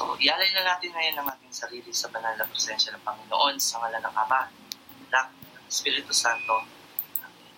So, 0.00 0.16
ialay 0.16 0.48
na 0.56 0.64
natin 0.64 0.96
ngayon 0.96 1.20
ang 1.20 1.28
ating 1.28 1.52
sarili 1.52 1.92
sa 1.92 2.08
banal 2.08 2.32
na 2.32 2.48
presensya 2.48 2.88
ng 2.96 3.04
Panginoon 3.04 3.60
sa 3.60 3.84
ngalan 3.84 4.00
ng 4.00 4.16
Ama, 4.16 4.48
Anak, 5.12 5.28
Espiritu 5.68 6.16
Santo. 6.16 6.64
Amen. 7.20 7.52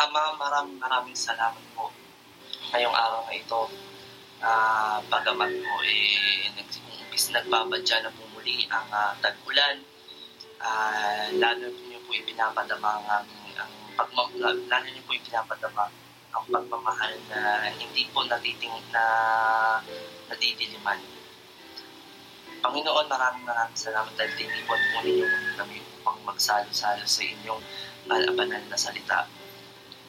Ama, 0.00 0.22
maraming 0.40 0.80
maraming 0.80 1.12
salamat 1.12 1.65
ngayong 2.76 2.92
araw 2.92 3.24
na 3.24 3.32
ito. 3.32 3.60
Uh, 4.36 5.00
bagamat 5.08 5.48
po 5.48 5.74
eh, 5.80 6.44
nag-umpis 6.52 7.32
nagbabadya 7.32 8.04
na 8.04 8.12
po 8.12 8.28
muli 8.36 8.68
ang 8.68 8.84
uh, 8.92 9.16
tag-ulan, 9.24 9.80
uh, 10.60 11.32
lalo 11.40 11.72
niyo 11.72 11.96
po 12.04 12.12
ipinapadama 12.12 13.00
ang 13.00 13.24
ang 13.56 13.72
pagma, 13.96 14.28
lalo 14.44 14.86
niyo 14.92 15.00
po 15.08 15.16
ipinapadama 15.16 15.88
ang 16.36 16.44
pagmamahal 16.52 17.16
na 17.32 17.72
hindi 17.72 18.12
po 18.12 18.28
natiting 18.28 18.76
na 18.92 19.04
nadidiliman. 20.28 21.00
Panginoon, 22.60 23.08
maraming 23.08 23.48
maraming 23.48 23.80
salamat 23.80 24.12
dahil 24.20 24.36
tinipon 24.36 24.80
po 24.92 25.00
ninyo 25.00 25.24
kami 25.56 25.80
upang 25.96 26.20
magsalo-salo 26.28 27.08
sa 27.08 27.24
inyong 27.24 27.64
banal 28.36 28.60
na 28.68 28.76
salita 28.76 29.24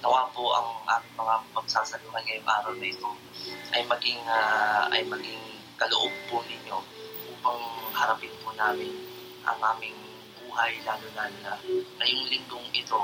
nawa 0.02 0.30
po 0.30 0.54
ang 0.54 0.70
aming 0.86 1.16
mga 1.18 1.36
pagsasaluhan 1.58 2.22
ngayong 2.22 2.46
araw 2.46 2.74
na 2.78 2.88
ito 2.88 3.10
ay 3.74 3.82
maging 3.90 4.22
uh, 4.30 4.86
ay 4.94 5.02
maging 5.10 5.42
kaloob 5.78 6.14
po 6.30 6.46
ninyo 6.46 6.78
upang 7.38 7.62
harapin 7.98 8.34
po 8.46 8.54
namin 8.54 8.94
ang 9.46 9.58
aming 9.76 9.98
buhay 10.38 10.78
lalo 10.86 11.06
lalo 11.18 11.36
na 11.42 11.54
ngayong 11.98 12.26
linggong 12.30 12.70
ito 12.74 13.02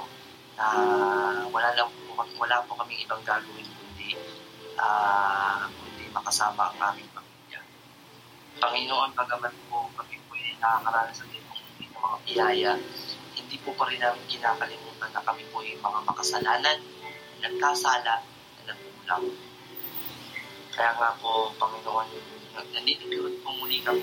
na 0.54 0.66
wala 1.50 1.70
lang 1.74 1.90
po, 1.90 2.22
wala 2.38 2.62
po 2.70 2.78
kaming 2.78 3.02
ibang 3.02 3.26
gagawin 3.26 3.66
kundi 3.66 4.14
uh, 4.78 5.66
kundi 5.66 6.06
makasama 6.14 6.70
ang 6.74 6.94
aming 6.94 7.10
pamilya. 7.10 7.62
Panginoon, 8.62 9.18
pagaman 9.18 9.54
po 9.66 9.90
kami 9.98 10.22
po 10.30 10.38
ay 10.38 10.54
nakakaranas 10.62 11.18
sa 11.18 11.26
itong 11.26 11.90
mga 11.90 12.18
biyaya 12.30 12.74
hindi 13.54 13.70
po 13.70 13.78
pa 13.78 13.86
rin 13.86 14.02
namin 14.02 14.26
kinakalimutan 14.26 15.14
na 15.14 15.22
kami 15.22 15.46
po 15.54 15.62
yung 15.62 15.78
mga 15.78 16.10
makasalanan, 16.10 16.74
nagkasala, 17.38 18.26
na 18.26 18.62
nagkulang. 18.66 19.30
Kaya 20.74 20.98
nga 20.98 21.14
po, 21.22 21.54
Panginoon, 21.62 22.10
nandito 22.74 23.06
po 23.46 23.54
muli 23.54 23.86
kami 23.86 24.02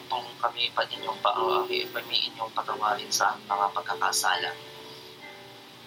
upang 0.00 0.24
kami 0.40 0.72
pa 0.72 0.88
inyong 0.88 1.20
pa, 1.20 1.36
uh, 1.36 1.68
kami 1.68 2.32
inyong 2.32 2.48
patawarin 2.56 3.12
sa 3.12 3.36
mga 3.44 3.76
pagkakasala. 3.76 4.56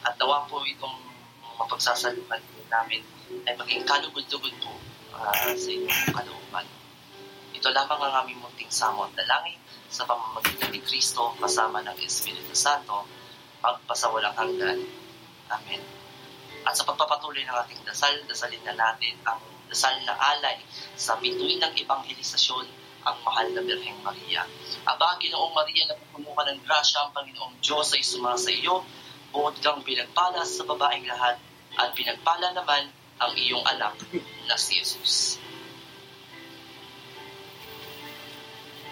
At 0.06 0.14
nawa 0.22 0.46
po 0.46 0.62
itong 0.62 1.02
mapagsasaluhan 1.58 2.46
namin 2.70 3.02
ay 3.50 3.58
maging 3.58 3.82
kalugod-lugod 3.82 4.54
po 4.62 4.78
uh, 5.18 5.58
sa 5.58 5.70
inyong 5.74 6.06
kalooban. 6.14 6.70
Ito 7.62 7.70
lamang 7.78 8.02
ang 8.02 8.26
aming 8.26 8.42
munting 8.42 8.74
samot. 8.74 9.14
Dalangin 9.14 9.62
sa 9.86 10.02
pamamagitan 10.10 10.74
ni 10.74 10.82
Kristo 10.82 11.38
kasama 11.38 11.86
ng 11.86 11.94
Espiritu 12.02 12.58
Santo 12.58 13.06
magpasawalang 13.62 14.34
hanggan. 14.34 14.82
Amen. 15.46 15.82
At 16.66 16.74
sa 16.74 16.90
pagpapatuloy 16.90 17.46
ng 17.46 17.54
ating 17.62 17.86
dasal, 17.86 18.18
dasalin 18.26 18.66
na 18.66 18.74
natin 18.74 19.14
ang 19.30 19.38
dasal 19.70 19.94
na 20.10 20.18
alay 20.18 20.58
sa 20.98 21.22
bituin 21.22 21.62
ng 21.62 21.78
evangelisasyon 21.78 22.66
ang 23.06 23.18
mahal 23.22 23.46
na 23.54 23.62
Birheng 23.62 24.02
Maria. 24.02 24.42
Aba, 24.82 25.22
Ginoong 25.22 25.54
Maria, 25.54 25.86
napupuno 25.86 26.34
ka 26.34 26.50
ng 26.50 26.66
grasya 26.66 27.06
ang 27.06 27.14
Panginoong 27.14 27.62
Diyos 27.62 27.94
ay 27.94 28.02
sumasa 28.02 28.50
sa 28.50 28.58
iyo, 28.58 28.82
buod 29.30 29.54
kang 29.62 29.86
pinagpala 29.86 30.42
sa 30.50 30.66
babaeng 30.66 31.06
lahat, 31.06 31.38
at 31.78 31.94
pinagpala 31.94 32.58
naman 32.58 32.90
ang 33.22 33.38
iyong 33.38 33.62
anak 33.70 34.02
na 34.50 34.58
si 34.58 34.82
Jesus. 34.82 35.38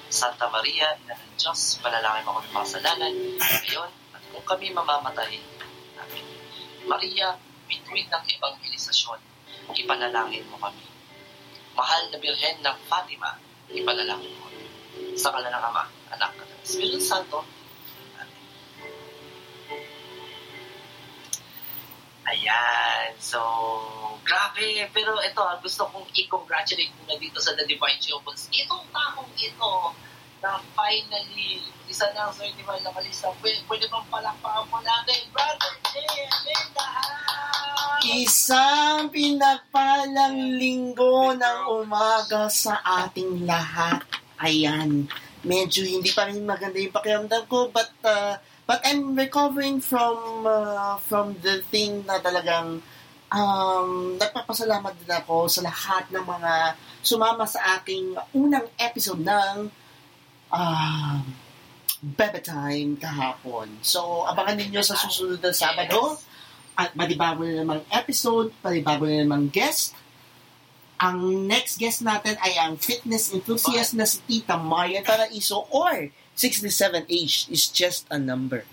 Santa 0.10 0.50
Maria, 0.50 0.98
Ina 1.06 1.14
ng 1.14 1.38
Diyos, 1.38 1.78
panalangin 1.86 2.26
mo 2.26 2.42
kami 2.42 2.50
mga 2.50 2.66
kasalanan, 2.66 3.14
ngayon 3.38 3.92
at 4.18 4.22
kung 4.34 4.42
kami 4.42 4.74
mamamatay. 4.74 5.38
Amen. 6.02 6.26
Maria, 6.90 7.38
bituin 7.70 8.10
ng 8.10 8.26
evangelisasyon, 8.26 9.22
ipanalangin 9.78 10.50
mo 10.50 10.58
kami. 10.58 10.82
Mahal 11.78 12.10
na 12.10 12.18
Birhen 12.18 12.58
ng 12.58 12.78
Fatima, 12.90 13.38
ipanalangin 13.70 14.34
mo 14.34 14.50
kami. 14.50 14.66
Sa 15.14 15.30
kala 15.30 15.54
ng 15.54 15.64
Ama, 15.70 15.86
Anak 16.18 16.34
at 16.42 16.50
ng 16.50 16.62
Espiritu 16.66 16.98
Santo. 16.98 17.46
Ayan. 22.30 23.18
So, 23.18 23.42
grabe. 24.22 24.86
Pero 24.94 25.18
ito, 25.26 25.42
gusto 25.66 25.90
kong 25.90 26.06
i-congratulate 26.14 26.94
muna 27.02 27.18
dito 27.18 27.42
sa 27.42 27.58
The 27.58 27.66
Divine 27.66 27.98
Geopons. 27.98 28.50
Itong 28.54 28.86
taong 28.94 29.34
ito, 29.38 29.74
na 30.40 30.56
finally, 30.72 31.60
isa 31.92 32.08
na 32.16 32.28
ang 32.30 32.34
certified 32.34 32.80
na 32.84 32.96
kalista. 32.96 33.28
Pwede, 33.44 33.60
pwede 33.68 33.86
bang 33.92 34.08
palakpakan 34.08 34.66
mo 34.72 34.80
natin, 34.80 35.20
Brother 35.36 35.74
Jay 35.92 36.08
and 36.24 36.40
Linda 36.48 36.88
Isang 38.00 39.12
pinagpalang 39.12 40.56
linggo 40.56 41.36
ng 41.36 41.60
umaga 41.84 42.48
sa 42.48 42.80
ating 43.04 43.44
lahat. 43.44 44.00
Ayan. 44.40 45.12
Medyo 45.44 45.84
hindi 45.84 46.12
pa 46.16 46.32
rin 46.32 46.48
maganda 46.48 46.80
yung 46.80 46.96
pakiramdam 46.96 47.44
ko, 47.52 47.68
but 47.68 47.92
uh, 48.08 48.40
but 48.70 48.86
I'm 48.86 49.18
recovering 49.18 49.82
from 49.82 50.46
uh, 50.46 51.02
from 51.02 51.34
the 51.42 51.66
thing 51.74 52.06
na 52.06 52.22
talagang 52.22 52.86
um, 53.34 53.90
nagpapasalamat 54.22 54.94
din 54.94 55.10
ako 55.10 55.50
sa 55.50 55.66
lahat 55.66 56.06
ng 56.14 56.22
mga 56.22 56.78
sumama 57.02 57.50
sa 57.50 57.82
aking 57.82 58.14
unang 58.38 58.70
episode 58.78 59.26
ng 59.26 59.74
uh, 60.54 61.18
Bebe 62.00 62.46
Time 62.46 62.94
kahapon. 63.02 63.82
So, 63.82 64.30
abangan 64.30 64.62
ninyo 64.62 64.86
sa 64.86 64.94
susunod 64.94 65.42
na 65.42 65.50
Sabado. 65.50 66.22
At 66.80 66.96
madibago 66.96 67.44
na 67.44 67.60
namang 67.60 67.84
episode, 67.92 68.56
madibago 68.64 69.04
na 69.04 69.26
namang 69.26 69.52
guest. 69.52 69.92
Ang 70.96 71.44
next 71.44 71.76
guest 71.76 72.08
natin 72.08 72.40
ay 72.40 72.56
ang 72.56 72.80
fitness 72.80 73.36
enthusiast 73.36 74.00
na 74.00 74.08
si 74.08 74.24
Tita 74.24 74.56
Marian 74.56 75.04
Paraiso 75.04 75.68
or 75.76 76.08
67 76.40 77.04
age 77.12 77.52
is 77.52 77.68
just 77.68 78.08
a 78.08 78.16
number. 78.16 78.64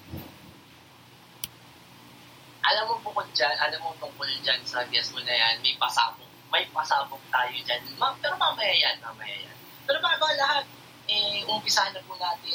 Alam 2.63 2.85
mo 2.87 2.95
po 3.03 3.11
kung 3.11 3.27
dyan, 3.35 3.59
alam 3.59 3.83
mo 3.83 3.91
tungkol 3.99 4.31
dyan 4.47 4.63
sa 4.63 4.87
guest 4.87 5.11
mo 5.11 5.19
na 5.27 5.35
yan, 5.35 5.59
may 5.67 5.75
pasabog. 5.75 6.31
May 6.55 6.63
pasabog 6.71 7.19
tayo 7.27 7.51
dyan. 7.51 7.83
Ma- 7.99 8.15
pero 8.23 8.39
mamaya 8.39 8.71
yan, 8.71 9.03
mamaya 9.03 9.35
yan. 9.35 9.57
Pero 9.83 9.99
bago 9.99 10.31
lahat, 10.39 10.63
eh, 11.11 11.43
umpisahan 11.51 11.91
na 11.91 12.07
po 12.07 12.15
natin 12.15 12.55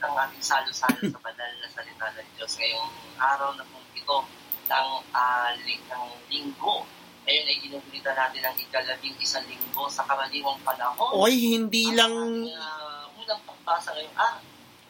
ang 0.00 0.16
ating 0.16 0.40
salo-salo 0.40 0.96
sa 0.96 1.20
banal 1.28 1.52
na 1.60 1.68
salita 1.68 2.08
ng 2.16 2.28
Diyos 2.32 2.56
ngayong 2.56 2.88
araw 3.20 3.52
na 3.52 3.68
po 3.68 3.84
ito 3.92 4.18
ng, 4.64 4.88
uh, 5.12 5.50
ling- 5.60 5.84
ng 5.92 6.04
linggo. 6.32 6.88
Ngayon 7.28 7.48
ay 7.52 7.56
ginugunita 7.60 8.16
natin 8.16 8.48
ang 8.48 8.56
ikalabing 8.56 9.16
isang 9.20 9.44
linggo 9.44 9.92
sa 9.92 10.08
karaniwang 10.08 10.56
panahon. 10.64 11.20
Oy, 11.20 11.36
hindi 11.52 11.92
ang 11.92 11.96
lang... 12.00 12.16
Uh, 12.48 12.91
unang 13.22 13.42
pagbasa 13.46 13.94
ngayong 13.94 14.18
araw. 14.18 14.42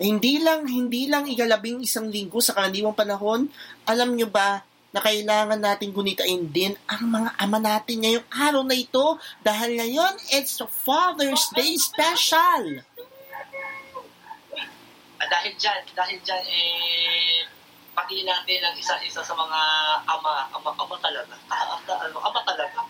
Hindi 0.03 0.35
lang, 0.43 0.61
hindi 0.67 1.07
lang 1.07 1.29
ikalabing 1.29 1.85
isang 1.85 2.09
linggo 2.11 2.43
sa 2.43 2.57
karaniwang 2.57 2.97
panahon. 2.97 3.47
Alam 3.87 4.19
nyo 4.19 4.27
ba 4.27 4.65
na 4.93 5.01
kailangan 5.01 5.61
natin 5.61 5.89
gunitain 5.89 6.53
din 6.53 6.77
ang 6.85 7.09
mga 7.09 7.31
ama 7.41 7.59
natin 7.61 8.05
ngayong 8.05 8.29
araw 8.29 8.63
na 8.67 8.77
ito 8.77 9.17
dahil 9.41 9.79
ngayon 9.79 10.15
it's 10.37 10.61
Father's 10.85 11.49
Day 11.57 11.77
special. 11.81 12.85
Ah, 15.23 15.29
dahil 15.31 15.55
dyan, 15.55 15.81
dahil 15.95 16.19
dyan, 16.27 16.45
eh, 16.45 17.47
pati 17.95 18.27
natin 18.27 18.59
ang 18.59 18.75
isa-isa 18.75 19.23
sa 19.23 19.35
mga 19.39 19.61
ama, 20.03 20.51
ama, 20.51 20.75
ama 20.75 20.97
talaga. 20.99 21.39
Ah, 21.47 21.79
ano, 21.79 22.19
ama 22.19 22.41
talaga. 22.43 22.83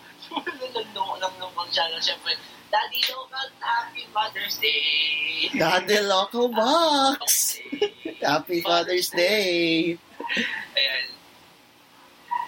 nung 0.97 1.13
nung 1.21 1.35
nung 1.37 1.53
nung 1.53 1.69
channel, 1.69 2.01
syempre, 2.01 2.33
Daddy 2.73 3.05
Local, 3.05 3.45
Happy 3.61 4.03
Mother's 4.09 4.57
Day! 4.57 5.45
Daddy 5.53 6.01
Local 6.01 6.49
Box! 6.49 7.59
Happy 8.17 8.61
Father's 8.65 9.13
Day! 9.13 9.93
Ayan. 10.73 11.05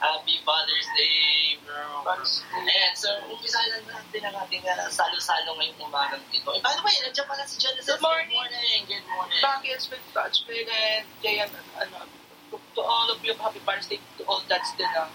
Happy 0.02 0.42
Father's 0.42 0.90
Day, 0.98 1.62
bro. 1.62 2.10
Ayan, 2.10 2.94
so, 2.98 3.14
umpisa 3.30 3.62
na 3.70 3.86
natin 3.86 4.22
ang 4.26 4.36
ating 4.50 4.66
uh, 4.66 4.90
salo-salo 4.90 5.62
ngayong 5.62 5.78
umagang 5.86 6.26
ito. 6.34 6.50
And 6.50 6.64
by 6.66 6.74
the 6.74 6.82
way, 6.82 6.98
nandiyan 7.06 7.30
pala 7.30 7.46
si 7.46 7.62
Genesis. 7.62 7.86
Good 7.86 8.02
morning. 8.02 8.34
Good 8.34 8.50
morning. 8.50 8.82
Good 8.90 9.06
morning. 9.06 9.42
Bakit 9.46 9.78
with 9.94 10.06
touch 10.10 10.42
with 10.50 10.66
and 10.66 11.06
kaya 11.22 11.46
ano 11.78 12.10
to, 12.50 12.58
to 12.58 12.82
all 12.82 13.14
of 13.14 13.22
you 13.22 13.38
happy 13.38 13.62
Father's 13.62 13.86
Day 13.86 14.02
to 14.18 14.26
all 14.26 14.42
that's 14.50 14.74
din 14.74 14.90
ang 14.90 15.14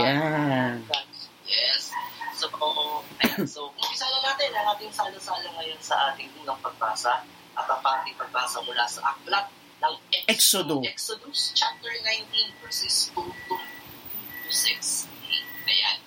Yeah. 0.00 0.80
Yes. 1.48 1.92
So, 2.36 2.46
umpisa 2.52 2.68
na 2.68 3.44
natin 3.48 3.64
ang 3.64 3.77
ating 4.78 4.94
sala-sala 4.94 5.50
ngayon 5.58 5.82
sa 5.82 6.14
ating 6.14 6.30
unang 6.38 6.54
pagbasa 6.62 7.26
at 7.58 7.66
ang 7.66 7.82
ating 7.82 8.14
pagbasa 8.14 8.62
mula 8.62 8.86
sa 8.86 9.10
aklat 9.10 9.50
ng 9.82 9.94
Exodo. 10.30 10.78
Exodus 10.86 11.50
chapter 11.50 11.90
19 11.90 12.62
verses 12.62 13.10
2 13.10 13.26
to 13.26 13.58
6. 14.46 15.10
Ayan. 15.66 15.98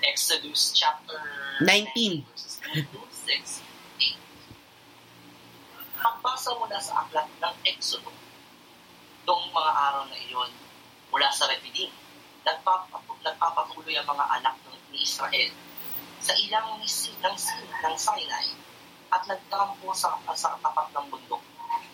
Exodus 0.00 0.72
chapter 0.72 1.20
19. 1.60 2.24
verses 2.24 2.56
2 2.64 2.88
to 2.88 3.04
6. 3.04 3.60
8. 4.00 4.16
Pagbasa 6.00 6.56
mula 6.56 6.80
sa 6.80 7.04
aklat 7.04 7.28
ng 7.28 7.54
Exodo 7.68 8.08
noong 9.28 9.52
mga 9.52 9.72
araw 9.92 10.08
na 10.08 10.16
iyon 10.24 10.48
mula 11.12 11.28
sa 11.36 11.44
Refidim, 11.52 11.92
nagpapatuloy, 12.48 13.92
ang 13.92 14.08
mga 14.08 14.24
anak 14.40 14.56
ng 14.64 14.96
Israel 14.96 15.65
sa 16.26 16.34
ilang 16.42 16.82
nisi 16.82 17.14
ng, 17.22 17.36
ng 17.86 17.94
Sinai 17.94 18.50
at 19.14 19.22
nagtampo 19.30 19.94
sa, 19.94 20.18
sa 20.34 20.58
tapat 20.58 20.90
ng 20.90 21.06
bundok. 21.06 21.38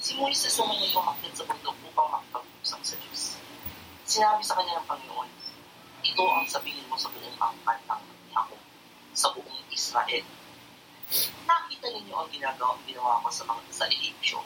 Si 0.01 0.17
Moises 0.17 0.57
sumunod 0.57 0.89
umakyat 0.89 1.37
sa 1.37 1.45
bundok 1.45 1.77
upang 1.93 2.09
makipag-usap 2.17 2.81
sa 2.81 2.95
Diyos. 2.97 3.37
Sinabi 4.09 4.41
sa 4.41 4.57
kanya 4.57 4.81
ng 4.81 4.89
Panginoon, 4.89 5.29
ito 6.01 6.25
ang 6.25 6.49
sabihin 6.49 6.89
mo 6.89 6.97
sa 6.97 7.13
buong 7.13 7.37
angkan 7.37 7.77
ng 7.85 8.03
ako, 8.33 8.57
sa 9.13 9.29
buong 9.37 9.69
Israel. 9.69 10.25
Nakita 11.45 11.87
ninyo 11.93 12.15
ang 12.17 12.33
ginagawa, 12.33 12.81
ginawa 12.89 13.21
ko 13.21 13.29
sa 13.29 13.45
mga 13.45 13.61
sa 13.69 13.85
Egyptyo 13.85 14.41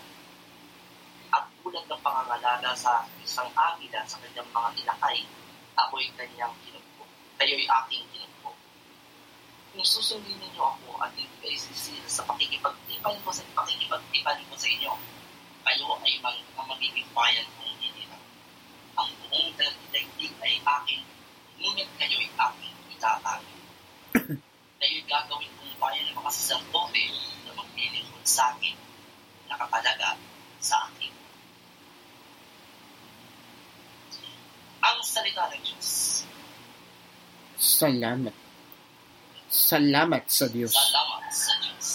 at 1.31 1.47
tulad 1.63 1.87
ng 1.87 2.03
pangangalaga 2.03 2.75
sa 2.75 3.07
isang 3.23 3.55
agila 3.55 4.03
sa 4.03 4.19
kanyang 4.19 4.51
mga 4.51 4.71
inakay, 4.83 5.23
ako'y 5.79 6.11
kanyang 6.19 6.51
kinugpo. 6.67 7.07
Kayo'y 7.39 7.71
aking. 7.71 8.16
Kung 9.77 9.85
susundin 9.85 10.41
ninyo 10.41 10.65
ako 10.65 11.05
at 11.05 11.13
hindi 11.13 11.29
kayo 11.45 11.53
sisira 11.61 12.09
sa 12.09 12.25
pakikipagtipan 12.25 13.13
ko 13.21 13.29
sa 13.29 13.45
pakikipagtipan 13.53 14.41
ko 14.49 14.57
sa 14.57 14.73
inyo, 14.73 14.89
kayo 15.69 16.01
ay 16.01 16.17
mag, 16.25 16.33
magiging 16.57 17.05
bayan 17.13 17.45
kong 17.61 17.77
hinirap. 17.85 18.23
Ang 18.97 19.13
buong 19.21 19.53
daigdig 19.93 20.33
ay 20.41 20.65
aking, 20.65 21.05
ngunit 21.61 21.93
kayo'y 22.01 22.25
aking 22.25 22.77
itatangin. 22.89 23.61
kayo'y 24.81 25.05
gagawin 25.05 25.53
kong 25.61 25.77
bayan 25.77 26.09
ng 26.09 26.17
mga 26.25 26.33
saserdote 26.33 27.05
na 27.45 27.53
maglilingkod 27.61 28.25
sa 28.25 28.57
akin, 28.57 28.81
nakapalaga 29.45 30.17
sa 30.57 30.89
akin. 30.89 31.13
Ang 34.81 34.99
salita 35.05 35.53
ng 35.53 35.61
Diyos. 35.61 36.25
Salamat. 37.61 38.46
Salamat 39.57 40.29
sa 40.29 40.53
Diyos. 40.53 40.77
Salamat 40.77 41.33
sa 41.33 41.57
Diyos. 41.65 41.89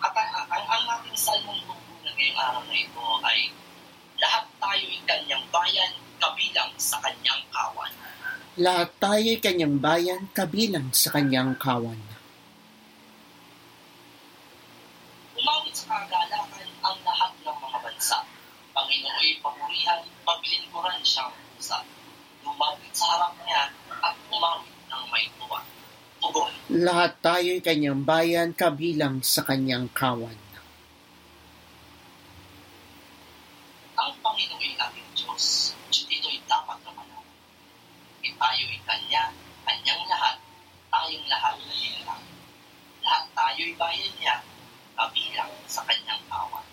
At 0.00 0.16
ang, 0.16 0.48
ang, 0.48 0.64
ang 0.64 0.84
ating 0.96 1.12
salmong 1.12 1.60
tungkulan 1.68 2.16
ngayong 2.16 2.38
araw 2.40 2.64
na 2.64 2.76
ito 2.80 3.04
ay 3.20 3.52
lahat 4.16 4.44
tayo'y 4.56 4.98
kanyang 5.04 5.44
bayan 5.52 5.92
kabilang 6.16 6.72
sa 6.80 6.96
kanyang 7.04 7.44
kawan. 7.52 7.92
Lahat 8.56 8.88
tayo'y 8.96 9.36
kanyang 9.36 9.76
bayan 9.84 10.32
kabilang 10.32 10.88
sa 10.96 11.12
kanyang 11.12 11.52
kawan. 11.60 12.00
Umawit 15.36 15.76
sa 15.76 16.08
kagalakan 16.08 16.72
ang 16.80 16.96
lahat 17.04 17.32
ng 17.44 17.58
mga 17.68 17.78
bansa. 17.84 18.18
Panginooy 18.72 19.36
papurihan, 19.44 20.00
pabilinkuran 20.24 21.04
siyang 21.04 21.36
pusa. 21.52 21.84
Lumapit 22.40 22.96
sa 22.96 23.04
harap 23.12 23.36
niya 23.44 23.68
at 24.00 24.16
umawit 24.32 24.72
ng 24.88 25.04
may 25.12 25.28
tuwa. 25.36 25.60
Tugon. 26.22 26.54
Lahat 27.02 27.18
tayo'y 27.18 27.58
kanyang 27.58 28.06
bayan 28.06 28.54
kabilang 28.54 29.26
sa 29.26 29.42
kanyang 29.42 29.90
kawan. 29.90 30.38
Ang 33.98 34.14
Panginoon 34.22 34.62
ay 34.62 34.78
ating 34.78 35.10
Diyos. 35.18 35.74
Ito'y 35.90 36.38
dapat 36.46 36.78
na. 36.86 37.02
E 38.22 38.30
tayo'y 38.38 38.78
Kanya, 38.86 39.34
Kanyang 39.66 39.98
lahat, 40.06 40.38
tayong 40.94 41.26
lahat 41.26 41.58
na 41.58 41.74
nilalang. 41.74 42.24
Lahat 43.02 43.24
tayo'y 43.34 43.74
bayan 43.74 44.12
niya, 44.22 44.36
kabilang 44.94 45.50
sa 45.66 45.82
Kanyang 45.82 46.22
kawan. 46.30 46.66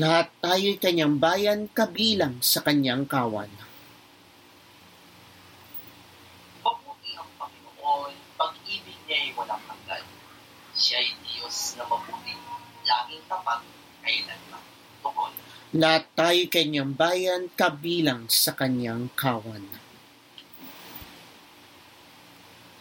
Lahat 0.00 0.32
tayo'y 0.40 0.80
kanyang 0.80 1.20
bayan 1.20 1.68
kabilang 1.68 2.40
sa 2.40 2.64
kanyang 2.64 3.04
kawan. 3.04 3.52
Lahat 15.80 16.04
tayo'y 16.12 16.44
kanyang 16.52 16.92
bayan 16.92 17.48
kabilang 17.56 18.28
sa 18.28 18.52
kanyang 18.52 19.08
kawan. 19.16 19.64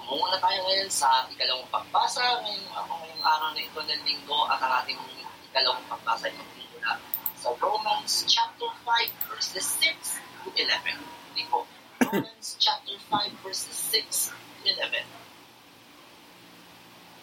Muna 0.04 0.36
tayo 0.36 0.60
ngayon 0.68 0.92
sa 0.92 1.24
ikalawang 1.32 1.64
pagbasa. 1.72 2.44
Ngayong 2.44 2.76
ako 2.76 2.92
ngayong 3.00 3.24
araw 3.24 3.50
na 3.56 3.62
ito 3.64 3.80
ng 3.80 4.04
linggo 4.04 4.40
at 4.52 4.60
ang 4.60 4.84
ating 4.84 5.00
ikalawang 5.48 5.88
pagbasa 5.88 6.28
ay 6.28 6.36
magsimula 6.36 7.00
sa 7.40 7.50
Romans 7.64 8.12
chapter 8.28 8.68
5 8.84 9.32
verses 9.32 9.68
6 9.80 10.20
to 10.44 10.52
11. 10.60 11.00
Hindi 11.32 11.48
po. 11.48 11.64
Romans 12.04 12.48
chapter 12.68 13.00
5 13.08 13.32
verses 13.48 13.80
6 13.96 14.36
to 14.36 14.76
11. 14.76 15.08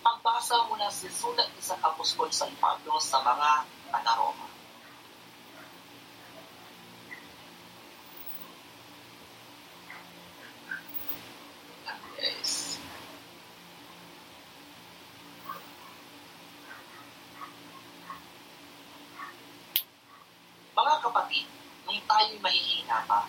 Pagbasa 0.00 0.56
mula 0.72 0.88
sa 0.88 1.04
sulat 1.12 1.52
ni 1.52 1.60
sa 1.60 1.76
Apostol 1.84 2.32
San 2.32 2.56
Pablo 2.56 2.96
sa 2.96 3.20
mga 3.20 3.68
taga-Roma. 3.92 4.56
Yes. 12.16 12.80
Mga 20.72 20.94
kapatid, 21.04 21.46
nung 21.84 22.00
tayo'y 22.08 22.40
mahihina 22.40 23.04
pa, 23.04 23.28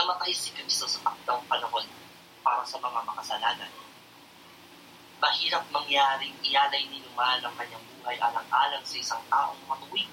namatay 0.00 0.32
si 0.32 0.48
Kristo 0.56 0.88
sa 0.88 1.04
takdang 1.04 1.44
panahon 1.44 1.84
para 2.40 2.64
sa 2.64 2.80
mga 2.80 3.04
makasalanan. 3.04 3.68
Mahirap 5.20 5.68
mangyaring 5.68 6.32
ialay 6.40 6.88
ni 6.88 7.04
Numan 7.04 7.44
ang 7.44 7.52
kanyang 7.52 7.84
buhay 7.92 8.16
alang-alang 8.16 8.80
sa 8.80 8.96
isang 8.96 9.20
taong 9.28 9.60
matuwid. 9.68 10.08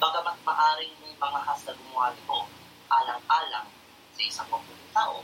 Bagamat 0.00 0.40
maaring 0.40 0.96
may 1.04 1.12
mga 1.20 1.40
has 1.44 1.68
gumawa 1.68 2.16
nito 2.16 2.48
alang-alang 2.88 3.68
sa 4.16 4.22
isang 4.24 4.48
mabuting 4.48 4.92
tao. 4.96 5.20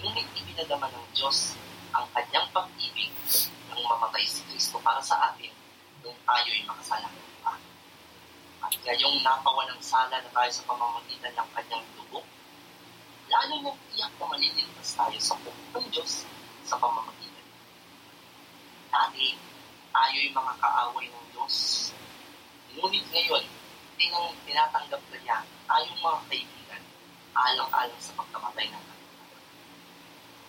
Ngunit 0.00 0.28
ibinadama 0.32 0.88
ng 0.88 1.06
Diyos 1.12 1.60
ang 1.92 2.08
kanyang 2.16 2.48
pag-ibig 2.56 3.12
nang 3.68 3.84
mamatay 3.84 4.24
si 4.24 4.40
Kristo 4.48 4.80
para 4.80 5.04
sa 5.04 5.28
atin 5.28 5.52
nung 6.00 6.16
tayo'y 6.24 6.64
makasalanan 6.64 7.29
ngayong 8.86 9.18
napawalang 9.26 9.82
sala 9.82 10.22
na 10.22 10.30
tayo 10.30 10.50
sa 10.54 10.66
pamamagitan 10.66 11.34
ng 11.34 11.50
kanyang 11.54 11.86
dugo, 11.98 12.22
lalo 13.26 13.52
niyang 13.58 13.80
tiyak 13.90 14.12
na 14.18 14.26
maliligtas 14.30 14.90
tayo 14.94 15.18
sa 15.18 15.34
puso 15.42 15.78
ng 15.78 15.86
Diyos 15.90 16.12
sa 16.62 16.78
pamamagitan. 16.78 17.46
Dati, 18.90 19.34
tayo'y 19.90 20.30
mga 20.30 20.54
kaaway 20.62 21.06
ng 21.10 21.26
Diyos. 21.34 21.90
Ngunit 22.78 23.04
ngayon, 23.10 23.44
tinang 23.98 24.32
tinatanggap 24.46 25.02
na 25.10 25.18
niya 25.18 25.38
tayong 25.66 26.00
mga 26.00 26.20
kaibigan 26.30 26.82
alang-alang 27.34 28.00
sa 28.00 28.14
pagkamatay 28.16 28.66
ng 28.70 28.84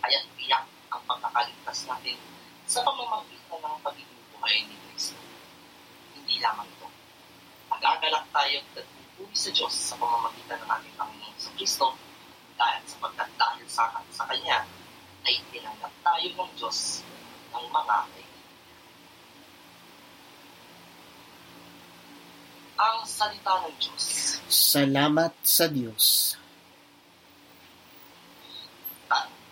kaya 0.01 0.18
tiyak 0.34 0.66
ang 0.90 1.04
pagkakaligtas 1.06 1.86
natin 1.86 2.18
sa 2.66 2.82
pamamagitan 2.82 3.62
ng 3.62 3.78
pagiging 3.86 4.24
buhay 4.34 4.66
ni 4.66 4.75
Kristo. 4.90 5.22
Hindi 6.18 6.42
lamang 6.42 6.66
ito. 7.81 7.89
Magagalak 7.89 8.25
tayo 8.29 8.57
at 8.61 8.85
pupuri 8.85 9.33
sa 9.33 9.50
Diyos 9.50 9.73
sa 9.73 9.97
pamamagitan 9.97 10.61
ng 10.61 10.69
ating 10.69 10.95
Panginoon 11.01 11.38
sa 11.41 11.50
Kristo 11.57 11.88
dahil 12.53 12.81
sapagkat 12.85 13.29
dahil 13.41 13.65
sa, 13.65 13.89
sa 14.13 14.23
Kanya 14.29 14.61
ay 15.25 15.41
tinanggap 15.50 15.89
tayo 16.05 16.27
ng 16.29 16.51
Diyos 16.53 17.01
ng 17.50 17.65
mga 17.73 17.95
kaibigan. 18.05 18.29
Ang 22.81 22.97
salita 23.05 23.53
ng 23.65 23.75
Diyos. 23.81 24.05
Salamat 24.45 25.33
sa 25.41 25.65
Diyos. 25.65 26.38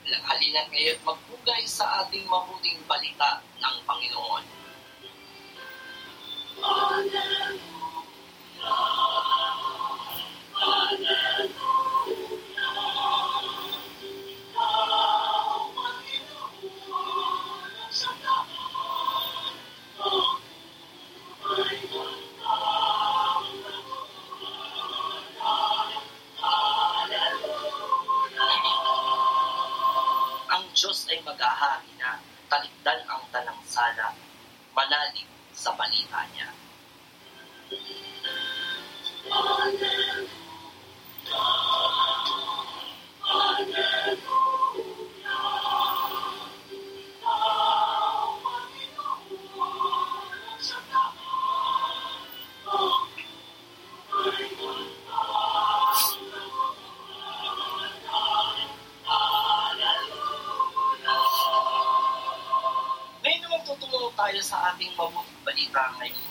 Halina 0.09 0.65
ngayon 0.69 0.98
magpugay 1.05 1.65
sa 1.65 2.05
ating 2.05 2.25
mabuting 2.29 2.81
balita 2.86 3.41
ng 3.57 3.75
Panginoon. 3.86 4.45
Balita 8.62 8.80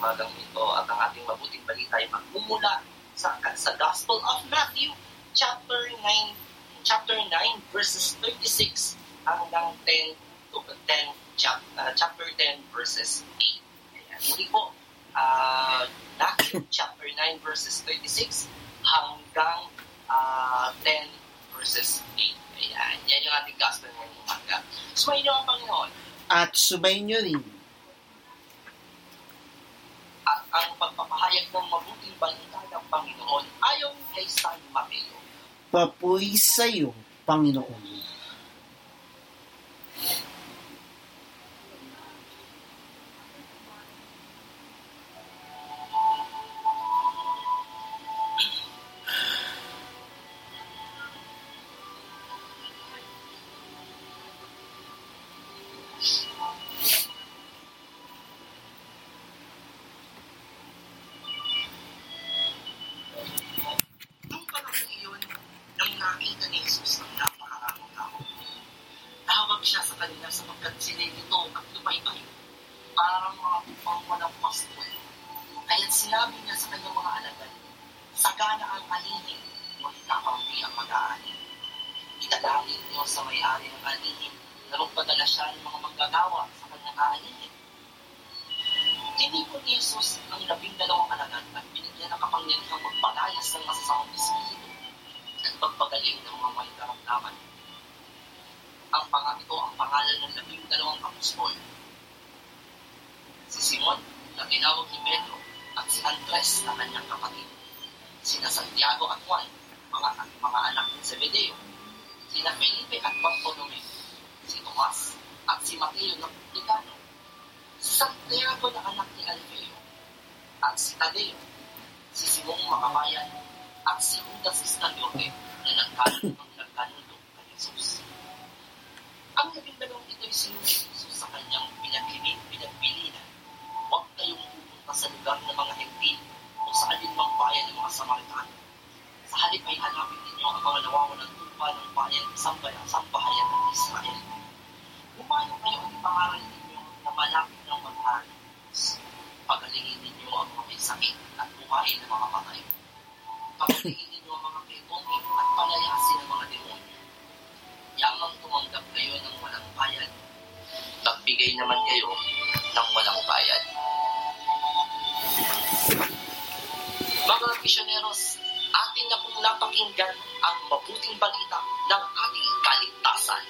umagang 0.08 0.32
ito 0.40 0.64
at 0.72 0.88
ang 0.88 1.12
ating 1.12 1.20
mabuting 1.28 1.60
balita 1.68 2.00
ay 2.00 2.08
magmumula 2.08 2.80
sa, 3.12 3.36
sa 3.52 3.76
Gospel 3.76 4.16
of 4.24 4.40
Matthew 4.48 4.88
chapter 5.36 5.92
9 6.00 6.32
chapter 6.80 7.12
9 7.12 7.28
verses 7.76 8.16
36 8.24 8.96
hanggang 9.28 9.76
10 9.84 10.16
to 10.48 10.64
10 10.64 11.12
chap, 11.36 11.60
uh, 11.76 11.92
chapter 11.92 12.24
10 12.24 12.56
verses 12.72 13.20
8. 13.36 13.60
Ayan. 14.00 14.18
Muli 14.32 14.46
po, 14.48 14.72
uh, 15.12 15.84
Matthew 16.16 16.64
chapter 16.72 17.04
9 17.12 17.44
verses 17.44 17.84
36 17.84 18.48
hanggang 18.80 19.68
uh, 20.08 20.72
10 20.88 21.04
verses 21.52 22.00
8. 22.16 22.32
Ayan. 22.64 22.96
Yan 23.12 23.20
yung 23.28 23.34
ating 23.44 23.60
gospel 23.60 23.92
ngayong 23.92 24.24
umaga. 24.24 24.64
Sumayin 24.96 25.28
niyo 25.28 25.36
ang 25.36 25.44
Panginoon 25.44 25.90
At 26.32 26.56
subayin 26.56 27.04
nyo 27.12 27.20
rin, 27.20 27.44
at 30.28 30.44
ang 30.52 30.70
pagpapahayag 30.76 31.48
ng 31.48 31.66
mabuting 31.72 32.16
balita 32.20 32.60
ng 32.68 32.84
Panginoon 32.92 33.44
ayon 33.64 33.96
kay 34.12 34.28
San 34.28 34.60
Mateo. 34.76 35.16
Papuri 36.68 36.84
sa'yo, 36.84 36.92
Panginoon. 37.24 37.64
Nung 37.64 37.87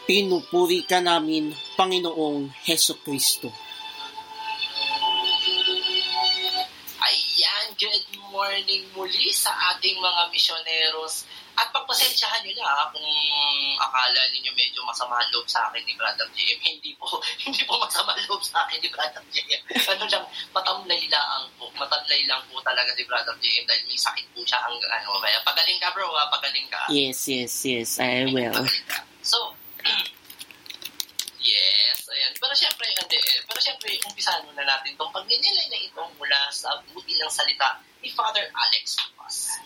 Pinupuri 0.09 0.89
ka 0.89 1.05
namin, 1.05 1.53
Panginoong 1.77 2.49
Heso 2.65 2.97
Kristo. 3.05 3.53
Ayan, 6.97 7.67
good 7.77 8.09
morning 8.33 8.89
muli 8.97 9.29
sa 9.37 9.53
ating 9.77 10.01
mga 10.01 10.33
misyoneros. 10.33 11.29
At 11.61 11.69
pagpasensyahan 11.77 12.41
nyo 12.41 12.57
na 12.57 12.65
ha, 12.65 12.89
kung 12.89 13.05
akala 13.77 14.33
ninyo 14.33 14.49
medyo 14.57 14.81
masama 14.89 15.21
ang 15.21 15.29
loob 15.29 15.45
sa 15.45 15.69
akin 15.69 15.85
ni 15.85 15.93
Brother 15.93 16.25
JM. 16.33 16.57
Hindi 16.57 16.97
po, 16.97 17.21
hindi 17.45 17.61
po 17.69 17.77
masama 17.77 18.17
ang 18.17 18.25
loob 18.33 18.41
sa 18.41 18.65
akin 18.65 18.81
ni 18.81 18.89
Brother 18.89 19.21
JM. 19.29 19.61
Ano 19.93 20.09
lang, 20.09 20.25
matamlay 20.57 21.05
lang 21.13 21.53
po. 21.61 21.69
Matamlay 21.77 22.25
lang 22.25 22.41
po 22.49 22.57
talaga 22.65 22.97
si 22.97 23.05
Brother 23.05 23.37
JM 23.37 23.69
dahil 23.69 23.85
may 23.85 24.01
sakit 24.01 24.25
po 24.33 24.41
siya 24.41 24.57
ang 24.65 24.73
ano. 24.73 25.21
Kaya 25.21 25.37
pagaling 25.45 25.77
ka 25.77 25.93
bro 25.93 26.09
ha, 26.17 26.33
pagaling 26.33 26.65
ka. 26.73 26.89
Yes, 26.89 27.29
yes, 27.29 27.53
yes, 27.69 28.01
I 28.01 28.25
will. 28.33 28.65
So, 29.21 29.59
yes, 31.43 31.99
ayan. 32.07 32.33
Pero 32.39 32.55
syempre, 32.55 32.87
hindi 32.87 33.19
eh. 33.19 33.41
Pero 33.47 33.59
umpisahan 34.29 34.45
muna 34.45 34.65
natin 34.69 34.93
itong 34.93 35.09
pagninilay 35.09 35.67
na 35.73 35.79
ito 35.81 36.03
mula 36.21 36.41
sa 36.53 36.77
buti 36.93 37.17
ng 37.17 37.33
salita 37.33 37.81
ni 38.05 38.13
Father 38.13 38.45
Alex 38.53 39.01
Lupas. 39.01 39.57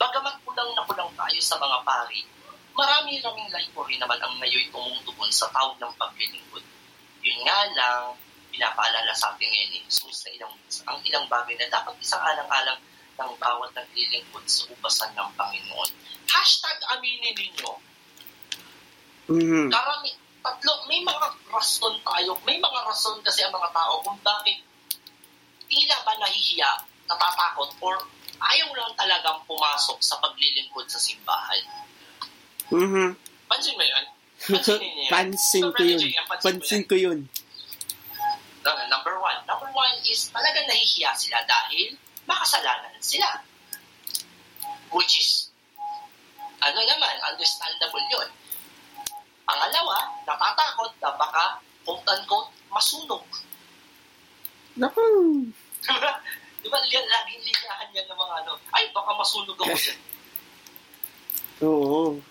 Bagamat 0.00 0.40
kulang 0.40 0.72
na 0.72 0.88
kulang 0.88 1.12
tayo 1.12 1.38
sa 1.44 1.60
mga 1.60 1.84
pari, 1.84 2.24
marami-raming 2.72 3.52
rin 3.52 4.00
naman 4.00 4.16
ang 4.24 4.40
ngayon 4.40 4.72
tumutugon 4.72 5.28
sa 5.28 5.52
tawag 5.52 5.76
ng 5.76 5.92
paglilingkod. 6.00 6.64
Yun 7.20 7.44
nga 7.44 7.60
lang, 7.76 8.16
pinapaalala 8.48 9.12
sa 9.12 9.36
ating 9.36 9.52
ngayon 9.52 9.68
ni 9.76 9.80
Jesus 9.84 10.24
na 10.24 10.30
ilang, 10.32 10.54
ang 10.88 10.98
ilang 11.04 11.26
bagay 11.28 11.52
na 11.60 11.68
dapat 11.68 11.92
isang 12.00 12.24
alang-alang 12.24 12.80
ng 13.20 13.32
bawat 13.36 13.68
naglilingkod 13.76 14.48
sa 14.48 14.64
ubasan 14.72 15.12
ng 15.12 15.28
Panginoon. 15.36 15.90
Hashtag 16.24 16.80
aminin 16.96 17.36
ninyo, 17.36 17.72
Mhm. 19.28 19.68
karami, 19.68 20.10
tatlo, 20.40 20.72
may 20.88 21.00
mga 21.04 21.26
rason 21.52 21.94
tayo, 22.00 22.32
may 22.48 22.56
mga 22.56 22.78
rason 22.88 23.20
kasi 23.20 23.44
ang 23.44 23.52
mga 23.52 23.70
tao 23.72 24.00
kung 24.00 24.18
bakit 24.24 24.60
tila 25.70 25.96
ba 26.02 26.12
nahihiya, 26.18 26.70
natatakot, 27.06 27.70
or 27.84 27.94
ayaw 28.40 28.68
lang 28.72 28.92
talagang 28.96 29.38
pumasok 29.44 30.00
sa 30.00 30.16
paglilingkod 30.18 30.88
sa 30.88 30.98
simbahan. 30.98 31.60
Mhm. 32.72 33.14
Pansin 33.46 33.74
mo 33.76 33.84
yun? 33.84 34.04
Pansin 34.50 34.80
niyo 34.80 35.04
yun? 35.04 35.10
Pansin 35.12 35.64
ko 35.68 35.82
yun. 35.84 36.00
Pansin 36.40 36.82
ko 36.88 36.96
yun. 36.96 37.18
Number 38.64 39.16
one. 39.20 39.38
Number 39.44 39.70
one 39.72 39.94
is 40.04 40.32
talagang 40.32 40.66
nahihiya 40.66 41.12
sila 41.16 41.44
dahil 41.44 41.96
makasalanan 42.24 42.94
sila. 43.00 43.28
Which 44.90 45.22
is, 45.22 45.54
ano 46.58 46.80
naman, 46.82 47.14
understandable 47.22 48.02
yun. 48.10 48.28
Pangalawa, 49.50 49.98
natatakot 50.22 50.94
na 51.02 51.10
baka, 51.18 51.58
quote-unquote, 51.82 52.54
masunog. 52.70 53.26
Naku. 54.78 55.02
Di 56.62 56.68
ba, 56.70 56.78
li- 56.86 57.10
laging 57.10 57.42
linyahan 57.42 57.90
yan 57.90 58.06
ng 58.06 58.14
mga 58.14 58.34
ano, 58.46 58.52
ay, 58.70 58.86
baka 58.94 59.10
masunog 59.18 59.58
ako 59.58 59.74
dyan. 59.74 59.98
Oo. 61.66 62.22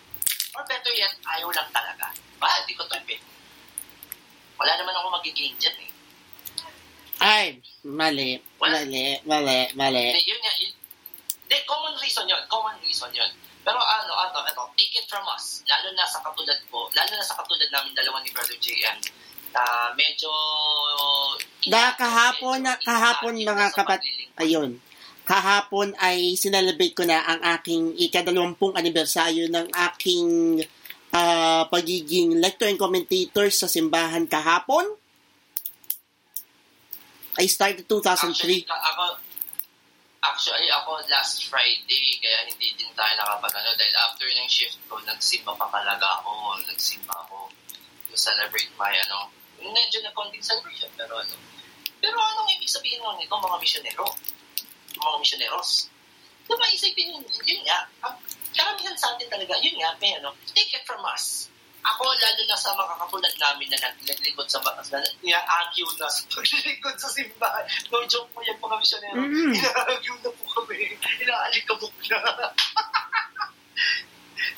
Or 0.55 0.63
better 0.63 0.95
yet, 0.95 1.11
ayaw 1.27 1.51
lang 1.51 1.67
talaga. 1.75 2.07
Ba, 2.39 2.47
hindi 2.63 2.79
ko 2.79 2.87
eh. 2.87 3.19
Wala 4.55 4.71
naman 4.79 4.95
ako 4.95 5.07
magiging 5.19 5.59
dyan 5.59 5.75
eh. 5.75 5.91
Ay, 7.19 7.59
mali. 7.83 8.39
Mali, 8.63 9.19
mali, 9.27 9.59
mali. 9.75 10.07
Hindi, 10.15 10.23
yun 10.23 10.39
nga, 10.39 10.53
yun. 10.55 10.73
Hindi, 11.43 11.57
common 11.67 11.99
reason 11.99 12.31
yun. 12.31 12.43
Common 12.47 12.79
reason 12.79 13.11
yun. 13.11 13.31
Pero 13.59 13.79
ano, 13.79 14.11
ano, 14.15 14.37
ito, 14.47 14.63
take 14.79 15.03
it 15.03 15.05
from 15.11 15.23
us. 15.29 15.61
Lalo 15.67 15.91
na 15.93 16.07
sa 16.07 16.23
katulad 16.23 16.59
ko, 16.71 16.87
lalo 16.95 17.11
na 17.11 17.25
sa 17.25 17.35
katulad 17.37 17.67
namin 17.69 17.91
dalawa 17.91 18.23
ni 18.23 18.31
Brother 18.31 18.57
JM, 18.57 18.97
na 19.51 19.63
medyo... 19.93 20.31
Da, 21.67 21.93
kahapon 21.93 22.63
na- 22.63 22.79
medyo 22.79 22.87
kahapon, 22.87 23.33
mga 23.35 23.67
kapat-. 23.75 24.05
Ayun. 24.39 24.79
Kahapon 25.27 25.93
ay 26.01 26.33
sinelebrate 26.39 26.97
ko 26.97 27.05
na 27.05 27.21
ang 27.21 27.41
aking 27.59 27.93
ikadalawampung 27.99 28.73
anibersaryo 28.73 29.45
ng 29.51 29.69
aking 29.91 30.57
ah, 31.13 31.69
pagiging 31.69 32.41
lector 32.41 32.65
and 32.65 32.81
commentator 32.81 33.45
sa 33.53 33.69
simbahan 33.69 34.25
kahapon. 34.25 34.89
I 37.37 37.45
started 37.45 37.85
2003. 37.85 38.33
Actually, 38.33 38.59
ako, 38.67 39.28
actually, 40.23 40.67
ako 40.71 40.99
last 41.07 41.47
Friday, 41.47 42.19
kaya 42.19 42.47
hindi 42.47 42.75
din 42.75 42.91
tayo 42.95 43.13
nakapagano 43.15 43.71
dahil 43.75 43.95
after 43.95 44.27
ng 44.27 44.49
shift 44.51 44.79
ko, 44.91 44.99
nagsimba 45.03 45.55
pa 45.55 45.67
talaga 45.71 46.19
ako. 46.19 46.59
Nagsimba 46.67 47.15
ako 47.27 47.47
to 48.09 48.15
celebrate 48.17 48.71
my, 48.75 48.91
ano, 49.07 49.31
medyo 49.61 50.03
na 50.03 50.11
konting 50.11 50.43
celebration, 50.43 50.89
pero 50.97 51.15
ano. 51.19 51.35
Pero 51.99 52.15
anong 52.15 52.49
ibig 52.55 52.71
sabihin 52.71 52.99
nun 53.03 53.19
nito, 53.19 53.35
mga 53.35 53.59
misyonero? 53.59 54.07
Mga 54.99 55.17
misyoneros? 55.19 55.91
Diba, 56.49 56.65
isipin 56.73 57.13
yun, 57.13 57.23
yun 57.45 57.61
nga, 57.67 57.85
karamihan 58.55 58.97
sa 58.97 59.13
atin 59.13 59.29
talaga, 59.29 59.53
yun 59.61 59.77
nga, 59.77 59.93
may 60.01 60.17
ano, 60.17 60.33
take 60.55 60.73
it 60.73 60.83
from 60.87 61.03
us. 61.05 61.51
Ako, 61.79 62.03
lalo 62.11 62.41
na 62.43 62.59
sa 62.59 62.75
mga 62.75 62.93
katulad 62.99 63.35
namin 63.39 63.67
na 63.71 63.79
naglilingkod 63.87 64.47
sa 64.51 64.59
batas, 64.59 64.91
na 64.91 64.99
niya-argue 65.23 65.87
na 65.95 66.11
sa 66.11 66.21
paglilingkod 66.27 66.95
sa 66.99 67.07
simbahan. 67.07 67.63
No 67.87 68.03
joke 68.03 68.27
po 68.35 68.43
yan 68.43 68.59
mga 68.59 68.77
misyonero. 68.79 69.21
Mm. 69.23 69.53
Ina-argue 69.55 70.19
na 70.19 70.31
po 70.35 70.43
kami. 70.59 70.99
Inaalikabok 71.23 71.95
na. 72.11 72.19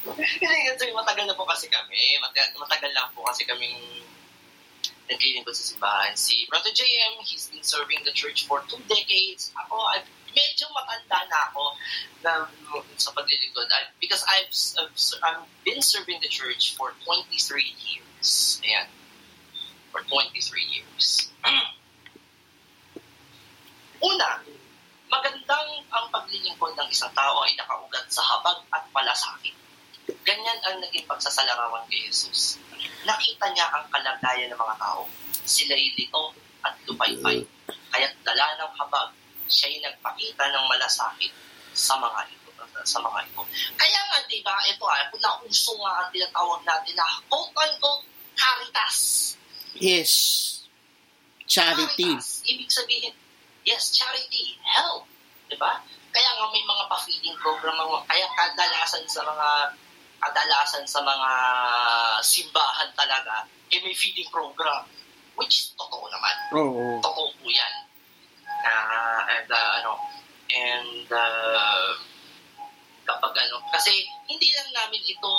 Hindi 0.02 0.94
matagal 0.98 1.26
na 1.30 1.38
po 1.38 1.46
kasi 1.46 1.70
kami. 1.70 2.18
Matagal, 2.22 2.58
matagal 2.58 2.92
lang 2.94 3.10
po 3.14 3.22
kasi 3.30 3.46
kaming 3.46 3.78
naglilingkod 5.06 5.54
sa 5.54 5.66
simbahan. 5.76 6.14
Si 6.18 6.50
Brother 6.50 6.74
JM, 6.74 7.22
he's 7.22 7.54
been 7.54 7.62
serving 7.62 8.02
the 8.02 8.14
church 8.18 8.50
for 8.50 8.66
two 8.66 8.82
decades. 8.90 9.54
Ako, 9.54 9.78
I've, 9.94 10.10
medyo 10.32 10.66
matanda 10.72 11.28
na 11.28 11.40
ako 11.52 11.76
na, 12.24 12.48
sa 12.98 13.12
paglilingkod. 13.12 13.68
I, 13.70 13.90
because 14.00 14.24
I've, 14.26 14.54
I've, 14.80 14.94
I've 15.26 15.46
been 15.66 15.82
serving 15.82 16.22
the 16.22 16.30
church 16.30 16.76
for 16.78 16.94
23 17.06 17.34
years. 17.62 18.62
Ayan. 18.66 18.88
For 19.92 20.02
23 20.06 20.40
years. 20.72 21.30
Una, 24.10 24.42
magandang 25.12 25.70
ang 25.94 26.06
paglilingkod 26.10 26.74
ng 26.74 26.88
isang 26.90 27.12
tao 27.14 27.44
ay 27.46 27.54
nakaugat 27.60 28.08
sa 28.10 28.24
habag 28.24 28.64
at 28.74 28.86
malasakit. 28.96 29.54
Ganyan 30.26 30.60
ang 30.66 30.82
naging 30.82 31.06
pagsasalarawan 31.06 31.86
kay 31.90 32.10
Jesus. 32.10 32.58
Nakita 33.06 33.46
niya 33.54 33.70
ang 33.70 33.86
kalagayan 33.94 34.50
ng 34.50 34.58
mga 34.58 34.76
tao. 34.78 35.06
Sila'y 35.46 35.94
lito 35.98 36.34
at 36.66 36.74
lupaypay. 36.86 37.46
Kaya't 37.92 38.16
dala 38.26 38.48
ng 38.58 38.72
habag, 38.78 39.10
siya'y 39.52 39.84
nagpakita 39.84 40.50
ng 40.50 40.66
malasakit 40.70 41.34
sa 41.74 41.96
mga 41.98 42.28
ito 42.28 42.42
sa 42.82 42.98
mga 43.02 43.20
ito. 43.30 43.42
Kaya 43.78 44.00
nga, 44.10 44.18
di 44.26 44.42
ba, 44.42 44.58
ito 44.66 44.84
ah, 44.90 45.06
kung 45.14 45.22
nauso 45.22 45.78
nga 45.78 46.02
ang 46.02 46.10
tinatawag 46.10 46.62
natin 46.66 46.94
na 46.98 47.08
quote-unquote 47.30 48.06
caritas. 48.34 48.98
Yes. 49.78 50.12
Charity. 51.46 52.18
Caritas. 52.18 52.42
Ibig 52.48 52.70
sabihin, 52.72 53.14
yes, 53.68 53.94
charity, 53.94 54.58
help. 54.66 55.06
Di 55.46 55.58
ba? 55.62 55.84
Kaya 56.12 56.30
nga 56.36 56.46
may 56.52 56.64
mga 56.64 56.84
pa-feeding 56.90 57.38
program, 57.40 57.78
mga- 57.78 58.08
kaya 58.08 58.28
kadalasan 58.36 59.06
sa 59.08 59.22
mga 59.24 59.50
kadalasan 60.22 60.86
sa 60.86 61.02
mga 61.02 61.30
simbahan 62.22 62.90
talaga, 62.94 63.42
eh 63.74 63.80
may 63.82 63.96
feeding 63.96 64.30
program. 64.30 64.86
Which 65.34 65.58
is 65.58 65.74
totoo 65.74 66.06
naman. 66.12 66.36
Oo. 66.54 67.00
Totoo 67.02 67.34
po 67.40 67.48
yan. 67.50 67.74
Ah, 68.62 69.26
and 69.26 69.50
uh, 69.50 69.72
ano, 69.82 69.98
and 70.52 71.08
uh, 71.08 71.90
kapag 73.08 73.34
ano, 73.48 73.64
kasi 73.72 73.92
hindi 74.28 74.52
lang 74.56 74.70
namin 74.76 75.02
ito 75.04 75.32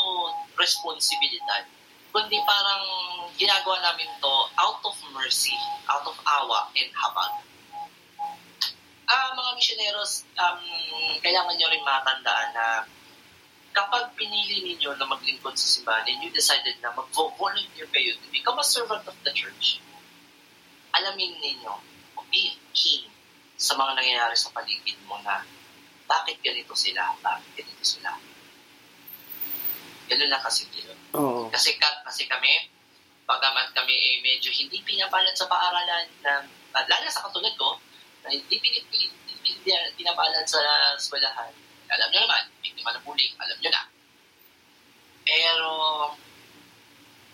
responsibilidad, 0.57 1.65
kundi 2.13 2.37
parang 2.45 2.85
ginagawa 3.37 3.81
namin 3.81 4.09
to 4.21 4.33
out 4.61 4.81
of 4.85 4.97
mercy, 5.17 5.57
out 5.89 6.05
of 6.05 6.17
awa 6.25 6.69
and 6.77 6.93
habag. 6.93 7.33
Ah, 9.13 9.33
mga 9.37 9.51
misyoneros, 9.61 10.25
um, 10.41 10.63
kailangan 11.21 11.57
nyo 11.57 11.69
rin 11.69 11.85
matandaan 11.85 12.49
na 12.57 12.67
kapag 13.73 14.13
pinili 14.17 14.65
ninyo 14.65 14.93
na 14.97 15.09
maglingkod 15.09 15.57
sa 15.57 15.69
simbahan 15.69 16.05
and 16.09 16.21
you 16.21 16.29
decided 16.33 16.77
na 16.85 16.93
mag-volunteer 16.93 17.89
kayo 17.89 18.13
to 18.21 18.29
become 18.29 18.57
a 18.61 18.65
servant 18.65 19.05
of 19.05 19.17
the 19.25 19.33
church, 19.33 19.81
alamin 20.97 21.33
ninyo, 21.41 21.77
be 22.33 22.57
keen 22.73 23.12
sa 23.63 23.79
mga 23.79 23.95
nangyayari 23.95 24.35
sa 24.35 24.51
paligid 24.51 24.99
mo 25.07 25.15
na 25.23 25.39
bakit 26.11 26.43
ganito 26.43 26.75
sila, 26.75 27.15
bakit 27.23 27.63
ganito 27.63 27.85
sila. 27.87 28.11
Ganun 30.11 30.31
lang 30.35 30.43
kasi 30.43 30.67
yun. 30.75 30.99
Oo. 31.15 31.47
Kasi, 31.47 31.79
ka, 31.79 31.87
kasi 32.03 32.27
kami, 32.27 32.51
pagamat 33.23 33.71
kami 33.71 33.95
eh, 33.95 34.15
medyo 34.19 34.51
hindi 34.51 34.83
pinapalad 34.83 35.33
sa 35.39 35.47
paaralan 35.47 36.11
na, 36.27 36.43
lalo 36.75 37.07
sa 37.07 37.23
katulad 37.31 37.55
ko, 37.55 37.79
na 38.27 38.35
hindi 38.35 38.59
pinapalad 39.95 40.45
sa 40.45 40.59
eskwelahan. 40.99 41.55
Alam 41.87 42.09
nyo 42.11 42.21
naman, 42.27 42.43
biktima 42.67 42.91
ng 42.99 43.05
bullying, 43.07 43.39
alam 43.39 43.57
nyo 43.63 43.71
na. 43.71 43.83
Pero, 45.23 45.71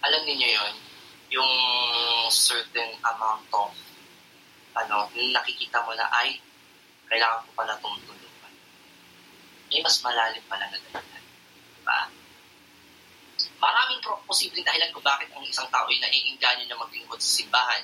alam 0.05 0.23
niyo 0.29 0.37
yon 0.45 0.75
yung 1.29 1.53
certain 2.29 2.97
amount 3.05 3.45
of 3.53 3.73
ano, 4.85 5.11
nakikita 5.15 5.83
mo 5.83 5.93
na 5.99 6.07
ay 6.13 6.39
kailangan 7.09 7.43
ko 7.49 7.51
pala 7.57 7.75
itong 7.75 7.99
tulungan. 8.05 8.53
May 9.73 9.81
mas 9.83 9.99
malalim 10.05 10.45
pala 10.47 10.69
na 10.69 10.79
dahilan. 10.79 11.25
Diba? 11.79 12.01
Maraming 13.59 14.01
posibleng 14.29 14.63
dahilan 14.63 14.93
kung 14.95 15.03
bakit 15.03 15.33
ang 15.35 15.43
isang 15.43 15.67
tao 15.73 15.89
ay 15.91 15.99
naiinganyo 15.99 16.65
na 16.69 16.79
maglingkod 16.79 17.19
sa 17.19 17.43
simbahan. 17.43 17.83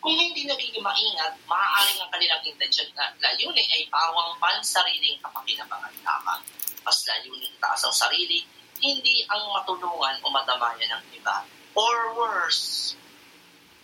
Kung 0.00 0.16
hindi 0.16 0.48
nagiging 0.48 0.80
maingat, 0.80 1.36
maaaring 1.44 2.00
ang 2.00 2.08
kanilang 2.08 2.40
intensyon 2.40 2.88
na 2.96 3.12
layunin 3.20 3.68
ay 3.68 3.84
pawang 3.92 4.32
pansariling 4.40 5.20
kapakinabangan 5.20 5.92
lamang. 6.00 6.40
Mas 6.80 7.04
layunin 7.04 7.52
taas 7.60 7.84
ang 7.84 7.92
sarili, 7.92 8.40
hindi 8.80 9.28
ang 9.28 9.44
matulungan 9.52 10.16
o 10.24 10.32
madamayan 10.32 10.96
ng 10.96 11.04
iba. 11.20 11.44
Or 11.76 12.16
worse, 12.16 12.96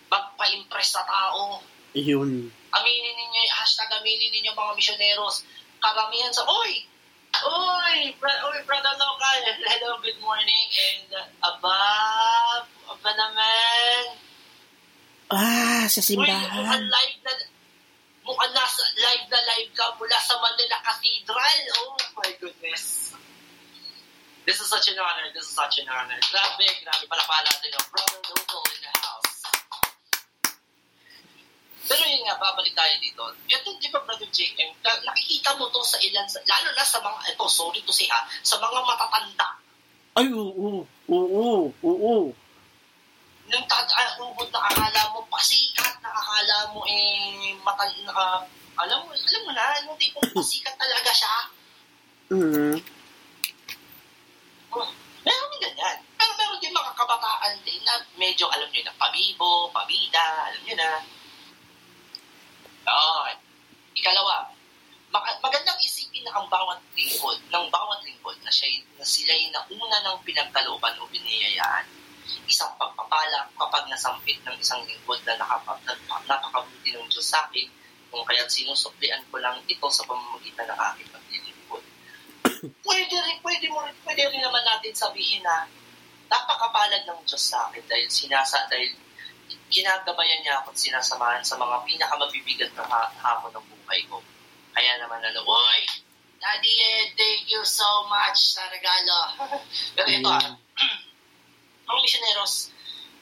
magpa-impress 0.09 0.97
sa 0.97 1.05
tao, 1.05 1.61
Yun. 1.97 2.53
aminin 2.69 3.13
ninyo, 3.17 3.41
hashtag 3.57 3.89
aminin 3.89 4.29
ninyo 4.29 4.53
mga 4.53 4.73
misyoneros, 4.77 5.41
karamihan 5.81 6.29
sa, 6.29 6.45
Oy! 6.45 6.85
Oy! 7.37 8.13
Bra- 8.21 8.41
Oy, 8.49 8.61
brother 8.65 8.93
local! 8.95 9.37
Hello, 9.73 9.97
good 10.01 10.17
morning! 10.21 10.65
And, 10.77 11.09
uh, 11.17 11.49
aba, 11.49 11.77
aba 12.85 13.09
naman! 13.17 14.03
Ah, 15.27 15.89
sa 15.89 15.99
Uy, 16.05 16.21
mukhang 16.21 16.37
simbahan. 16.37 16.81
live 16.85 17.17
na, 17.25 17.33
mukhang 18.23 18.53
nasa, 18.53 18.83
live 18.95 19.25
na 19.27 19.39
live 19.57 19.71
ka 19.73 19.89
mula 19.97 20.17
sa 20.21 20.37
Manila 20.37 20.77
Cathedral! 20.85 21.59
Oh 21.81 21.97
my 22.13 22.29
goodness! 22.37 23.09
This 24.47 24.63
is 24.63 24.69
such 24.71 24.87
an 24.93 25.01
honor. 25.01 25.27
This 25.35 25.43
is 25.43 25.51
such 25.51 25.75
an 25.83 25.91
honor. 25.91 26.15
Grabe, 26.31 26.63
grabe. 26.79 27.03
Palakpakan 27.03 27.43
natin 27.43 27.67
yung 27.67 27.87
brother 27.91 28.21
local 28.31 28.63
in 28.71 28.79
the 28.79 28.91
house. 28.95 29.06
Pero 31.87 32.03
yun 32.03 32.23
nga, 32.27 32.35
babalik 32.35 32.75
tayo 32.75 32.91
dito. 32.99 33.23
Ito, 33.47 33.71
di 33.79 33.87
ba, 33.87 34.03
Brother 34.03 34.27
JM, 34.27 34.75
nakikita 34.83 35.55
mo 35.55 35.71
to 35.71 35.79
sa 35.87 35.95
ilan, 36.03 36.27
sa, 36.27 36.43
lalo 36.43 36.69
na 36.75 36.83
sa 36.83 36.99
mga, 36.99 37.31
ito, 37.31 37.45
sorry 37.47 37.79
to 37.87 37.95
say 37.95 38.11
ha, 38.11 38.27
sa 38.43 38.59
mga 38.59 38.79
matatanda. 38.83 39.47
Ay, 40.19 40.27
oo. 40.35 40.83
Oo. 41.07 41.71
Oo. 41.71 42.15
Nung 43.47 43.65
tag-ubod 43.71 44.51
na 44.51 44.59
akala 44.67 45.01
mo, 45.15 45.23
pasikat 45.31 45.95
na 46.03 46.11
akala 46.11 46.75
mo, 46.75 46.83
eh, 46.83 47.55
matan, 47.63 47.87
naka, 48.03 48.43
alam 48.75 49.07
mo, 49.07 49.15
alam 49.15 49.41
mo 49.47 49.51
na, 49.55 49.79
nung 49.87 49.95
tipong 49.95 50.27
pasikat 50.35 50.75
talaga 50.75 51.11
siya. 51.15 51.35
Mm. 52.27 52.75
Oh, 54.75 54.87
meron 55.23 55.49
din 55.55 55.61
ganyan. 55.63 55.97
Pero 56.19 56.31
meron 56.35 56.59
din 56.59 56.75
mga 56.75 56.91
kabataan 56.99 57.55
din 57.63 57.79
na 57.87 57.95
medyo, 58.19 58.51
alam 58.51 58.67
nyo 58.67 58.81
na, 58.83 58.99
pabibo, 58.99 59.71
pabida, 59.71 60.51
alam 60.51 60.61
nyo 60.67 60.75
na. 60.75 60.89
Yun. 62.87 63.35
Ikalawa, 63.97 64.47
magandang 65.43 65.79
isipin 65.83 66.23
na 66.23 66.31
ang 66.37 66.47
bawat 66.47 66.79
lingkod, 66.95 67.35
ng 67.51 67.65
bawat 67.67 67.99
lingkod 68.07 68.37
na, 68.45 68.51
siya, 68.53 68.79
na 68.95 69.03
sila 69.03 69.33
ay 69.35 69.51
nauna 69.51 69.97
ng 70.05 70.17
pinagkalooban 70.23 70.95
o 71.01 71.09
biniyayaan. 71.11 71.83
Isang 72.47 72.71
pagpapala 72.79 73.49
kapag 73.57 73.89
nasampit 73.91 74.39
ng 74.47 74.55
isang 74.61 74.79
lingkod 74.87 75.19
na 75.27 75.35
nakapag, 75.35 75.81
napakabuti 76.29 76.95
ng 76.95 77.07
Diyos 77.11 77.27
sa 77.27 77.43
akin, 77.49 77.67
kung 78.07 78.23
kaya't 78.23 78.47
sinusuklian 78.47 79.19
ko 79.27 79.41
lang 79.41 79.59
ito 79.67 79.87
sa 79.91 80.07
pamamagitan 80.07 80.71
ng 80.71 80.79
aking 80.93 81.09
paglilingkod. 81.11 81.83
pwede 82.87 83.15
rin, 83.19 83.37
pwede 83.43 83.65
mo 83.67 83.83
rin, 83.83 83.95
pwede 84.07 84.23
rin 84.31 84.39
naman 84.39 84.63
natin 84.63 84.95
sabihin 84.95 85.43
na 85.43 85.67
napakapalad 86.31 87.03
ng 87.03 87.19
Diyos 87.27 87.43
sa 87.51 87.67
akin 87.67 87.83
dahil 87.83 88.07
sinasa, 88.07 88.63
dahil 88.71 88.95
ginagabayan 89.67 90.39
niya 90.43 90.63
ako 90.63 90.71
at 90.71 90.79
sinasamahan 90.79 91.43
sa 91.43 91.59
mga 91.59 91.83
pinakamabibigat 91.83 92.71
na 92.75 92.83
ha- 92.87 93.11
hamon 93.19 93.51
ng 93.51 93.67
buhay 93.67 94.01
ko. 94.07 94.23
Kaya 94.71 94.99
naman 95.01 95.19
ano, 95.23 95.41
Uy! 95.43 95.81
Daddy 96.37 96.73
thank 97.17 97.49
you 97.49 97.65
so 97.65 98.05
much 98.05 98.55
sa 98.55 98.69
regalo. 98.69 99.33
Pero 99.97 100.07
ito 100.07 100.29
ah, 100.29 100.53
ang 101.89 101.99
misyoneros, 102.05 102.71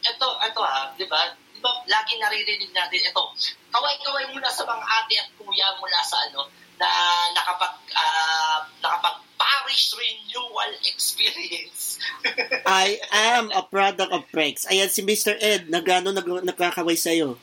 ito, 0.04 0.28
ito 0.44 0.62
ah, 0.62 0.92
di 1.00 1.08
ba? 1.08 1.32
Di 1.56 1.60
ba, 1.64 1.72
lagi 1.88 2.20
naririnig 2.20 2.76
natin 2.76 3.00
ito. 3.00 3.24
Kaway-kaway 3.72 4.30
muna 4.36 4.52
sa 4.52 4.68
mga 4.68 4.84
ate 4.84 5.16
at 5.18 5.30
kuya 5.40 5.68
mula 5.80 6.00
sa 6.04 6.18
ano, 6.28 6.52
na 6.80 6.90
nakapag, 7.36 7.74
ah, 7.96 8.68
nakapag 8.84 9.26
parish 9.36 9.94
renewal 9.96 10.72
experience. 10.88 12.00
I 12.66 13.00
am 13.12 13.52
a 13.52 13.64
product 13.64 14.12
of 14.12 14.24
Prex. 14.32 14.66
Ayan 14.68 14.92
si 14.92 15.04
Mr. 15.04 15.36
Ed, 15.40 15.68
nagano 15.68 16.12
nag, 16.12 16.26
nagkakaway 16.26 16.96
sa'yo. 16.96 17.36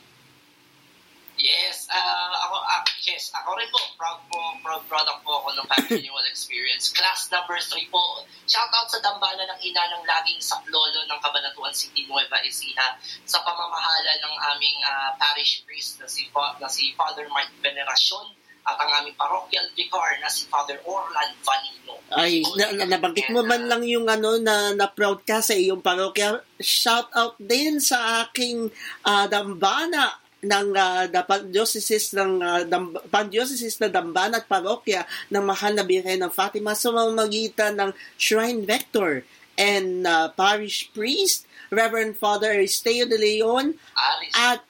Yes, 1.33 1.89
uh, 1.91 2.33
ako, 2.45 2.55
uh, 2.61 2.83
yes, 3.03 3.33
ako 3.35 3.57
rin 3.57 3.67
po, 3.67 3.81
proud 3.99 4.21
po, 4.29 4.39
proud 4.61 4.85
product 4.85 5.25
po 5.25 5.43
ako 5.43 5.49
ng 5.57 5.65
family 5.65 5.91
renewal 5.99 6.23
experience. 6.29 6.93
Class 6.93 7.27
number 7.33 7.57
3 7.57 7.89
po. 7.89 8.23
Shoutout 8.45 8.87
sa 8.87 9.01
dambana 9.01 9.43
ng 9.49 9.59
ina 9.65 9.83
ng 9.97 10.05
laging 10.07 10.39
saklolo 10.39 11.03
ng 11.03 11.19
Cabanatuan 11.19 11.73
City, 11.73 12.05
Nueva 12.07 12.37
Ecija 12.45 12.95
sa 13.25 13.41
pamamahala 13.41 14.13
ng 14.23 14.35
aming 14.55 14.77
uh, 14.87 15.11
parish 15.19 15.65
priest 15.65 15.99
na 15.99 16.07
si, 16.07 16.29
na 16.31 16.69
si 16.69 16.93
Father 16.95 17.25
Mike 17.27 17.59
Veneracion 17.59 18.31
at 18.63 18.77
ang 18.79 18.91
aming 19.03 19.15
parochial 19.19 19.67
vicar 19.75 20.15
na 20.23 20.31
si 20.31 20.47
Father 20.47 20.79
Orlan 20.87 21.31
Valino. 21.43 21.99
Ay, 22.15 22.39
na, 22.55 22.71
na, 22.71 22.95
nabanggit 22.95 23.27
mo 23.33 23.43
man 23.43 23.67
lang 23.67 23.83
yung 23.83 24.07
ano 24.07 24.39
na, 24.39 24.71
na 24.71 24.87
proud 24.87 25.23
ka 25.27 25.43
sa 25.43 25.51
iyong 25.51 25.83
parokya. 25.83 26.39
Shout 26.63 27.11
out 27.11 27.35
din 27.39 27.83
sa 27.83 28.23
aking 28.23 28.71
uh, 29.03 29.25
dambana 29.27 30.23
ng 30.43 30.67
uh, 30.75 31.03
diocese 31.47 32.11
ng 32.19 32.43
uh, 32.43 32.61
dam, 32.67 32.91
diocese 33.31 33.79
na 33.79 33.87
Dambana 33.87 34.43
at 34.43 34.47
parokya 34.51 35.07
ng 35.31 35.43
Mahal 35.43 35.79
na 35.79 35.87
Birhen 35.87 36.19
ng 36.19 36.31
Fatima 36.31 36.75
sa 36.75 36.91
mamamagitan 36.91 37.79
ng 37.79 37.91
Shrine 38.19 38.67
Vector 38.67 39.23
and 39.55 40.03
uh, 40.03 40.27
Parish 40.35 40.91
Priest, 40.91 41.47
Reverend 41.71 42.19
Father 42.19 42.59
Esteo 42.59 43.07
de 43.07 43.15
Leon, 43.15 43.79
Aris. 43.95 44.33
at 44.35 44.61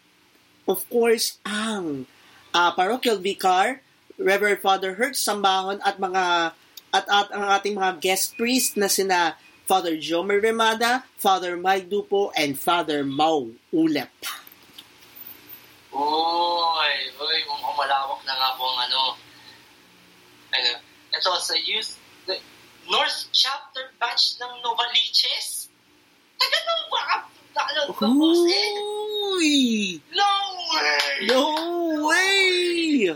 of 0.69 0.85
course 0.93 1.41
ang 1.43 2.05
uh, 2.53 2.71
parochial 2.71 3.17
vicar, 3.17 3.81
Reverend 4.17 4.61
Father 4.61 4.93
Hertz 4.93 5.19
Sambahon 5.19 5.81
at 5.81 5.97
mga 5.97 6.53
at, 6.93 7.05
at 7.09 7.27
ang 7.33 7.49
ating 7.49 7.73
mga 7.73 7.97
guest 7.99 8.37
priest 8.37 8.77
na 8.77 8.85
sina 8.85 9.33
Father 9.65 9.97
Jomer 9.97 10.37
Remada, 10.37 11.01
Father 11.17 11.57
Mike 11.57 11.89
Dupo, 11.89 12.29
and 12.37 12.53
Father 12.53 13.01
Mau 13.01 13.49
Ulep. 13.73 14.13
Uy, 15.93 16.93
uy, 17.17 17.37
umalawak 17.49 18.21
na 18.25 18.33
nga 18.37 18.49
po 18.57 18.63
ang 18.69 18.79
ano. 18.85 19.01
Ano, 20.53 20.71
ito 21.09 21.29
sa 21.41 21.55
youth, 21.57 21.97
the 22.29 22.37
North 22.85 23.29
Chapter 23.33 23.89
Batch 23.97 24.37
ng 24.37 24.61
Novaliches. 24.61 25.73
Taga 26.37 26.57
nung 26.65 26.85
Ano, 27.53 27.81
tapos 27.93 28.39
eh? 28.49 28.71
Uy! 29.37 29.53
No 30.09 30.33
way! 30.73 31.27
No 31.29 31.43
way! 32.09 33.13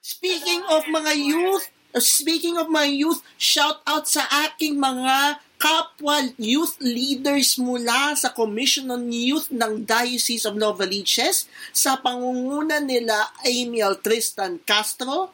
Speaking 0.00 0.62
of 0.70 0.86
mga 0.88 1.12
youth, 1.20 1.66
speaking 1.98 2.56
of 2.56 2.72
my 2.72 2.88
youth, 2.88 3.20
shout 3.36 3.84
out 3.84 4.08
sa 4.08 4.24
aking 4.30 4.80
mga 4.80 5.42
kapwa 5.60 6.20
youth 6.36 6.76
leaders 6.82 7.56
mula 7.56 8.12
sa 8.18 8.34
Commission 8.34 8.90
on 8.90 9.08
Youth 9.08 9.48
ng 9.48 9.86
Diocese 9.86 10.44
of 10.44 10.58
Novaliches 10.58 11.46
sa 11.72 11.96
pangunguna 11.96 12.82
nila 12.82 13.32
Emil 13.46 13.96
Tristan 14.02 14.60
Castro, 14.66 15.32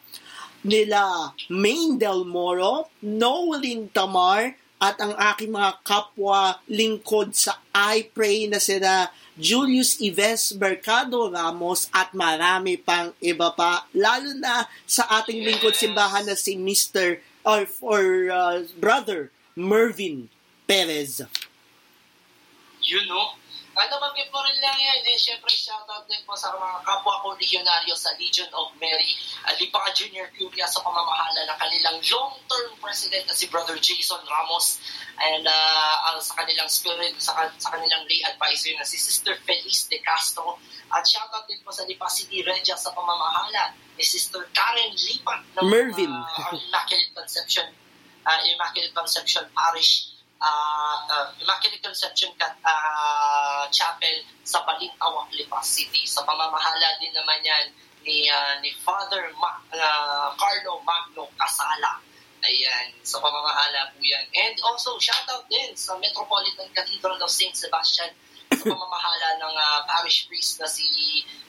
nila 0.62 1.33
Maine 1.48 1.96
Del 1.96 2.28
Moro, 2.28 2.92
Noelin 3.00 3.88
Tamar, 3.90 4.60
at 4.81 4.97
ang 4.97 5.12
aking 5.12 5.53
mga 5.53 5.85
kapwa 5.85 6.57
lingkod 6.64 7.37
sa 7.37 7.61
I 7.77 8.09
Pray 8.16 8.49
na 8.49 8.57
sila 8.57 9.12
Julius 9.37 10.01
Ives 10.01 10.57
Mercado 10.57 11.29
Ramos 11.29 11.93
at 11.93 12.16
marami 12.16 12.81
pang 12.81 13.12
iba 13.21 13.53
pa, 13.53 13.85
lalo 13.93 14.33
na 14.40 14.64
sa 14.88 15.05
ating 15.21 15.45
lingkod 15.45 15.77
simbahan 15.77 16.25
na 16.25 16.35
si 16.35 16.57
Mr. 16.57 17.21
or, 17.45 17.69
or 17.85 18.05
uh, 18.33 18.64
Brother 18.81 19.29
Mervin 19.53 20.33
Perez. 20.64 21.21
You 22.81 23.05
know? 23.05 23.37
Ano 23.71 23.97
banggit 24.03 24.29
mo 24.29 24.45
rin 24.45 24.59
lang 24.61 24.77
yan. 24.77 25.01
Eh, 25.09 25.10
syempre, 25.20 25.52
shoutout 25.52 26.09
din 26.09 26.24
po 26.24 26.33
sa 26.33 26.56
mga 26.56 26.80
kapwa 26.80 27.20
ko 27.20 27.37
legionaryo 27.37 27.92
sa 27.92 28.16
Legion 28.16 28.48
of 28.56 28.72
Mary, 28.80 29.12
uh, 29.44 29.52
Lipa 29.61 29.85
Junior 29.92 30.33
Curia 30.33 30.64
sa 30.64 30.80
pamamahala 30.80 31.44
ng 31.44 31.59
kanilang 31.61 32.00
long-term 32.00 32.72
president 32.80 33.28
na 33.28 33.37
si 33.37 33.44
Brother 33.52 33.76
Jason 33.76 34.24
Ramos 34.24 34.80
and 35.20 35.44
uh, 35.44 35.94
ang 36.09 36.18
sa 36.24 36.40
kanilang 36.40 36.72
spirit, 36.72 37.12
sa, 37.20 37.37
sa 37.61 37.68
kanilang 37.68 38.09
lay 38.09 38.24
advisor 38.24 38.72
na 38.80 38.88
si 38.88 38.96
Sister 38.96 39.37
Feliz 39.44 39.85
de 39.92 40.00
Castro. 40.00 40.56
At 40.88 41.04
shoutout 41.04 41.44
din 41.44 41.61
po 41.61 41.68
sa 41.68 41.85
Lipa 41.85 42.09
City 42.09 42.40
Regia 42.40 42.80
sa 42.80 42.96
pamamahala 42.96 43.76
ni 44.00 44.02
Sister 44.02 44.48
Karen 44.56 44.96
Lipa 44.96 45.44
ng 45.61 45.68
Mervin. 45.68 46.09
Uh, 46.09 46.56
Immaculate 46.56 47.12
Conception 47.12 47.68
uh, 48.26 48.40
Immaculate 48.48 48.94
Conception 48.96 49.44
Parish 49.52 50.10
uh, 50.40 50.96
uh, 51.07 51.26
Immaculate 51.38 51.85
Conception 51.85 52.33
uh, 52.40 53.64
Chapel 53.70 54.24
sa 54.42 54.64
Balintawak, 54.64 55.31
Lipa 55.37 55.61
City. 55.62 56.09
Sa 56.09 56.24
pamamahala 56.24 56.96
din 56.98 57.12
naman 57.12 57.40
yan 57.44 57.66
ni, 58.03 58.26
uh, 58.26 58.57
ni 58.64 58.72
Father 58.81 59.29
Ma- 59.37 59.62
uh, 59.72 60.33
Carlo 60.35 60.81
Magno 60.83 61.29
Casala. 61.37 62.00
Ayan, 62.40 62.96
sa 63.05 63.20
pamamahala 63.20 63.92
po 63.92 64.00
yan. 64.00 64.24
And 64.33 64.57
also, 64.64 64.96
shout 64.96 65.29
out 65.29 65.44
din 65.53 65.76
sa 65.76 65.92
Metropolitan 66.00 66.72
Cathedral 66.72 67.20
of 67.20 67.29
St. 67.29 67.53
Sebastian 67.53 68.09
pamamahala 68.59 69.29
ng 69.39 69.55
uh, 69.55 69.81
parish 69.87 70.27
priest 70.27 70.59
na 70.59 70.67
si 70.67 70.87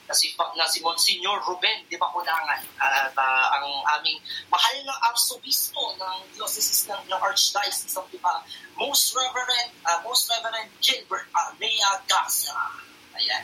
na 0.06 0.14
si, 0.14 0.36
na 0.60 0.68
si 0.68 0.84
Monsignor 0.84 1.40
Ruben 1.48 1.88
Di 1.88 1.96
Bakulangan 1.96 2.60
at 2.78 3.16
uh, 3.16 3.46
ang 3.56 3.66
aming 3.98 4.20
mahal 4.52 4.76
na 4.84 4.96
arsobispo 5.08 5.96
ng 5.96 6.18
diocese 6.36 6.92
ng, 6.92 7.02
ng 7.08 7.22
Archdiocese 7.24 7.96
of 7.96 8.06
Lipa, 8.12 8.44
Most 8.76 9.16
Reverend 9.16 9.72
uh, 9.88 10.04
Most 10.04 10.28
Reverend 10.28 10.68
Gilbert 10.84 11.26
Armea 11.32 12.04
Garza. 12.12 12.54
Ayan. 13.16 13.44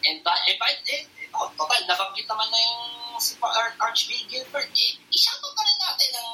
And 0.00 0.24
by, 0.24 0.32
and 0.48 0.56
by, 0.56 0.72
eh, 0.88 1.04
oh, 1.36 1.52
total, 1.54 1.84
nabanggit 1.84 2.24
naman 2.24 2.48
na 2.48 2.58
yung 2.58 2.80
si 3.20 3.36
Ar- 3.38 3.76
Archbishop 3.78 4.32
Gilbert. 4.32 4.72
Eh, 4.72 4.96
ishoutout 5.12 5.52
na 5.52 5.62
rin 5.62 5.78
natin 5.78 6.10
ang 6.16 6.30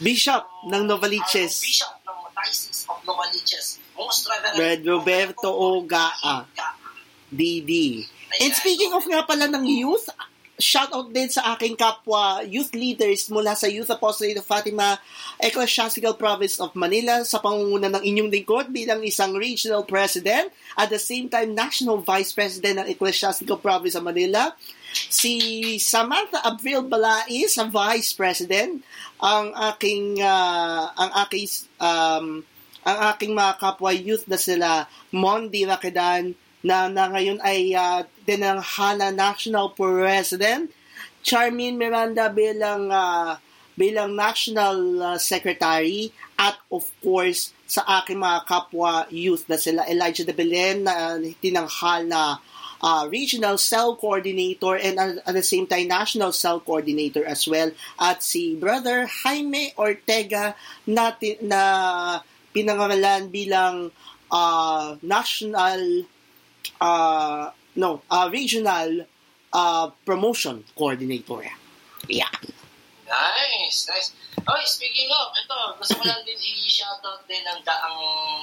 Bishop 0.00 0.42
ng 0.64 0.82
Novaliches. 0.88 1.60
ang 1.60 1.66
Bishop 1.68 1.94
of 2.88 3.04
Most 3.04 4.28
Reverend 4.28 4.58
Red 4.58 4.80
Roberto 4.86 5.48
Ogaa. 5.52 6.46
DD. 7.28 8.04
And 8.40 8.52
speaking 8.56 8.92
of 8.96 9.04
nga 9.04 9.24
pala 9.24 9.48
ng 9.52 9.64
youth, 9.68 10.08
shout 10.58 10.90
out 10.90 11.12
din 11.14 11.30
sa 11.30 11.54
aking 11.54 11.78
kapwa 11.78 12.42
youth 12.42 12.74
leaders 12.74 13.30
mula 13.30 13.54
sa 13.54 13.70
Youth 13.70 13.94
Apostolate 13.94 14.42
of 14.42 14.48
Fatima 14.48 14.98
Ecclesiastical 15.38 16.18
Province 16.18 16.58
of 16.58 16.74
Manila 16.74 17.22
sa 17.22 17.38
pangunguna 17.38 17.94
ng 17.94 18.02
inyong 18.02 18.30
lingkod 18.32 18.66
bilang 18.74 19.06
isang 19.06 19.38
regional 19.38 19.86
president 19.86 20.50
at 20.74 20.90
the 20.90 20.98
same 20.98 21.30
time 21.30 21.54
national 21.54 22.02
vice 22.02 22.34
president 22.34 22.82
ng 22.82 22.90
Ecclesiastical 22.90 23.62
Province 23.62 23.94
of 23.94 24.02
Manila 24.02 24.50
si 24.90 25.78
Samantha 25.78 26.42
Abril 26.42 26.82
Balai 26.82 27.46
sa 27.46 27.70
vice 27.70 28.10
president 28.18 28.82
ang 29.22 29.54
aking 29.54 30.18
uh, 30.18 30.90
ang 30.90 31.10
aking 31.22 31.46
um, 31.78 32.42
ang 32.88 33.12
aking 33.12 33.36
mga 33.36 33.60
kapwa 33.60 33.92
youth 33.92 34.24
na 34.24 34.40
sila 34.40 34.88
Mondi 35.12 35.68
Rakedan 35.68 36.32
na, 36.64 36.88
na 36.88 37.12
ngayon 37.12 37.38
ay 37.44 37.76
uh, 37.76 38.00
dinanghala 38.24 39.12
National 39.12 39.76
President, 39.76 40.72
Charmin 41.20 41.76
Miranda 41.76 42.32
bilang 42.32 42.88
uh, 42.88 43.36
bilang 43.76 44.16
National 44.16 44.76
uh, 44.98 45.18
Secretary 45.20 46.10
at 46.34 46.56
of 46.72 46.88
course 47.04 47.52
sa 47.68 47.84
aking 48.00 48.18
mga 48.18 48.48
kapwa 48.48 49.04
youth 49.12 49.44
na 49.46 49.60
sila 49.60 49.84
Elijah 49.86 50.24
de 50.24 50.34
Belen 50.34 50.88
na 50.88 51.20
tinanghal 51.38 52.08
na 52.08 52.42
uh, 52.82 53.06
regional 53.06 53.58
cell 53.58 53.94
coordinator 53.94 54.74
and 54.74 54.98
uh, 54.98 55.22
at 55.26 55.34
the 55.34 55.46
same 55.46 55.66
time 55.66 55.86
national 55.86 56.32
cell 56.34 56.58
coordinator 56.58 57.22
as 57.22 57.46
well. 57.46 57.70
At 58.00 58.24
si 58.24 58.58
brother 58.58 59.06
Jaime 59.22 59.74
Ortega 59.78 60.58
natin 60.86 61.46
na 61.46 61.62
pinangalan 62.58 63.30
bilang 63.30 63.94
uh, 64.34 64.98
national 65.06 66.02
uh, 66.82 67.54
no 67.78 68.02
uh, 68.10 68.26
regional 68.34 69.06
uh, 69.54 69.86
promotion 70.02 70.66
coordinator 70.74 71.46
yeah 72.10 72.30
Nice, 73.08 73.88
nice. 73.88 74.12
Oh, 74.44 74.60
speaking 74.68 75.08
of, 75.08 75.32
ito, 75.32 75.56
gusto 75.80 75.96
ko 75.96 76.04
lang 76.04 76.20
din 76.28 76.36
i-shoutout 76.36 77.24
din 77.24 77.40
ang, 77.48 77.56
ang 77.64 77.96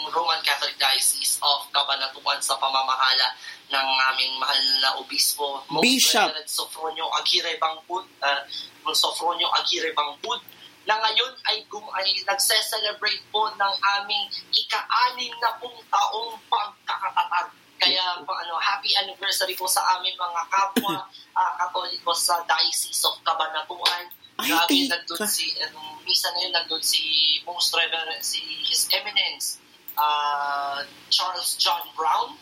Roman 0.09 0.41
Catholic 0.41 0.73
Diocese 0.81 1.37
of 1.45 1.69
Cabanatuan 1.69 2.41
sa 2.41 2.57
pamamahala 2.57 3.29
ng 3.69 3.87
aming 4.13 4.33
mahal 4.41 4.61
na 4.81 4.89
obispo, 4.97 5.61
Most 5.69 5.85
Bishop. 5.85 6.33
Reverend 6.33 6.49
Sofronio 6.49 7.05
Aguirre 7.13 7.61
Bangpud, 7.61 8.05
uh, 8.25 8.41
Sofronio 8.89 9.53
Aguirre 9.53 9.93
Bangpud, 9.93 10.41
na 10.85 10.95
ngayon 11.01 11.33
ay, 11.49 11.65
gum, 11.65 11.85
ay 11.97 12.05
nagse-celebrate 12.25 13.25
po 13.33 13.49
ng 13.49 13.73
aming 13.99 14.25
ika-anim 14.53 15.33
na 15.41 15.57
pong 15.57 15.77
taong 15.89 16.37
pagkakatatag. 16.45 17.49
Kaya 17.75 18.21
po, 18.23 18.31
ano, 18.31 18.55
happy 18.61 18.93
anniversary 18.95 19.57
po 19.57 19.65
sa 19.67 19.81
aming 19.97 20.15
mga 20.15 20.41
kapwa 20.47 21.03
uh, 21.39 21.53
Katoliko 21.59 22.13
sa 22.13 22.39
Diocese 22.45 23.03
of 23.09 23.19
Cabanatuan. 23.25 24.07
Ay, 24.39 24.51
Grabe, 24.51 24.77
nandun 24.87 25.25
si, 25.25 25.51
anong 25.59 26.05
misa 26.05 26.29
na 26.31 26.39
yun, 26.43 26.51
nandun 26.53 26.83
si 26.83 27.01
Most 27.47 27.73
Reverend, 27.73 28.21
si 28.21 28.43
His 28.67 28.87
Eminence, 28.93 29.59
uh, 29.97 30.85
Charles 31.09 31.57
John 31.57 31.81
Brown, 31.97 32.35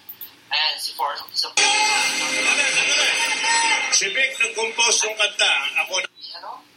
and 0.54 0.76
si 0.78 0.92
For, 0.94 1.16
si, 1.32 1.48
Si 3.94 4.06
Vic 4.10 4.32
nag-compose 4.42 5.06
ng 5.06 5.16
kanta. 5.16 5.54
Ako 5.86 5.94
na. 6.02 6.10
ano? 6.42 6.73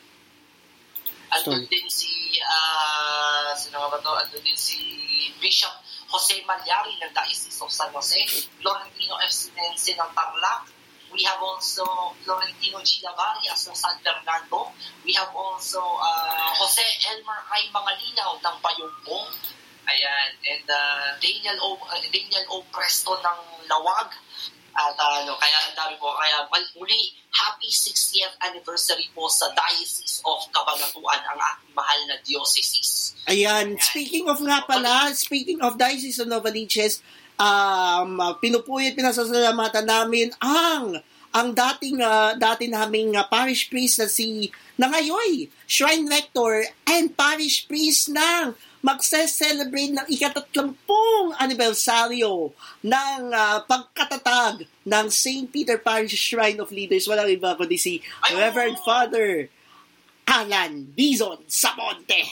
Andun 1.33 1.67
din 1.67 1.87
si, 1.91 2.39
uh, 2.39 3.51
sino 3.59 3.83
nga 3.83 3.89
ba 3.91 3.99
to? 3.99 4.13
Andun 4.15 4.43
din 4.43 4.59
si 4.59 4.79
Bishop 5.43 5.73
Jose 6.07 6.39
Malyari 6.47 6.95
ng 7.03 7.11
Diocese 7.11 7.59
of 7.63 7.71
San 7.71 7.91
Jose, 7.91 8.19
Florentino 8.63 9.19
F. 9.23 9.33
Sinense 9.35 9.93
ng 9.99 10.11
Tarlac, 10.15 10.71
We 11.17 11.23
have 11.25 11.41
also 11.41 11.87
Florentino 12.21 12.83
Gilavarias 12.83 13.65
ng 13.71 13.77
San 13.79 13.97
Fernando. 14.03 14.75
We 15.01 15.15
have 15.15 15.31
also 15.33 15.81
uh, 15.81 16.51
Jose 16.61 16.83
Elmer 17.09 17.41
I. 17.57 17.71
Mangalinaw 17.71 18.37
ng 18.43 18.57
Payumpong. 18.61 19.33
Ayan. 19.87 20.31
And 20.45 20.67
uh, 20.67 21.17
Daniel 21.23 21.57
O. 21.63 21.79
uh, 21.79 21.97
Daniel 22.13 22.45
O. 22.53 22.67
Presto 22.75 23.17
ng 23.23 23.39
Lawag. 23.71 24.13
At 24.77 24.93
uh, 24.93 25.25
ano, 25.25 25.33
kaya 25.41 25.57
ang 25.65 25.73
dami 25.73 25.97
po. 25.97 26.13
Kaya 26.13 26.45
muli, 26.77 27.17
happy 27.33 27.73
60th 27.73 28.37
anniversary 28.45 29.09
po 29.17 29.25
sa 29.25 29.49
Diocese 29.57 30.21
of 30.29 30.45
Cabanatuan, 30.53 31.25
ang 31.25 31.41
aking 31.41 31.73
mahal 31.73 32.01
na 32.05 32.17
diocese. 32.21 33.17
Ayan, 33.25 33.81
speaking 33.81 34.29
of 34.29 34.37
nga 34.45 34.69
pala, 34.69 35.17
speaking 35.17 35.65
of 35.65 35.81
Diocese 35.81 36.21
of 36.21 36.29
Novaliches, 36.29 37.01
um, 37.41 38.21
pinupuyat, 38.37 38.93
pinasasalamatan 38.93 39.89
namin 39.89 40.29
ang 40.45 41.01
ang 41.37 41.53
dating 41.53 42.01
uh, 42.01 42.33
dati 42.33 42.65
naming 42.65 43.13
uh, 43.13 43.29
parish 43.29 43.69
priest 43.69 44.01
na 44.01 44.09
si 44.09 44.49
Nangayoy, 44.81 45.53
shrine 45.69 46.09
rector 46.09 46.65
and 46.89 47.13
parish 47.13 47.69
priest 47.69 48.09
ng 48.09 48.57
magse-celebrate 48.87 49.91
ng 49.99 50.07
ikatatlampung 50.07 51.35
anibersaryo 51.43 52.55
ng 52.87 53.23
uh, 53.35 53.59
pagkatatag 53.67 54.63
ng 54.87 55.07
St. 55.11 55.51
Peter 55.51 55.75
Parish 55.83 56.15
Shrine 56.15 56.63
of 56.63 56.71
Leaders. 56.71 57.11
Walang 57.11 57.35
iba 57.35 57.59
kundi 57.59 57.75
si 57.75 57.99
Ay. 58.23 58.39
Reverend 58.39 58.79
Father 58.87 59.51
Alan 60.31 60.87
Bison 60.95 61.43
Samonte. 61.51 62.23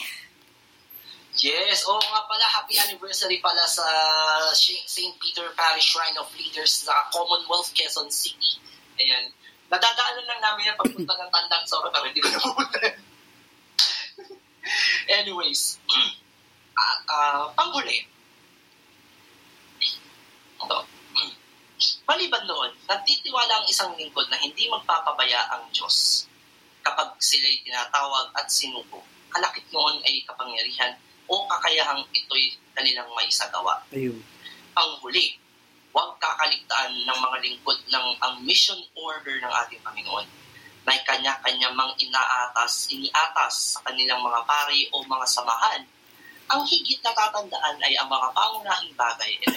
Yes, 1.35 1.83
oo 1.83 1.99
nga 1.99 2.23
pala, 2.31 2.47
happy 2.47 2.79
anniversary 2.79 3.43
pala 3.43 3.67
sa 3.67 3.83
St. 4.55 5.19
Peter 5.19 5.51
Parish 5.59 5.91
Shrine 5.91 6.15
of 6.15 6.31
Leaders 6.39 6.87
sa 6.87 6.95
Commonwealth, 7.11 7.75
Quezon 7.75 8.07
City. 8.07 8.55
Ayan. 8.95 9.35
Nadadaanan 9.67 10.23
lang 10.23 10.39
namin 10.39 10.71
yan 10.71 10.79
pagpunta 10.79 11.11
ng 11.19 11.31
Tandang 11.35 11.65
Soro, 11.67 11.91
pero 11.91 12.07
hindi 12.07 12.23
ko. 12.23 12.31
Anyways, 15.19 15.83
at 16.75 16.99
uh, 17.07 17.43
panghuli, 17.55 18.03
ito, 20.55 20.79
maliban 22.07 22.43
noon, 22.47 22.71
nagtitiwala 22.87 23.63
ang 23.63 23.67
isang 23.67 23.91
lingkod 23.95 24.27
na 24.27 24.39
hindi 24.39 24.67
magpapabaya 24.67 25.47
ang 25.55 25.67
Diyos 25.71 26.27
kapag 26.85 27.15
sila'y 27.17 27.63
tinatawag 27.65 28.29
at 28.35 28.47
sinubo. 28.51 29.01
Kalakit 29.31 29.65
noon 29.73 29.99
ay 30.05 30.21
kapangyarihan 30.27 30.95
o 31.25 31.47
kakayahang 31.49 32.05
ito'y 32.13 32.55
kanilang 32.77 33.09
may 33.17 33.27
sagawa. 33.31 33.81
Ayun. 33.89 34.21
Panghuli, 34.75 35.39
huwag 35.95 36.19
kakaligtaan 36.19 36.93
ng 37.07 37.19
mga 37.19 37.37
lingkod 37.39 37.79
ng 37.87 38.05
ang 38.19 38.35
mission 38.43 38.77
order 38.99 39.39
ng 39.39 39.53
ating 39.65 39.81
Panginoon. 39.81 40.27
May 40.85 41.01
kanya-kanya 41.01 41.73
mang 41.73 41.95
inaatas, 41.97 42.85
iniatas 42.93 43.73
sa 43.73 43.79
kanilang 43.89 44.21
mga 44.21 44.45
pari 44.45 44.85
o 44.93 45.01
mga 45.01 45.25
samahan. 45.25 45.81
Ang 46.51 46.61
higit 46.69 47.01
na 47.01 47.13
tatandaan 47.13 47.81
ay 47.81 47.97
ang 47.97 48.09
mga 48.09 48.27
pangunahing 48.35 48.93
bagay 48.93 49.31
na, 49.45 49.49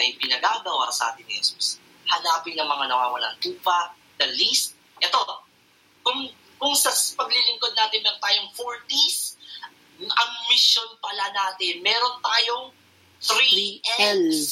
ipinagagawa 0.00 0.90
sa 0.90 1.12
atin 1.12 1.22
ni 1.28 1.38
Jesus. 1.38 1.78
Hanapin 2.10 2.58
ang 2.58 2.66
mga 2.66 2.90
nawawalan 2.90 3.36
tupa, 3.38 3.94
the 4.18 4.26
least. 4.34 4.74
Ito, 4.98 5.20
kung, 6.02 6.26
kung 6.58 6.74
sa 6.74 6.90
paglilingkod 6.90 7.72
natin 7.76 8.02
meron 8.02 8.18
tayong 8.18 8.50
40s, 8.56 9.38
ang 10.00 10.30
mission 10.48 10.88
pala 10.98 11.28
natin, 11.30 11.84
meron 11.84 12.16
tayong 12.24 12.72
3 13.20 13.36
Three 13.36 13.84
L's. 14.00 14.16
L's. 14.16 14.44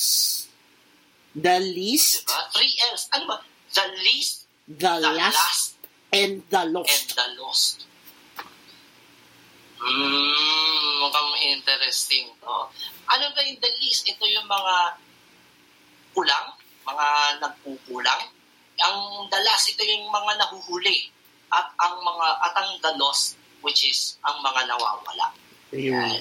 The 1.38 1.56
least, 1.60 2.26
Diba? 2.28 2.40
3 2.52 2.92
L's. 2.92 3.04
Ano 3.16 3.24
ba? 3.24 3.36
The 3.72 3.86
least, 4.04 4.48
the 4.68 4.92
the 5.00 5.12
last, 5.16 5.36
last, 5.36 5.68
and 6.12 6.44
the 6.48 6.60
and 6.60 6.72
lost. 6.72 7.08
the 7.16 7.26
lost. 7.40 7.87
Hmm, 9.78 10.90
mukhang 10.98 11.32
interesting 11.54 12.34
to. 12.42 12.54
Ano 13.08 13.24
ba 13.30 13.40
yung 13.46 13.60
the 13.62 13.70
least? 13.78 14.10
Ito 14.10 14.26
yung 14.26 14.50
mga 14.50 14.74
kulang, 16.12 16.46
mga 16.82 17.06
nagkukulang. 17.38 18.22
Ang 18.78 18.96
last, 19.30 19.70
ito 19.70 19.82
yung 19.86 20.10
mga 20.10 20.38
nahuhuli. 20.38 21.14
At 21.48 21.72
ang 21.80 22.02
mga 22.02 22.26
at 22.44 22.54
ang 22.60 22.70
the 22.82 22.92
lost, 23.00 23.38
which 23.64 23.88
is 23.88 24.20
ang 24.26 24.36
mga 24.44 24.68
nawawala. 24.68 25.32
Ayun. 25.72 26.20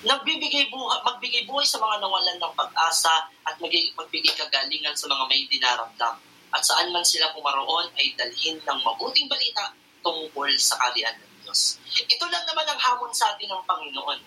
Nagbibigay 0.00 0.72
buhay, 0.72 0.98
magbigay 1.04 1.44
buhay 1.44 1.66
sa 1.66 1.76
mga 1.76 2.00
nawalan 2.00 2.40
ng 2.40 2.54
pag-asa 2.56 3.28
at 3.44 3.54
magig- 3.60 3.92
magbigay 3.92 4.32
kagalingan 4.32 4.96
sa 4.96 5.10
mga 5.12 5.28
may 5.28 5.44
dinaramdam. 5.50 6.16
At 6.50 6.62
saan 6.64 6.88
man 6.88 7.04
sila 7.04 7.36
pumaroon 7.36 7.92
ay 8.00 8.16
dalhin 8.16 8.56
ng 8.56 8.80
mabuting 8.80 9.28
balita 9.28 9.76
tungkol 10.00 10.48
sa 10.56 10.80
kalian 10.80 11.14
ng 11.20 11.29
Diyos. 11.50 11.82
Ito 12.06 12.30
lang 12.30 12.46
naman 12.46 12.62
ang 12.62 12.78
hamon 12.78 13.10
sa 13.10 13.34
atin 13.34 13.50
ng 13.50 13.66
Panginoon. 13.66 14.22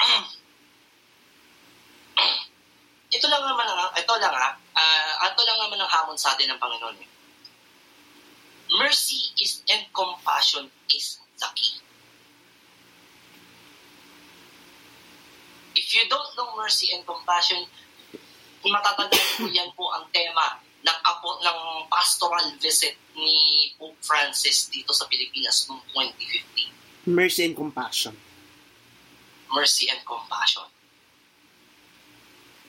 ito 3.16 3.28
lang 3.28 3.44
naman 3.44 3.68
ang, 3.68 3.92
ito 3.92 4.16
lang 4.16 4.32
ha, 4.32 4.56
ah, 4.56 5.28
ito 5.28 5.44
lang 5.44 5.60
naman 5.60 5.76
ang 5.76 5.92
hamon 5.92 6.16
sa 6.16 6.32
atin 6.32 6.48
ng 6.48 6.56
Panginoon. 6.56 6.96
Mercy 8.80 9.36
is 9.36 9.60
and 9.68 9.84
compassion 9.92 10.72
is 10.88 11.20
the 11.36 11.48
key. 11.52 11.84
If 15.76 15.92
you 15.92 16.08
don't 16.08 16.32
know 16.40 16.56
mercy 16.56 16.96
and 16.96 17.04
compassion, 17.04 17.68
matatandaan 18.64 19.36
po 19.36 19.44
yan 19.52 19.68
po 19.76 19.92
ang 19.92 20.08
tema 20.10 20.64
ng 20.86 20.98
apo 21.02 21.42
ng 21.42 21.58
pastoral 21.90 22.46
visit 22.62 22.94
ni 23.18 23.66
Pope 23.74 23.98
Francis 23.98 24.70
dito 24.70 24.94
sa 24.94 25.10
Pilipinas 25.10 25.66
noong 25.66 25.82
2015. 25.90 27.10
Mercy 27.10 27.42
and 27.50 27.58
compassion. 27.58 28.14
Mercy 29.50 29.90
and 29.90 30.02
compassion. 30.06 30.66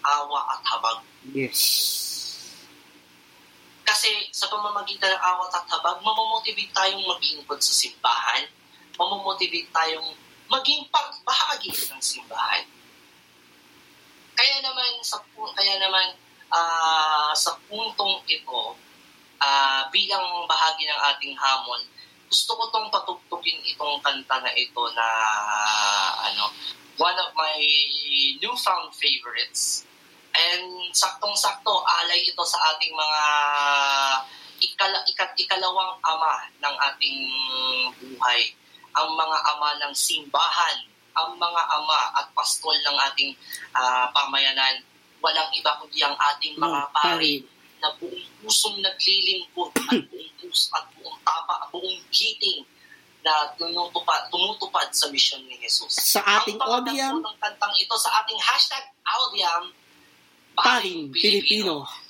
Awa 0.01 0.39
at 0.57 0.61
habag. 0.65 0.97
Yes. 1.29 1.61
Kasi 3.85 4.09
sa 4.33 4.49
pamamagitan 4.49 5.13
ng 5.13 5.21
awat 5.21 5.53
at 5.53 5.65
habag, 5.69 6.01
mamamotivate 6.01 6.73
tayong 6.73 7.05
maglingkod 7.05 7.61
sa 7.61 7.73
simbahan, 7.73 8.49
mamamotivate 8.97 9.69
tayong 9.69 10.09
maging 10.49 10.89
pagbahagi 10.89 11.69
ng 11.69 12.01
simbahan. 12.01 12.65
Kaya 14.37 14.57
naman 14.61 15.01
sa 15.01 15.17
kaya 15.33 15.75
naman 15.81 16.26
ah, 16.53 17.31
sa 17.35 17.55
puntong 17.67 18.23
ito, 18.27 18.75
ah, 19.41 19.87
bilang 19.93 20.47
bahagi 20.47 20.87
ng 20.87 21.01
ating 21.15 21.35
hamon, 21.37 21.81
gusto 22.27 22.59
ko 22.59 22.63
tong 22.69 22.91
patugtugin 22.91 23.63
itong 23.71 24.03
kanta 24.03 24.43
na 24.43 24.51
ito 24.51 24.83
na 24.91 25.07
ano, 26.27 26.51
one 26.99 27.15
of 27.15 27.31
my 27.37 27.55
newfound 28.43 28.91
favorites 28.91 29.87
And 30.37 30.93
saktong-sakto, 30.93 31.81
alay 31.81 32.21
ito 32.21 32.43
sa 32.45 32.61
ating 32.73 32.93
mga 32.93 33.23
ikala, 34.61 35.01
ikat, 35.09 35.33
ikalawang 35.33 35.97
ama 36.05 36.45
ng 36.61 36.75
ating 36.93 37.19
buhay. 37.97 38.53
Ang 38.97 39.17
mga 39.17 39.37
ama 39.53 39.69
ng 39.81 39.93
simbahan, 39.97 40.77
ang 41.17 41.33
mga 41.41 41.61
ama 41.73 42.13
at 42.21 42.29
pastol 42.37 42.77
ng 42.77 42.97
ating 43.09 43.33
ah, 43.73 44.13
pamayanan. 44.13 44.77
Walang 45.27 45.51
iba 45.51 45.75
kundi 45.75 45.99
ang 45.99 46.15
ating 46.15 46.55
mga 46.55 46.87
Mga 46.87 46.95
pari 46.95 47.33
na 47.83 47.91
buong 47.99 48.23
pusong 48.39 48.79
naglilingkod 48.79 49.75
at 49.75 49.99
buong 50.07 50.31
puso 50.39 50.71
at 50.71 50.87
buong 50.95 51.19
tapa, 51.19 51.67
buong 51.67 51.99
giting 52.15 52.63
na 53.27 53.51
tumutupad, 53.59 54.31
tumutupad 54.31 54.87
sa 54.95 55.11
misyon 55.11 55.43
ni 55.51 55.59
Jesus. 55.59 55.91
Sa 55.99 56.23
ating 56.23 56.55
Ang 56.63 56.63
audiam, 56.63 57.19
ng 57.19 57.37
kantang 57.43 57.75
ito 57.75 57.95
sa 57.99 58.23
ating 58.23 58.39
hashtag 58.39 58.87
audiam, 59.03 59.75
paring 60.55 61.11
Pilipino. 61.11 61.83
Inawag 61.83 62.06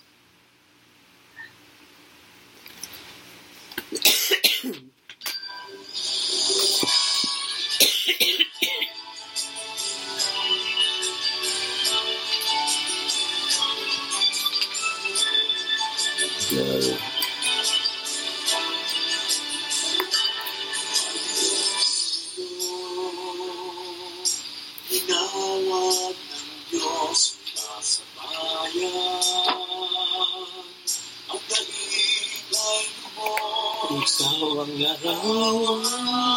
Ikaw 34.38 34.54
ang 34.62 34.74
larawan. 34.78 36.37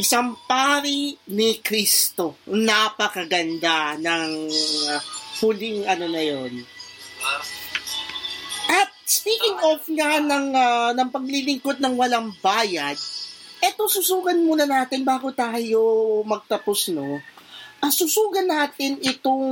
Isang 0.00 0.32
pari 0.48 1.12
ni 1.28 1.60
Kristo. 1.60 2.40
Napakaganda 2.48 4.00
ng 4.00 4.32
uh, 4.48 5.00
huling 5.44 5.84
ano 5.84 6.08
na 6.08 6.22
yon. 6.24 6.64
At 8.72 8.88
speaking 9.04 9.60
of 9.60 9.84
nga 9.92 10.16
ng, 10.24 10.56
ah, 10.56 10.96
ng 10.96 11.08
paglilingkod 11.12 11.84
ng 11.84 12.00
walang 12.00 12.32
bayad, 12.40 12.96
eto 13.60 13.92
susugan 13.92 14.40
muna 14.40 14.64
natin 14.64 15.04
bago 15.04 15.36
tayo 15.36 15.80
magtapos, 16.24 16.96
no? 16.96 17.20
Ah, 17.84 17.92
susugan 17.92 18.48
natin 18.48 18.96
itong 19.04 19.44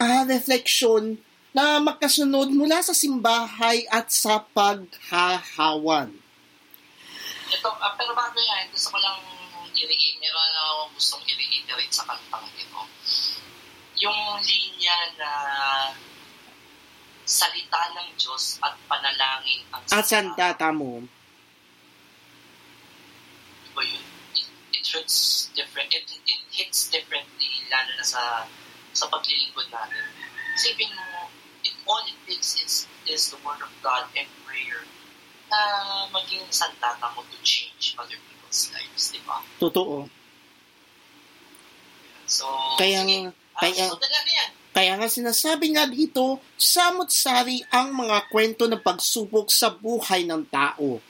ah, 0.00 0.24
reflection 0.24 1.20
na 1.52 1.76
magkasunod 1.76 2.48
mula 2.56 2.80
sa 2.80 2.96
simbahay 2.96 3.84
at 3.92 4.08
sa 4.08 4.40
paghahawan. 4.56 6.08
ito, 7.52 7.68
ah, 7.68 7.92
pero 8.00 8.16
bago 8.16 8.40
yan, 8.40 8.64
gusto 8.72 8.96
ko 8.96 8.98
lang 9.00 9.37
i-reiterate, 9.78 10.18
meron 10.18 10.48
na 10.50 10.62
akong 10.74 10.92
gustong 10.98 11.24
i-reiterate 11.26 11.94
sa 11.94 12.04
kantang 12.06 12.48
ito. 12.58 12.82
Yung 13.98 14.20
linya 14.42 14.98
na 15.18 15.30
salita 17.28 17.82
ng 17.92 18.08
Diyos 18.16 18.58
at 18.64 18.74
panalangin 18.88 19.62
ang 19.74 19.84
At 19.92 20.06
santa 20.06 20.54
tamo. 20.56 21.04
Diba 23.68 23.82
yun? 23.84 24.04
It, 24.32 24.48
it 24.72 24.84
hurts 24.88 25.50
different, 25.52 25.92
it, 25.92 26.08
it 26.08 26.42
hits 26.48 26.88
differently 26.88 27.58
lalo 27.68 27.92
na 27.94 28.04
sa 28.04 28.22
sa 28.96 29.04
paglilingkod 29.06 29.68
natin. 29.70 30.04
Isipin 30.56 30.90
mo, 30.96 31.30
it, 31.62 31.76
all 31.86 32.02
it 32.08 32.18
takes 32.26 32.58
is, 32.58 32.74
is 33.06 33.30
the 33.30 33.38
word 33.44 33.60
of 33.62 33.70
God 33.84 34.10
and 34.16 34.26
prayer 34.42 34.82
na 35.48 35.60
maging 36.12 36.44
sandata 36.50 37.08
mo 37.14 37.24
to 37.24 37.38
change 37.40 37.94
other 37.96 38.16
people's 38.16 38.37
lives, 38.72 39.04
di 39.12 39.20
ba? 39.22 39.38
Totoo. 39.56 40.08
So, 42.28 42.44
Kaya 42.76 43.04
sige, 43.04 43.16
nga- 43.24 43.34
ah, 43.56 43.60
kaya- 43.64 43.88
yan. 43.88 44.50
Kaya 44.68 44.92
nga 44.94 45.08
sinasabi 45.10 45.74
nga 45.74 45.90
dito, 45.90 46.38
samot-sari 46.54 47.66
ang 47.72 47.90
mga 47.90 48.30
kwento 48.30 48.70
ng 48.70 48.78
pagsubok 48.78 49.50
sa 49.50 49.74
buhay 49.74 50.22
ng 50.22 50.46
tao. 50.46 51.02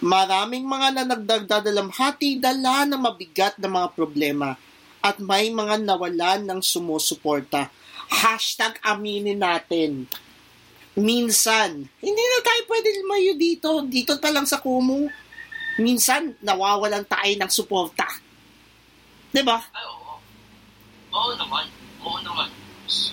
Maraming 0.00 0.64
mga 0.64 0.88
na 0.96 1.04
nagdagdadalamhati 1.04 2.40
dala 2.40 2.88
ng 2.88 2.96
mabigat 2.96 3.60
na 3.60 3.68
mga 3.68 3.88
problema 3.92 4.56
at 5.04 5.20
may 5.20 5.52
mga 5.52 5.78
nawalan 5.84 6.42
ng 6.42 6.60
sumusuporta. 6.64 7.68
Hashtag 8.08 8.80
aminin 8.82 9.38
natin. 9.38 10.08
Minsan, 10.96 11.84
hindi 12.00 12.22
na 12.24 12.38
tayo 12.40 12.62
pwede 12.66 12.88
lumayo 13.04 13.32
dito. 13.36 13.68
Dito 13.84 14.16
pa 14.16 14.32
lang 14.32 14.48
sa 14.48 14.56
Kumu. 14.56 15.06
Minsan, 15.76 16.36
nawawalan 16.40 17.04
tayo 17.04 17.32
ng 17.36 17.50
suporta. 17.52 18.08
'Di 19.32 19.42
ba? 19.44 19.60
Oo. 19.60 20.16
Oo 21.12 21.32
naman. 21.36 21.68
Oo 22.00 22.18
naman. 22.24 22.48
So, 22.88 23.12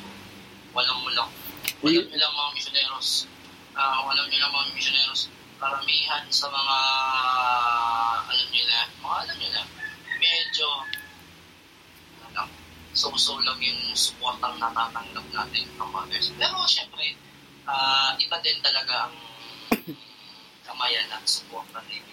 walang 0.72 1.00
mo 1.04 1.10
lang. 1.12 1.30
Walang 1.84 2.08
lang 2.12 2.34
mga 2.34 2.52
misyoneros. 2.56 3.28
Ah, 3.76 4.00
walang 4.08 4.30
lang 4.32 4.52
mga 4.54 4.72
misyoneros. 4.76 5.28
Karamihan 5.60 6.24
sa 6.32 6.48
mga, 6.52 6.78
alam 8.28 8.48
nyo 8.52 8.64
na, 8.68 8.80
mga 9.00 9.18
alam 9.24 9.36
nyo 9.40 9.50
na, 9.56 9.64
medyo, 10.20 10.68
lang, 12.36 12.50
so-so 12.92 13.40
lang 13.44 13.60
yung 13.64 13.96
supportang 13.96 14.60
natatanggap 14.60 15.26
natin 15.32 15.64
from 15.76 15.92
others. 15.96 16.32
Pero 16.36 16.64
syempre, 16.68 17.16
ah, 17.66 18.16
iba 18.20 18.38
din 18.44 18.60
talaga 18.60 19.08
ang 19.08 19.16
kamayan 20.68 21.08
ng 21.12 21.24
suporta 21.26 21.80
na 21.80 21.92
ibinibigay 21.92 22.13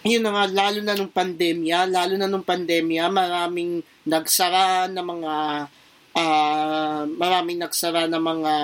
yun 0.00 0.24
na 0.24 0.32
nga, 0.32 0.44
lalo 0.48 0.80
na 0.80 0.96
nung 0.96 1.12
pandemya, 1.12 1.84
lalo 1.84 2.16
na 2.16 2.24
nung 2.24 2.46
pandemya, 2.46 3.12
maraming 3.12 3.84
nagsara 4.08 4.88
ng 4.88 5.04
mga, 5.04 5.34
ah 6.16 7.04
maraming 7.04 7.60
nagsara 7.60 8.08
ng 8.08 8.22
mga 8.22 8.54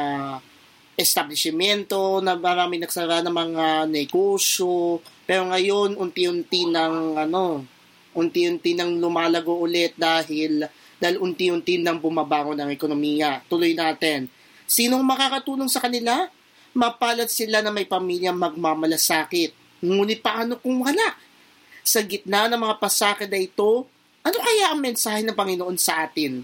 establishmento, 0.97 2.25
na 2.25 2.41
maraming 2.41 2.81
nagsara 2.81 3.21
ng 3.21 3.35
mga 3.37 3.67
negosyo, 3.93 5.05
pero 5.29 5.45
ngayon, 5.53 6.01
unti-unti 6.01 6.73
ng, 6.73 7.21
ano, 7.21 7.69
unti-unti 8.17 8.73
nang 8.73 8.97
lumalago 8.97 9.61
ulit 9.61 9.93
dahil, 9.93 10.65
dahil 10.97 11.21
unti-unti 11.21 11.77
nang 11.77 12.01
bumabangon 12.01 12.57
ang 12.57 12.73
ekonomiya. 12.73 13.45
Tuloy 13.45 13.77
natin. 13.77 14.33
Sinong 14.65 15.05
makakatulong 15.05 15.69
sa 15.69 15.85
kanila? 15.85 16.25
Mapalad 16.73 17.29
sila 17.29 17.61
na 17.61 17.69
may 17.69 17.85
pamilyang 17.85 18.41
magmamalasakit. 18.41 19.66
Ngunit 19.85 20.21
paano 20.25 20.57
kung 20.61 20.81
wala? 20.81 21.17
Sa 21.87 22.03
gitna 22.03 22.51
ng 22.51 22.61
mga 22.61 22.77
pasakit 22.83 23.29
na 23.31 23.41
ito, 23.41 23.87
ano 24.27 24.39
kaya 24.43 24.75
ang 24.75 24.81
mensahe 24.83 25.23
ng 25.23 25.37
Panginoon 25.37 25.79
sa 25.79 26.09
atin? 26.09 26.43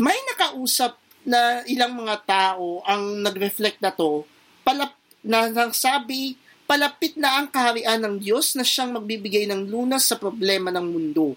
May 0.00 0.16
nakausap 0.34 0.98
na 1.22 1.62
ilang 1.68 1.94
mga 1.94 2.24
tao 2.24 2.80
ang 2.82 3.20
nag-reflect 3.20 3.78
na 3.84 3.92
to, 3.92 4.24
palap, 4.64 4.96
na 5.20 5.52
nagsabi, 5.52 6.34
palapit 6.64 7.18
na 7.20 7.38
ang 7.38 7.46
kaharian 7.50 8.00
ng 8.00 8.16
Diyos 8.22 8.56
na 8.56 8.64
siyang 8.64 8.96
magbibigay 8.96 9.44
ng 9.46 9.68
lunas 9.68 10.08
sa 10.08 10.16
problema 10.16 10.72
ng 10.72 10.86
mundo. 10.86 11.36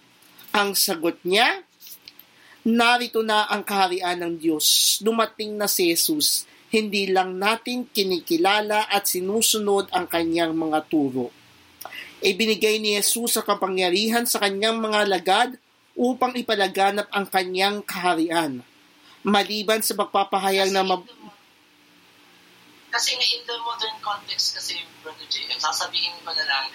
Ang 0.53 0.77
sagot 0.77 1.19
niya, 1.25 1.65
narito 2.63 3.19
na 3.21 3.49
ang 3.51 3.65
kaharian 3.65 4.23
ng 4.23 4.33
Diyos. 4.39 4.97
Dumating 5.03 5.59
na 5.59 5.67
si 5.67 5.91
Jesus. 5.91 6.47
Hindi 6.73 7.05
lang 7.13 7.37
natin 7.37 7.85
kinikilala 7.85 8.89
at 8.89 9.05
sinusunod 9.05 9.93
ang 9.93 10.09
kanyang 10.09 10.57
mga 10.57 10.89
turo. 10.89 11.29
Ibinigay 12.17 12.81
ni 12.81 12.97
Jesus 12.97 13.37
ang 13.37 13.45
kapangyarihan 13.45 14.25
sa 14.25 14.41
kanyang 14.41 14.81
mga 14.81 15.05
lagad 15.05 15.49
upang 15.93 16.33
ipalaganap 16.33 17.05
ang 17.13 17.29
kanyang 17.29 17.85
kaharian. 17.85 18.65
Maliban 19.21 19.85
sa 19.85 19.93
pagpapahayag 19.93 20.73
na 20.73 20.81
mab- 20.81 21.05
kasi 22.89 23.17
nga 23.17 23.25
in 23.25 23.41
the 23.45 23.57
modern 23.61 23.97
context 24.01 24.53
kasi, 24.57 24.77
Brother 25.01 25.25
J, 25.25 25.49
ang 25.49 25.61
sasabihin 25.61 26.13
ko 26.21 26.29
na 26.29 26.45
lang, 26.45 26.65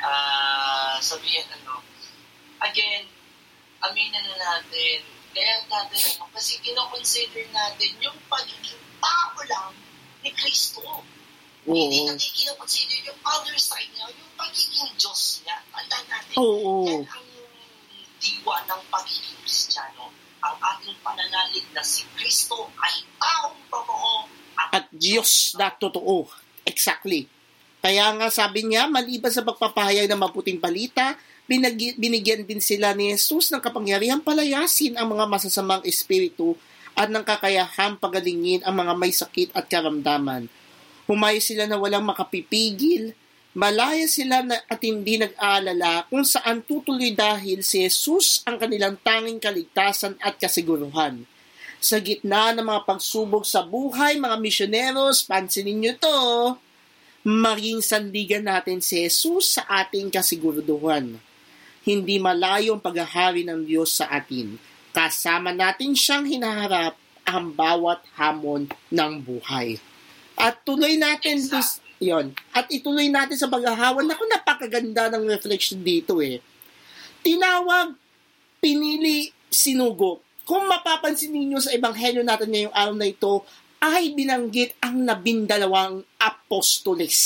ah 0.00 0.96
sabihin 1.00 1.48
ano, 1.60 1.80
again, 2.60 3.04
aminin 3.84 4.16
na 4.16 4.36
natin, 4.36 5.00
kaya 5.32 5.64
natin 5.68 6.00
ano, 6.16 6.28
kasi 6.32 6.60
kinoconsider 6.60 7.48
natin 7.52 7.92
yung 8.04 8.16
pagiging 8.28 8.91
tao 9.02 9.36
lang 9.50 9.74
ni 10.22 10.30
Kristo. 10.30 11.02
Hindi 11.62 12.02
Oo. 12.02 12.10
natin 12.10 12.30
kinoconsider 12.30 12.98
yung 13.06 13.20
other 13.22 13.54
side 13.58 13.90
niya, 13.94 14.06
yung 14.10 14.32
pagiging 14.34 14.94
Diyos 14.98 15.42
niya. 15.42 15.58
Tandaan 15.70 16.06
natin, 16.10 16.34
Oo. 16.38 16.86
yan 16.86 17.06
ang 17.06 17.26
diwa 18.22 18.56
ng 18.70 18.82
pagiging 18.90 19.38
Kristiyano. 19.42 20.10
Ang 20.42 20.56
ating 20.58 20.98
pananalig 21.06 21.66
na 21.70 21.82
si 21.86 22.02
Kristo 22.18 22.70
ay 22.82 23.06
taong 23.18 23.58
totoo 23.70 24.26
at 24.72 24.90
Diyos 24.90 25.54
na 25.54 25.70
totoo. 25.70 26.26
Exactly. 26.66 27.30
Kaya 27.82 28.14
nga 28.14 28.30
sabi 28.30 28.62
niya, 28.62 28.86
maliban 28.86 29.30
sa 29.30 29.42
pagpapahayag 29.42 30.06
ng 30.06 30.22
mabuting 30.22 30.62
balita, 30.62 31.18
binigyan 31.98 32.46
din 32.46 32.62
sila 32.62 32.94
ni 32.94 33.10
Jesus 33.10 33.50
ng 33.50 33.58
kapangyarihan 33.58 34.22
palayasin 34.22 34.94
ang 34.94 35.10
mga 35.12 35.26
masasamang 35.26 35.82
espiritu 35.82 36.54
at 36.92 37.08
ng 37.08 37.24
kakayahang 37.24 37.96
pagalingin 37.96 38.62
ang 38.62 38.76
mga 38.76 38.92
may 38.96 39.12
sakit 39.12 39.52
at 39.56 39.68
karamdaman. 39.68 40.46
Humayo 41.08 41.40
sila 41.42 41.66
na 41.66 41.80
walang 41.80 42.06
makapipigil, 42.06 43.16
malaya 43.52 44.06
sila 44.08 44.40
na 44.44 44.60
at 44.70 44.80
hindi 44.80 45.20
nag-aalala 45.20 46.08
kung 46.08 46.24
saan 46.24 46.64
tutuloy 46.64 47.12
dahil 47.12 47.60
si 47.60 47.84
Jesus 47.84 48.40
ang 48.44 48.56
kanilang 48.56 48.96
tanging 49.00 49.42
kaligtasan 49.42 50.16
at 50.22 50.36
kasiguruhan 50.38 51.28
sa 51.82 51.98
gitna 51.98 52.54
ng 52.54 52.62
mga 52.62 52.86
pagsubok 52.86 53.42
sa 53.42 53.66
buhay, 53.66 54.14
mga 54.14 54.38
misyoneros, 54.38 55.26
pansinin 55.26 55.82
nyo 55.82 55.92
to, 55.98 56.18
maging 57.26 57.82
sandigan 57.82 58.46
natin 58.46 58.78
si 58.78 59.02
Jesus 59.02 59.58
sa 59.58 59.66
ating 59.66 60.06
kasiguraduhan. 60.06 61.18
Hindi 61.82 62.22
malayo 62.22 62.78
ang 62.78 62.82
paghahari 62.82 63.42
ng 63.42 63.66
Diyos 63.66 63.98
sa 63.98 64.06
atin. 64.14 64.54
Kasama 64.92 65.56
natin 65.56 65.96
siyang 65.96 66.28
hinaharap 66.28 67.00
ang 67.24 67.56
bawat 67.56 68.04
hamon 68.16 68.68
ng 68.92 69.12
buhay. 69.24 69.80
At 70.36 70.60
tuloy 70.68 71.00
natin 71.00 71.40
this, 71.48 71.80
yon. 71.96 72.36
At 72.52 72.68
ituloy 72.68 73.08
natin 73.08 73.40
sa 73.40 73.48
paghahawan. 73.48 74.04
Naku, 74.04 74.28
napakaganda 74.28 75.08
ng 75.08 75.24
reflection 75.28 75.80
dito 75.80 76.20
eh. 76.20 76.44
Tinawag, 77.24 77.96
pinili, 78.60 79.32
sinugo. 79.48 80.20
Kung 80.42 80.66
mapapansin 80.68 81.32
ninyo 81.32 81.56
sa 81.62 81.72
ebanghelyo 81.72 82.20
natin 82.26 82.50
ngayong 82.52 82.74
araw 82.74 82.94
na 82.98 83.08
ito, 83.08 83.46
ay 83.80 84.12
binanggit 84.12 84.76
ang 84.82 85.08
labindalawang 85.08 86.04
apostoles. 86.20 87.18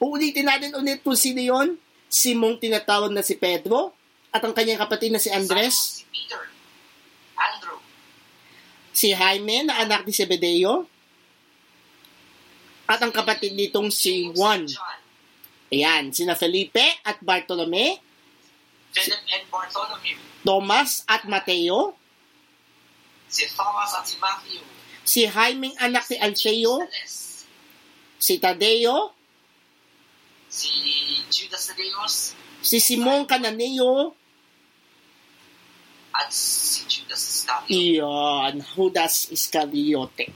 Uulitin 0.00 0.48
natin 0.48 0.72
ulit 0.78 1.04
kung 1.04 1.18
sino 1.18 1.42
yun. 1.42 1.76
Simong 2.10 2.58
tinatawag 2.58 3.12
na 3.12 3.22
si 3.22 3.38
Pedro 3.38 3.99
at 4.30 4.42
ang 4.42 4.54
kanyang 4.54 4.78
kapatid 4.78 5.10
na 5.10 5.18
si 5.22 5.30
Andres, 5.30 6.00
Si 6.00 6.06
Peter, 6.06 6.42
Andrew, 7.34 7.78
si 8.94 9.10
Jaime 9.10 9.66
na 9.66 9.82
anak 9.82 10.06
ni 10.06 10.14
Zebedeo, 10.14 10.86
at 12.90 12.98
ang 13.02 13.14
kapatid 13.14 13.54
nitong 13.54 13.90
si 13.90 14.30
Juan. 14.34 14.66
Ayan, 15.70 16.10
sina 16.10 16.34
Felipe 16.34 16.82
at 17.06 17.22
Bartolome, 17.22 18.02
Philip 18.90 19.22
and 19.30 19.46
Bartholomew, 19.46 20.18
Thomas 20.42 21.06
at 21.06 21.22
Mateo, 21.30 21.94
si 23.30 23.46
Thomas 23.54 23.94
at 23.94 24.06
si 24.10 24.18
Matthew, 24.18 24.62
si 25.06 25.20
Jaimeng 25.30 25.78
anak 25.78 26.10
ni 26.10 26.18
Alfeo, 26.18 26.82
si 28.18 28.42
Tadeo, 28.42 29.14
si 30.50 30.70
Judas 31.30 31.70
Thaddeus, 31.70 32.34
si 32.58 32.82
Simon 32.82 33.22
Cananeo, 33.22 34.18
at 36.20 36.28
si 36.28 36.84
Judas 36.84 37.22
Iscariot. 37.24 37.72
Iyon, 37.72 38.54
Judas 38.76 39.14
Iscariote. 39.32 40.28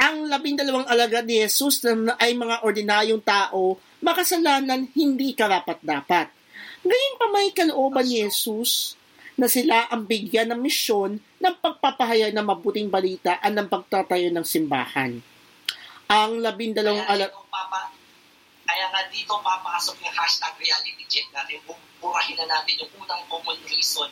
Ang 0.00 0.28
labindalawang 0.28 0.88
alagad 0.88 1.24
ni 1.24 1.40
Jesus 1.40 1.80
na 1.84 2.16
ay 2.20 2.36
mga 2.36 2.60
ordinaryong 2.64 3.24
tao, 3.24 3.80
makasalanan, 4.04 4.88
hindi 4.92 5.32
karapat-dapat. 5.32 6.28
Ngayon 6.84 7.14
pa 7.16 7.26
may 7.32 7.48
kalooban 7.56 8.04
ni 8.04 8.28
Jesus 8.28 9.00
na 9.34 9.48
sila 9.48 9.88
ang 9.88 10.04
bigyan 10.04 10.52
ng 10.52 10.60
misyon 10.60 11.18
ng 11.18 11.54
pagpapahayag 11.58 12.36
ng 12.36 12.46
mabuting 12.46 12.92
balita 12.92 13.40
at 13.40 13.50
ng 13.50 13.66
pagtatayo 13.66 14.28
ng 14.30 14.46
simbahan. 14.46 15.18
Ang 16.06 16.32
labindalawang 16.44 17.08
papa, 17.48 17.90
kaya 18.64 18.86
nga 18.92 19.02
dito 19.08 19.32
papasok 19.40 19.96
yung 20.04 20.14
hashtag 20.14 20.52
reality 20.60 21.04
check 21.08 21.26
natin. 21.32 21.60
Burahin 22.00 22.36
na 22.36 22.46
natin 22.48 22.84
yung 22.84 22.92
unang 23.00 23.24
common 23.28 23.56
reason. 23.68 24.08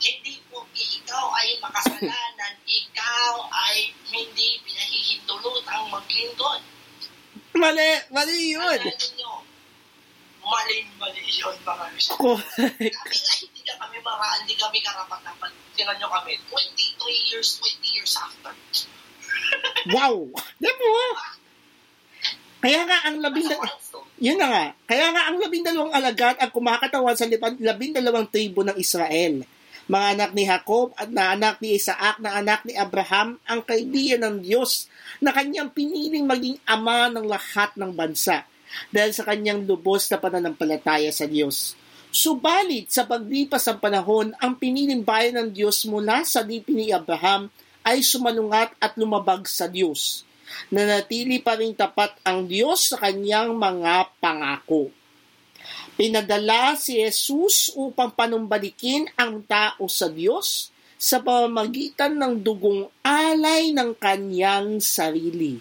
Hindi 0.00 0.40
po 0.48 0.64
ikaw 0.72 1.26
ay 1.36 1.60
makasalanan, 1.60 2.52
ikaw 2.80 3.32
ay 3.46 3.92
hindi 4.08 4.56
pinahihintulutang 4.64 5.92
maglingkod. 5.92 6.60
Mali! 7.52 7.90
Mali 8.08 8.56
yun! 8.56 8.80
Ninyo, 8.80 9.32
mali-mali 10.40 11.24
yun 11.28 11.56
mga. 11.60 11.84
Ko- 12.16 12.40
Kami 12.40 12.88
nga 12.88 13.34
hindi 13.36 13.60
na 13.60 13.74
kami 13.76 13.96
mga, 14.00 14.26
hindi 14.40 14.54
kami 14.56 14.78
karapat 14.80 15.20
dapat. 15.20 15.50
Tingnan 15.76 15.96
nyo 16.00 16.08
kami, 16.08 16.32
23 16.48 17.28
years, 17.28 17.60
20 17.60 17.96
years 17.96 18.14
after. 18.16 18.52
wow! 19.94 20.16
Di 20.56 20.70
mo? 20.72 20.88
Kaya 22.60 22.80
nga 22.84 22.98
ang 23.08 23.16
labing... 23.20 23.48
Milestone. 23.48 24.08
Yun 24.20 24.36
na 24.36 24.46
nga. 24.52 24.64
Kaya 24.84 25.06
nga 25.12 25.22
ang 25.32 25.36
labindalawang 25.40 25.96
alagad 25.96 26.36
ang 26.36 26.52
kumakatawan 26.52 27.16
sa 27.16 27.24
lipan- 27.24 27.56
labindalawang 27.56 28.28
tribo 28.28 28.60
ng 28.60 28.76
Israel. 28.76 29.40
Mga 29.90 30.06
anak 30.14 30.30
ni 30.38 30.46
Jacob 30.46 30.94
at 30.94 31.10
na 31.10 31.34
anak 31.34 31.58
ni 31.58 31.74
Isaac 31.74 32.22
na 32.22 32.38
anak 32.38 32.62
ni 32.62 32.78
Abraham 32.78 33.42
ang 33.42 33.66
kaibigan 33.66 34.22
ng 34.22 34.36
Diyos 34.38 34.86
na 35.18 35.34
kanyang 35.34 35.74
piniling 35.74 36.30
maging 36.30 36.62
ama 36.62 37.10
ng 37.10 37.26
lahat 37.26 37.74
ng 37.74 37.90
bansa 37.90 38.46
dahil 38.94 39.10
sa 39.10 39.26
kanyang 39.26 39.66
lubos 39.66 40.06
na 40.06 40.22
pananampalataya 40.22 41.10
sa 41.10 41.26
Diyos. 41.26 41.74
Subalit 42.14 42.94
sa 42.94 43.02
paglipas 43.02 43.66
ng 43.66 43.82
panahon, 43.82 44.30
ang 44.38 44.54
piniling 44.54 45.02
bayan 45.02 45.42
ng 45.42 45.50
Diyos 45.58 45.82
mula 45.90 46.22
sa 46.22 46.46
lipi 46.46 46.70
ni 46.70 46.94
Abraham 46.94 47.50
ay 47.82 48.06
sumalungat 48.06 48.78
at 48.78 48.94
lumabag 48.94 49.50
sa 49.50 49.66
Diyos. 49.66 50.22
Nanatili 50.70 51.42
pa 51.42 51.58
rin 51.58 51.74
tapat 51.74 52.14
ang 52.22 52.46
Diyos 52.46 52.94
sa 52.94 52.96
kanyang 53.02 53.58
mga 53.58 54.06
pangako. 54.22 54.99
Pinadala 56.00 56.80
si 56.80 56.96
Jesus 56.96 57.76
upang 57.76 58.08
panumbalikin 58.16 59.12
ang 59.20 59.44
tao 59.44 59.84
sa 59.84 60.08
Diyos 60.08 60.72
sa 60.96 61.20
pamamagitan 61.20 62.16
ng 62.16 62.40
dugong 62.40 62.88
alay 63.04 63.68
ng 63.76 63.92
kanyang 64.00 64.80
sarili. 64.80 65.60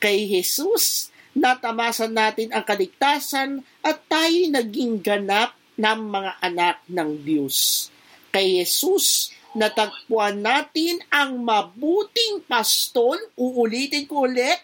Kay 0.00 0.32
Jesus, 0.32 1.12
natamasan 1.36 2.16
natin 2.16 2.56
ang 2.56 2.64
kaligtasan 2.64 3.60
at 3.84 4.00
tayo 4.08 4.48
naging 4.48 4.96
ganap 5.04 5.52
ng 5.76 6.00
mga 6.08 6.32
anak 6.40 6.80
ng 6.88 7.10
Diyos. 7.20 7.92
Kay 8.32 8.64
Jesus, 8.64 9.28
natagpuan 9.52 10.40
natin 10.40 11.04
ang 11.12 11.36
mabuting 11.44 12.40
pastol, 12.48 13.20
uulitin 13.36 14.08
ko 14.08 14.24
ulit, 14.24 14.56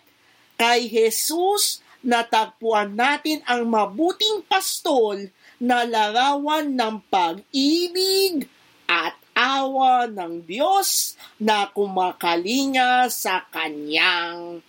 kay 0.57 0.89
Jesus, 0.89 1.82
natagpuan 2.03 2.99
natin 2.99 3.43
ang 3.47 3.67
mabuting 3.71 4.43
pastol 4.47 5.31
na 5.63 5.87
larawan 5.87 6.75
ng 6.75 6.99
pag-ibig 7.07 8.47
at 8.91 9.15
awa 9.33 10.11
ng 10.11 10.45
Diyos 10.45 11.17
na 11.41 11.71
kumakalinga 11.71 13.09
sa 13.09 13.47
kanyang 13.49 14.61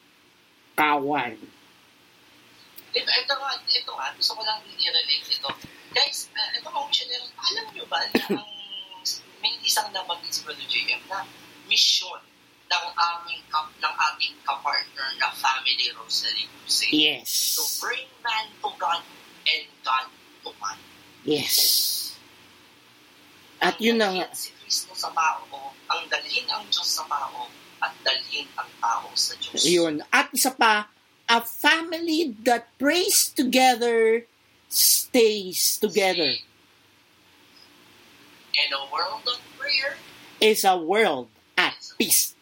kawan. 0.77 1.36
Ito, 2.93 3.09
ito 3.09 3.34
ito 3.73 3.91
nga, 3.97 4.07
gusto 4.13 4.31
ko 4.38 4.41
lang 4.45 4.61
i-relate 4.77 5.27
ito. 5.34 5.49
Guys, 5.93 6.29
uh, 6.34 6.49
ito 6.53 6.69
mga 6.69 6.88
missionary, 6.89 7.27
alam 7.34 7.65
nyo 7.73 7.86
ba 7.89 7.99
na 8.13 8.21
ang 8.38 8.47
may 9.41 9.53
isang 9.65 9.89
nabanggit 9.91 10.31
si 10.31 10.39
Brother 10.45 10.65
JM 10.69 11.01
na 11.09 11.25
mission 11.67 12.21
ng 12.74 12.86
aming 12.97 13.41
ng 13.53 13.93
ating 14.09 14.34
kapartner 14.41 15.09
na 15.21 15.30
Family 15.38 15.93
Rosary 15.93 16.49
Crusade 16.49 16.93
Yes. 16.97 17.30
to 17.53 17.63
bring 17.86 18.09
man 18.26 18.49
to 18.57 18.69
God 18.82 19.01
and 19.45 19.65
God 19.86 20.09
to 20.41 20.49
man. 20.57 20.78
Yes. 21.21 22.17
At 23.61 23.78
yun 23.80 24.01
na 24.01 24.09
nga. 24.11 24.28
Si 24.34 24.49
Kristo 24.57 24.91
sa 24.97 25.13
tao, 25.13 25.71
ang 25.88 26.01
dalhin 26.09 26.49
ang 26.49 26.65
Diyos 26.67 26.89
sa 26.89 27.05
tao, 27.05 27.47
at 27.80 27.93
dalhin 28.03 28.49
ang 28.59 28.67
tao 28.82 29.07
sa 29.13 29.38
Diyos. 29.39 29.63
Yun. 29.63 30.03
At 30.11 30.34
isa 30.34 30.51
pa, 30.51 30.89
a 31.30 31.39
family 31.39 32.36
that 32.43 32.67
prays 32.76 33.32
together 33.32 34.28
stays 34.67 35.78
together. 35.78 36.34
In 38.53 38.69
a 38.74 38.84
world 38.91 39.24
of 39.30 39.39
prayer, 39.55 39.95
Is 40.43 40.67
a 40.67 40.76
world 40.76 41.32
at 41.55 41.80
peace. 41.95 42.32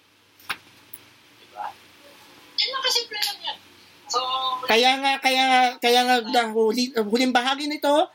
Yan 2.62 2.70
lang 2.78 2.84
kasimple 2.86 3.18
lang 3.18 3.40
yan. 3.42 3.58
So, 4.12 4.20
Kaya 4.70 4.92
nga, 5.02 5.14
kaya 5.24 5.44
kaya 5.82 6.02
nga, 6.06 6.16
na 6.22 6.44
huli, 6.54 6.94
huling 6.94 7.34
bahagi 7.34 7.66
nito, 7.66 8.12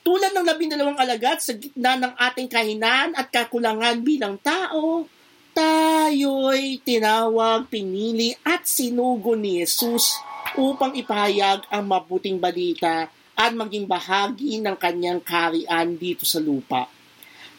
tulad 0.00 0.32
ng 0.32 0.46
labindalawang 0.48 0.96
alagad 0.96 1.44
sa 1.44 1.52
gitna 1.52 2.00
ng 2.00 2.14
ating 2.16 2.48
kahinaan 2.48 3.12
at 3.12 3.28
kakulangan 3.28 4.00
bilang 4.00 4.40
tao, 4.40 5.04
tayo'y 5.52 6.80
tinawag, 6.80 7.68
pinili 7.68 8.32
at 8.40 8.64
sinugo 8.64 9.36
ni 9.36 9.60
Jesus 9.60 10.16
upang 10.56 10.96
ipahayag 10.96 11.68
ang 11.68 11.84
mabuting 11.84 12.40
balita 12.40 13.12
at 13.36 13.52
maging 13.52 13.84
bahagi 13.84 14.62
ng 14.62 14.76
kanyang 14.78 15.20
karian 15.20 15.98
dito 15.98 16.24
sa 16.24 16.40
lupa. 16.40 16.88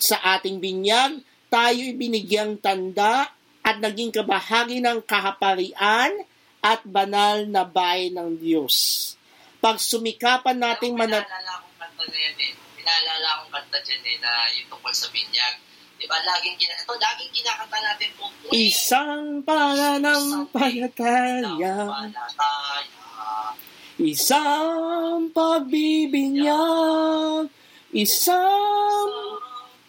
Sa 0.02 0.18
ating 0.20 0.58
binyag, 0.58 1.22
tayo'y 1.52 1.94
binigyang 1.94 2.58
tanda 2.58 3.30
at 3.64 3.80
naging 3.80 4.12
kabahagi 4.12 4.84
ng 4.84 5.00
kahaparian 5.08 6.12
at 6.60 6.84
banal 6.84 7.48
na 7.48 7.64
bayan 7.64 8.20
ng 8.20 8.36
Diyos. 8.40 9.16
Pag 9.64 9.80
sumikapan 9.80 10.60
nating 10.60 11.00
manat... 11.00 11.24
Pinaalala 11.24 11.64
akong 11.64 11.80
kanta 11.80 12.04
na 12.04 12.20
yan 12.20 12.36
eh. 12.36 12.52
Pinaalala 12.76 13.40
akong 13.40 13.56
kanta 13.56 13.80
dyan 13.80 14.04
eh 14.04 14.20
na 14.20 14.52
yung 14.60 14.68
tungkol 14.68 14.92
sa 14.92 15.08
binyag. 15.08 15.56
Diba, 15.96 16.20
laging 16.20 16.60
gina... 16.60 16.76
Ito, 16.76 17.00
laging 17.00 17.32
kinakanta 17.32 17.80
natin 17.80 18.12
po. 18.20 18.28
Isang 18.52 19.40
pananampalataya, 19.48 21.88
Palataya. 21.88 23.56
isang 24.04 25.32
pagbibinyag, 25.32 27.48
isang 27.96 29.40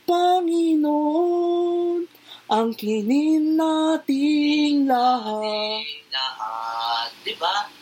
Panginoon, 0.07 2.14
ang 2.49 2.77
kinin 2.77 3.57
nating 3.57 4.85
lahat. 4.85 5.81
Lahat. 6.13 7.09
Diba? 7.25 7.73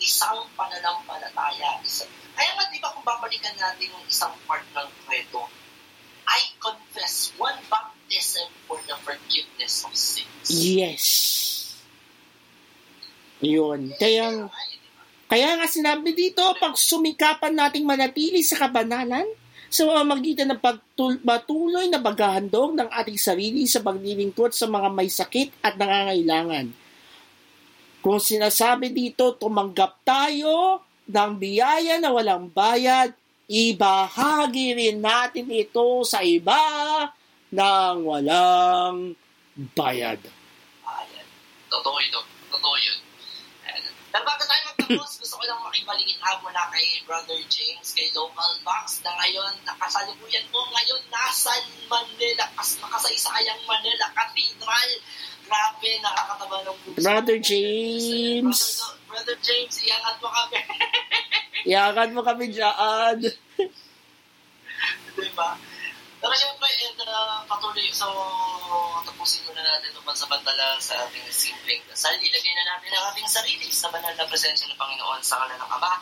Isang 0.00 0.48
pananampalataya. 0.56 1.84
Isang... 1.84 2.08
Kaya 2.36 2.50
nga, 2.56 2.64
di 2.72 2.80
ba 2.80 2.92
kung 2.92 3.04
babalikan 3.04 3.56
natin 3.56 3.92
yung 3.92 4.06
isang 4.08 4.32
part 4.48 4.64
ng 4.72 4.88
kredo, 5.04 5.44
I 6.26 6.40
confess 6.58 7.32
one 7.36 7.56
baptism 7.68 8.48
for 8.66 8.80
the 8.84 8.96
forgiveness 9.04 9.84
of 9.84 9.92
sins. 9.94 10.48
Yes. 10.50 11.06
Yun. 13.44 13.92
Kaya, 14.00 14.48
kaya 15.28 15.48
nga 15.60 15.68
sinabi 15.68 16.16
dito, 16.16 16.42
pag 16.56 16.74
sumikapan 16.74 17.52
nating 17.52 17.84
manatili 17.84 18.40
sa 18.40 18.66
kabanalan, 18.66 19.28
sa 19.70 19.82
pamamagitan 19.86 20.50
ng 20.54 20.60
patuloy 21.22 21.86
na 21.90 21.98
paghahandog 21.98 22.74
ng 22.74 22.88
ating 22.90 23.18
sarili 23.18 23.66
sa 23.66 23.82
paglilingkod 23.82 24.54
sa 24.54 24.70
mga 24.70 24.88
may 24.90 25.10
sakit 25.10 25.52
at 25.62 25.74
nangangailangan. 25.78 26.70
Kung 28.02 28.22
sinasabi 28.22 28.94
dito, 28.94 29.34
tumanggap 29.34 30.06
tayo 30.06 30.82
ng 31.10 31.32
biyaya 31.38 31.98
na 31.98 32.14
walang 32.14 32.46
bayad, 32.50 33.10
ibahagi 33.50 34.74
rin 34.78 35.02
natin 35.02 35.50
ito 35.50 36.02
sa 36.06 36.22
iba 36.22 36.58
ng 37.50 37.96
walang 38.06 39.14
bayad. 39.74 40.18
Ayan. 40.86 41.26
Totoo 41.70 41.98
ito. 42.02 42.20
Totoo 42.50 42.76
yun. 42.78 43.05
Pero 44.16 44.32
bago 44.32 44.48
tayo 44.48 44.62
mag 44.64 44.76
Tapos 44.80 45.20
gusto 45.20 45.36
ko 45.36 45.44
lang 45.44 45.60
makibalitaan 45.60 46.40
mula 46.40 46.72
kay 46.72 47.04
Brother 47.04 47.36
James, 47.52 47.92
kay 47.92 48.08
Local 48.16 48.56
Box, 48.64 49.04
na 49.04 49.12
ngayon, 49.12 49.52
nakasalukuyan 49.68 50.40
ko 50.48 50.64
ngayon, 50.72 51.04
nasa 51.12 51.52
Manila, 51.84 52.48
kas 52.56 52.80
makasaysayang 52.80 53.60
Manila 53.68 54.08
Cathedral. 54.16 54.90
Grabe, 55.44 56.00
nakakataba 56.00 56.64
ng 56.64 56.78
puso. 56.80 56.96
Brother 56.96 57.38
James. 57.44 58.56
Brother, 58.56 58.96
Brother 59.04 59.36
James, 59.44 59.76
iangat 59.84 60.16
mo 60.24 60.28
kami. 60.32 60.58
Iyakan 61.68 62.10
mo 62.16 62.20
kami 62.24 62.44
dyan. 62.56 63.16
diba? 65.20 65.50
Pero 66.26 66.34
syempre, 66.42 66.66
and, 66.66 66.98
uh, 67.06 67.38
patuloy. 67.46 67.86
So, 67.94 68.10
tapusin 69.06 69.46
muna 69.46 69.62
natin 69.62 69.94
ito 69.94 70.02
pansamantala 70.02 70.74
sa 70.82 71.06
ating 71.06 71.22
simpleng 71.30 71.86
dasal. 71.86 72.18
Ilagay 72.18 72.52
na 72.58 72.66
natin 72.66 72.90
ang 72.98 73.14
ating 73.14 73.30
sarili 73.30 73.70
sa 73.70 73.86
banal 73.94 74.10
na 74.18 74.26
presensya 74.26 74.66
ng 74.66 74.74
Panginoon 74.74 75.22
sa 75.22 75.38
kalan 75.38 75.54
ng 75.54 75.70
Ama, 75.70 75.92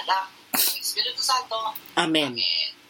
Anak, 0.00 0.32
Espiritu 0.56 1.20
Santo. 1.20 1.76
Amen. 2.00 2.32
Amen. 2.32 2.83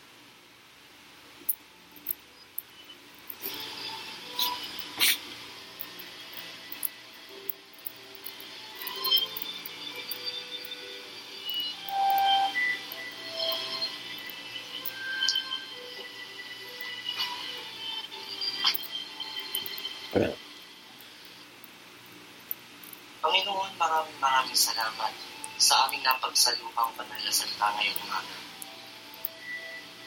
Panginoon, 23.18 23.74
maraming 23.74 24.18
maraming 24.22 24.54
salamat 24.54 25.10
sa 25.58 25.90
aming 25.90 26.06
napagsaluhang 26.06 26.94
banal 26.94 27.18
na 27.18 27.34
salita 27.34 27.66
ngayong 27.74 27.98
umaga. 28.06 28.36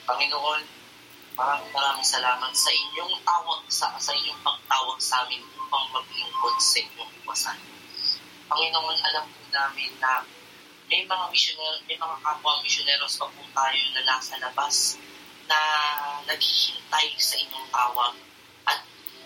Panginoon, 0.08 0.64
maraming 1.36 1.72
maraming 1.76 2.08
salamat 2.08 2.55
sa 2.55 2.72
inyong 2.72 3.20
tawag, 3.28 3.60
sa, 3.68 3.91
sa 3.99 4.16
inyong 4.16 4.39
pagtawag 4.47 4.95
sa 5.03 5.28
amin 5.28 5.43
upang 5.60 5.91
maglingkod 5.91 6.55
sa 6.55 6.80
inyong 6.80 7.12
iwasan. 7.28 7.60
Panginoon, 8.47 8.97
alam 9.12 9.28
po 9.28 9.43
namin 9.51 9.91
na 9.99 10.24
may 10.88 11.03
mga 11.03 11.26
missioner, 11.36 11.84
may 11.84 11.99
mga 11.99 12.16
kapwa 12.24 12.64
missioneros 12.64 13.20
pa 13.20 13.28
po 13.28 13.43
tayo 13.51 13.82
na 13.91 14.08
nasa 14.08 14.39
labas 14.39 14.95
na 15.51 15.60
naghihintay 16.32 17.12
sa 17.20 17.36
inyong 17.36 17.68
tawag 17.76 18.16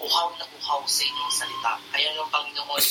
uhaw 0.01 0.27
na 0.35 0.45
uhaw 0.57 0.81
sa 0.89 1.05
inyong 1.05 1.33
salita. 1.33 1.77
Kaya 1.93 2.09
ng 2.17 2.31
Panginoon, 2.33 2.85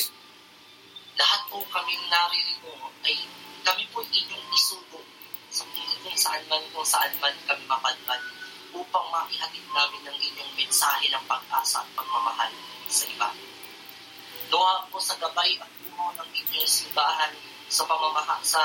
lahat 1.18 1.40
po 1.50 1.58
kaming 1.66 2.04
naririto 2.06 2.70
ay 3.02 3.26
kami 3.66 3.84
po 3.90 4.00
inyong 4.06 4.46
isugo 4.54 5.02
sa 5.50 5.66
kung 5.66 6.16
saan 6.16 6.42
man, 6.46 6.62
kung 6.70 6.86
saan 6.86 7.12
man 7.18 7.34
kami 7.44 7.66
mapadpad 7.66 8.22
upang 8.70 9.06
maihatid 9.10 9.66
namin 9.74 10.00
ng 10.06 10.16
inyong 10.16 10.52
mensahe 10.54 11.10
ng 11.10 11.24
pag-asa 11.26 11.82
at 11.82 11.90
pagmamahal 11.98 12.52
sa 12.86 13.04
iba. 13.10 13.28
Nawa 14.50 14.86
po 14.90 15.02
sa 15.02 15.18
gabay 15.18 15.58
at 15.58 15.70
puno 15.82 16.14
ng 16.14 16.30
inyong 16.30 16.70
simbahan 16.70 17.34
sa 17.70 17.86
pamamaha 17.86 18.38
sa 18.42 18.62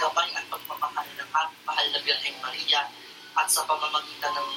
gabay 0.00 0.28
at 0.32 0.44
pagmamahal 0.48 1.08
ng 1.16 1.30
mahal 1.64 1.86
na 1.92 2.00
Birheng 2.00 2.40
Maria 2.40 2.88
at 3.36 3.48
sa 3.48 3.64
pamamagitan 3.68 4.32
ng 4.36 4.50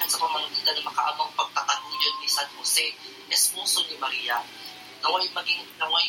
at 0.00 0.08
sa 0.08 0.20
pamamagitan 0.20 0.76
ng 0.76 0.86
makaamang 0.86 1.32
pagtataguyod 1.34 2.14
ni 2.20 2.28
San 2.28 2.48
Jose, 2.58 2.92
esposo 3.32 3.84
ni 3.88 3.96
Maria, 3.96 4.40
naway 5.00 5.26
maging 5.32 5.62
naway 5.80 6.06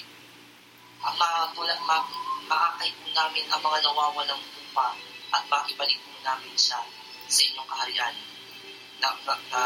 matulad 1.02 1.80
ma, 1.88 2.04
maakay 2.50 2.90
po 3.00 3.06
namin 3.14 3.46
ang 3.48 3.62
mga 3.62 3.80
nawawalang 3.86 4.44
pupa 4.54 4.98
at 5.32 5.44
maibalik 5.48 6.00
po 6.04 6.12
namin 6.26 6.56
siya 6.58 6.82
sa 7.28 7.40
inyong 7.44 7.68
kaharian 7.68 8.16
na, 8.98 9.14
na, 9.24 9.34
na 9.54 9.62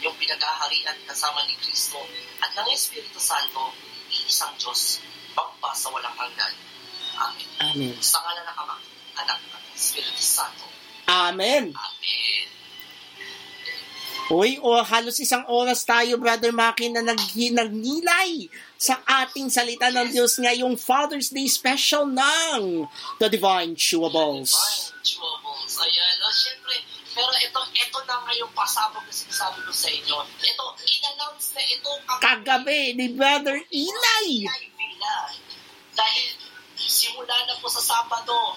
yung 0.00 0.16
pinag-aharian 0.16 0.96
kasama 1.04 1.44
ni 1.44 1.54
Kristo 1.60 2.00
at 2.40 2.50
ng 2.56 2.68
Espiritu 2.72 3.20
Santo, 3.20 3.74
iisang 4.08 4.56
Diyos, 4.56 5.04
pagpa 5.36 5.74
sa 5.76 5.92
walang 5.92 6.16
hanggan. 6.16 6.54
Amen. 7.14 7.48
Amen. 7.60 7.94
Sa 8.00 8.18
ngala 8.24 8.42
ng 8.46 8.58
Ama, 8.58 8.76
Anak, 9.22 9.40
at 9.52 9.64
Espiritu 9.76 10.22
Santo. 10.22 10.66
Amen. 11.06 11.70
Amen. 11.74 12.53
Uy, 14.32 14.56
o 14.64 14.80
halos 14.80 15.20
isang 15.20 15.44
oras 15.52 15.84
tayo, 15.84 16.16
Brother 16.16 16.48
Maki, 16.48 16.88
na 16.88 17.04
nag, 17.04 17.20
nagnilay 17.52 18.48
sa 18.80 18.96
ating 19.04 19.52
salita 19.52 19.92
ng 19.92 20.08
Diyos 20.08 20.40
ngayong 20.40 20.80
Father's 20.80 21.28
Day 21.28 21.44
special 21.44 22.08
ng 22.08 22.88
The 23.20 23.28
Divine 23.28 23.76
Chewables. 23.76 24.48
Divine 24.48 25.04
Chewables. 25.04 25.72
Ayan. 25.76 26.16
O, 26.24 26.32
syempre, 26.32 26.74
pero 27.12 27.28
ito, 27.36 27.60
ito 27.76 27.98
na 28.08 28.16
ngayong 28.24 28.52
pasabog 28.56 29.04
na 29.04 29.12
sinasabi 29.12 29.60
ko 29.60 29.72
sa 29.76 29.92
inyo. 29.92 30.16
Ito, 30.40 30.64
in-announce 30.82 31.48
na 31.52 31.62
ito 31.68 31.90
Kagabi 32.24 32.96
ni 32.96 33.12
Brother 33.12 33.60
Inay. 33.68 34.48
Inay 34.48 34.64
Villa. 34.72 35.18
Dahil 35.92 36.32
simula 36.80 37.36
na 37.44 37.60
po 37.60 37.68
sa 37.68 37.84
Sabado, 37.84 38.56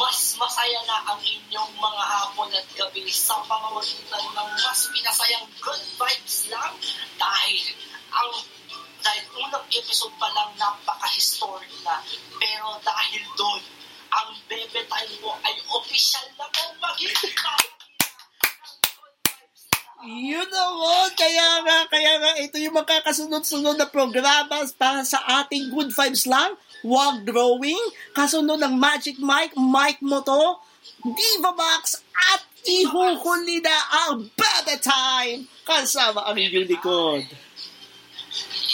mas 0.00 0.34
masaya 0.40 0.80
na 0.86 0.98
ang 1.14 1.20
inyong 1.22 1.74
mga 1.78 2.02
hapon 2.02 2.50
at 2.50 2.66
gabi 2.74 3.06
sa 3.10 3.38
pamamagitan 3.46 4.24
ng 4.34 4.50
mas 4.58 4.80
pinasayang 4.90 5.46
good 5.62 5.82
vibes 6.00 6.50
lang 6.50 6.74
dahil 7.20 7.62
ang 8.14 8.30
dahil 9.04 9.24
unang 9.36 9.66
episode 9.68 10.16
pa 10.16 10.32
lang 10.32 10.48
napaka-historic 10.56 11.68
na. 11.84 12.00
Pero 12.40 12.80
dahil 12.80 13.22
doon 13.36 13.62
ang 14.14 14.28
bebe 14.48 14.80
time 14.88 15.14
mo 15.20 15.36
ay 15.44 15.54
official 15.68 16.26
na 16.40 16.46
po 16.48 16.62
magiging 16.80 17.36
Yun 20.04 20.44
naman, 20.52 21.16
kaya 21.16 21.64
nga, 21.64 21.88
kaya 21.88 22.20
nga, 22.20 22.32
ito 22.36 22.60
yung 22.60 22.76
magkakasunod-sunod 22.76 23.80
na 23.80 23.88
programa 23.88 24.60
para 24.76 25.00
sa 25.00 25.16
ating 25.40 25.72
Good 25.72 25.96
Vibes 25.96 26.28
lang, 26.28 26.52
Wag 26.84 27.24
Growing, 27.24 27.80
kasunod 28.12 28.60
ng 28.60 28.76
Magic 28.76 29.16
Mike, 29.16 29.56
Mike 29.56 30.04
Moto, 30.04 30.60
Diva 31.00 31.56
Box, 31.56 32.04
at 32.12 32.44
ihuhuli 32.64 33.64
na 33.64 33.76
ang 34.08 34.28
Bebe 34.36 34.76
Time 34.80 35.48
kasama 35.64 36.28
ang 36.28 36.36
unicorn. 36.36 37.24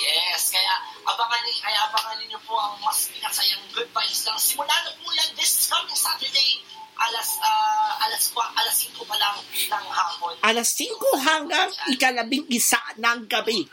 Yes, 0.00 0.50
kaya 0.50 0.74
abangan 1.06 1.40
niyo, 1.46 1.54
kaya 1.62 1.80
abangan 1.86 2.16
niyo 2.26 2.40
po 2.42 2.58
ang 2.58 2.74
mas 2.82 3.06
pinasayang 3.14 3.62
good 3.70 3.86
vibes 3.94 4.26
lang. 4.26 4.38
Simula 4.42 4.74
na 4.82 4.90
po 4.98 5.06
yan 5.14 5.30
this 5.38 5.70
coming 5.70 5.94
Saturday, 5.94 6.58
alas 6.98 7.38
uh, 7.38 7.92
alas 8.08 8.24
kwa, 8.34 8.44
alas 8.58 8.76
5 8.90 9.06
pa 9.06 9.16
lang 9.20 9.36
ng 9.44 9.86
hapon. 9.92 10.34
Alas 10.42 10.74
5 10.74 11.22
hanggang 11.22 11.70
ikalabing 11.94 12.44
isa 12.50 12.80
ng 12.98 13.28
gabi. 13.30 13.64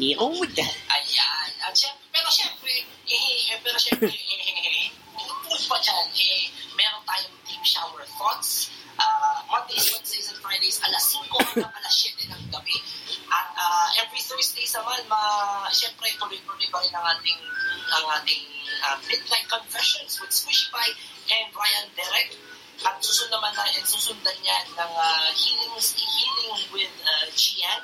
Yun. 0.00 0.50
Ayan. 0.88 1.50
At 1.64 1.74
syempre, 1.74 2.03
pero 2.14 2.30
syempre, 2.30 2.70
eh, 3.10 3.50
eh, 3.50 3.58
pero 3.58 3.74
syempre, 3.74 4.06
eh, 4.06 4.86
bukod 5.18 5.62
pa 5.66 5.76
dyan, 5.82 6.06
eh, 6.14 6.46
meron 6.78 7.02
tayong 7.02 7.34
deep 7.42 7.64
shower 7.66 8.06
thoughts. 8.14 8.70
Uh, 8.94 9.42
Mondays, 9.50 9.90
Wednesdays, 9.90 10.30
and 10.30 10.38
Fridays, 10.38 10.78
alas 10.86 11.02
5 11.10 11.26
hanggang 11.26 11.74
alas 11.74 11.94
7 11.98 12.30
ng 12.30 12.46
gabi. 12.46 12.78
At 13.26 13.50
uh, 13.58 13.88
every 13.98 14.22
Thursday 14.22 14.62
naman, 14.70 15.02
ma, 15.10 15.66
syempre, 15.74 16.06
tuloy-tuloy 16.14 16.70
pa 16.70 16.78
rin 16.78 16.94
ang 16.94 17.02
ating, 17.18 17.40
ang 17.90 18.06
ating 18.22 18.46
uh, 18.86 18.96
Midnight 19.10 19.50
Confessions 19.50 20.22
with 20.22 20.30
Squishy 20.30 20.70
Pie 20.70 20.94
and 21.34 21.50
Ryan 21.50 21.90
Derek. 21.98 22.38
At 22.82 22.98
susunod 22.98 23.38
naman 23.38 23.54
na, 23.54 23.62
susundan 23.86 24.34
niyan 24.42 24.66
ng 24.74 24.92
uh, 24.98 25.28
healing, 25.38 25.70
healing 25.78 26.66
with 26.74 26.94
uh, 27.06 27.26
Gian. 27.30 27.80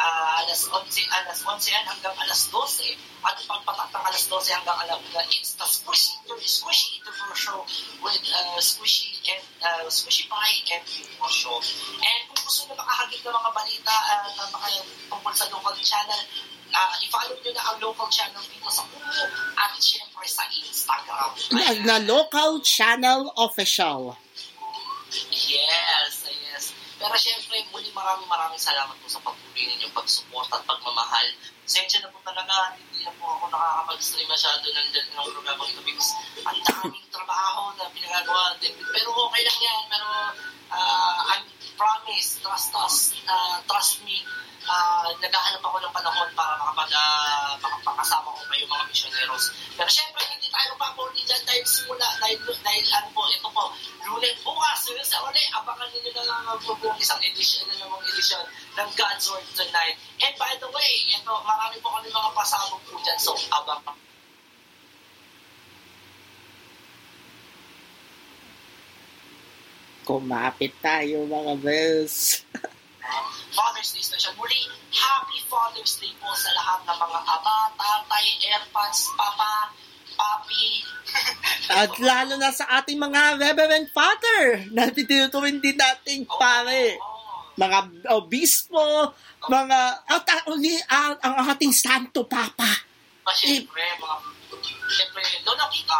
Uh, 0.00 0.40
alas 0.46 0.70
11, 0.70 0.86
alas 1.10 1.42
11 1.42 1.74
yan 1.74 1.84
hanggang 1.84 2.14
alas 2.14 2.46
12. 2.48 2.94
At 3.26 3.36
pagpatak 3.44 3.90
ng 3.90 4.04
alas 4.06 4.22
12 4.30 4.54
hanggang 4.54 4.78
alas 4.86 5.02
1, 5.12 5.36
it's 5.36 5.58
the 5.58 5.66
Squishy, 5.66 6.14
the 6.30 6.38
Squishy 6.38 7.02
Interview 7.02 7.34
Show 7.34 7.60
with 8.00 8.22
uh, 8.30 8.56
Squishy 8.62 9.18
and 9.28 9.44
uh, 9.60 9.84
Squishy 9.90 10.30
Pie 10.30 10.62
and 10.78 10.86
Interview 10.86 11.28
Show. 11.28 11.58
And 12.00 12.20
kung 12.30 12.40
gusto 12.46 12.70
nyo 12.70 12.78
makahagit 12.78 13.20
ng 13.26 13.34
mga 13.34 13.50
balita 13.50 13.92
uh, 13.92 14.28
na 14.38 14.44
mga 14.48 14.68
tungkol 15.10 15.32
sa 15.34 15.50
local 15.52 15.74
channel, 15.82 16.22
uh, 16.70 16.94
i-follow 17.02 17.36
nyo 17.38 17.52
na 17.54 17.62
ang 17.70 17.78
local 17.82 18.08
channel 18.08 18.42
dito 18.46 18.70
sa 18.70 18.82
Kumu 18.86 19.24
at 19.58 19.72
syempre 19.78 20.24
sa 20.26 20.46
Instagram. 20.48 21.30
Na, 21.50 21.64
na 21.84 21.96
local 22.06 22.62
channel 22.62 23.30
official. 23.36 24.14
Yes, 25.30 26.26
yes. 26.30 26.64
Pero 27.00 27.14
syempre, 27.16 27.64
muli 27.74 27.90
maraming 27.90 28.28
maraming 28.28 28.60
salamat 28.60 28.94
po 29.00 29.08
sa 29.08 29.18
pagpuli 29.24 29.66
ninyong 29.66 29.94
pagsuporta 29.96 30.60
at 30.60 30.64
pagmamahal. 30.68 31.26
Sensya 31.64 32.02
na 32.04 32.12
po 32.12 32.20
talaga, 32.22 32.76
hindi 32.76 33.02
na 33.02 33.12
po 33.16 33.26
ako 33.38 33.48
nakakapag-stream 33.48 34.28
masyado 34.28 34.66
ng, 34.68 34.88
ng 34.90 35.28
programa 35.32 35.62
ito 35.64 35.82
because 35.82 36.12
ang 36.44 36.60
daming 36.60 37.08
trabaho 37.08 37.72
na 37.78 37.88
pinagagawa. 37.90 38.54
Pero 38.60 39.08
okay 39.16 39.42
lang 39.42 39.60
yan. 39.64 39.82
Pero 39.88 40.08
uh, 40.70 41.18
I 41.32 41.42
promise, 41.80 42.36
trust 42.44 42.70
us, 42.76 42.96
uh, 43.24 43.64
trust 43.64 44.04
me, 44.04 44.20
uh, 44.66 45.08
naghahanap 45.20 45.62
ako 45.62 45.76
ng 45.80 45.94
panahon 45.94 46.28
para 46.36 46.52
makapag, 46.60 46.92
uh, 46.92 47.52
makapakasama 47.62 48.28
ko 48.34 48.40
kayo 48.50 48.64
mga 48.68 48.84
missioneros. 48.90 49.44
Pero 49.78 49.88
syempre, 49.88 50.22
hindi 50.28 50.48
tayo 50.52 50.72
pa 50.76 50.92
po 50.92 51.08
dyan 51.14 51.42
dahil 51.46 51.64
simula, 51.64 52.08
dahil, 52.20 52.36
dahil 52.60 52.84
ano 52.92 53.08
po, 53.14 53.22
ito 53.30 53.48
po, 53.48 53.64
lunes 54.04 54.36
bukas, 54.44 54.80
yun 54.90 55.00
sa 55.06 55.22
uli, 55.24 55.44
abangan 55.54 55.88
ninyo 55.94 56.10
na 56.12 56.22
lang 56.26 56.58
po 56.60 56.74
po 56.76 56.92
isang 56.98 57.20
edition 57.22 57.64
na 57.70 57.80
namang 57.80 58.02
edition 58.10 58.42
ng 58.76 58.88
God's 58.98 59.26
Word 59.30 59.46
tonight. 59.54 59.96
And 60.20 60.34
by 60.36 60.52
the 60.58 60.68
way, 60.68 60.90
ito, 61.08 61.32
marami 61.46 61.76
po 61.80 61.88
kami 61.94 62.08
mga 62.10 62.30
pasabog 62.36 62.82
po 62.84 62.98
dyan, 63.00 63.18
so 63.20 63.32
abang 63.54 63.80
Kumapit 70.00 70.74
tayo 70.82 71.22
mga 71.22 71.54
bes. 71.62 72.42
Father's 73.50 73.90
Day 73.90 74.00
special. 74.00 74.34
Muli, 74.34 74.58
Happy 74.90 75.38
Father's 75.46 75.98
Day 75.98 76.12
po 76.18 76.30
sa 76.32 76.50
lahat 76.52 76.80
ng 76.86 76.98
mga 76.98 77.20
ama, 77.26 77.56
tatay, 77.74 78.26
airpads, 78.46 79.10
papa, 79.14 79.74
papi. 80.14 80.84
At 81.82 81.92
lalo 81.98 82.34
na 82.36 82.50
sa 82.50 82.66
ating 82.78 82.98
mga 82.98 83.38
Reverend 83.38 83.88
Father 83.90 84.66
na 84.70 84.90
tinutuwin 84.90 85.58
din 85.58 85.74
nating 85.74 86.26
pare. 86.26 86.98
Oh, 86.98 87.18
Mga 87.54 87.78
obispo, 88.16 89.12
mga, 89.44 89.78
at 90.08 90.26
uli, 90.48 90.80
ang, 90.88 91.18
ang 91.20 91.34
ating 91.50 91.74
Santo 91.74 92.24
Papa. 92.24 92.70
oh. 93.26 93.34
Siyempre, 93.34 93.84
mga 94.00 94.16
Siyempre, 94.90 95.22
Lolo 95.46 95.66
Kiko! 95.70 95.98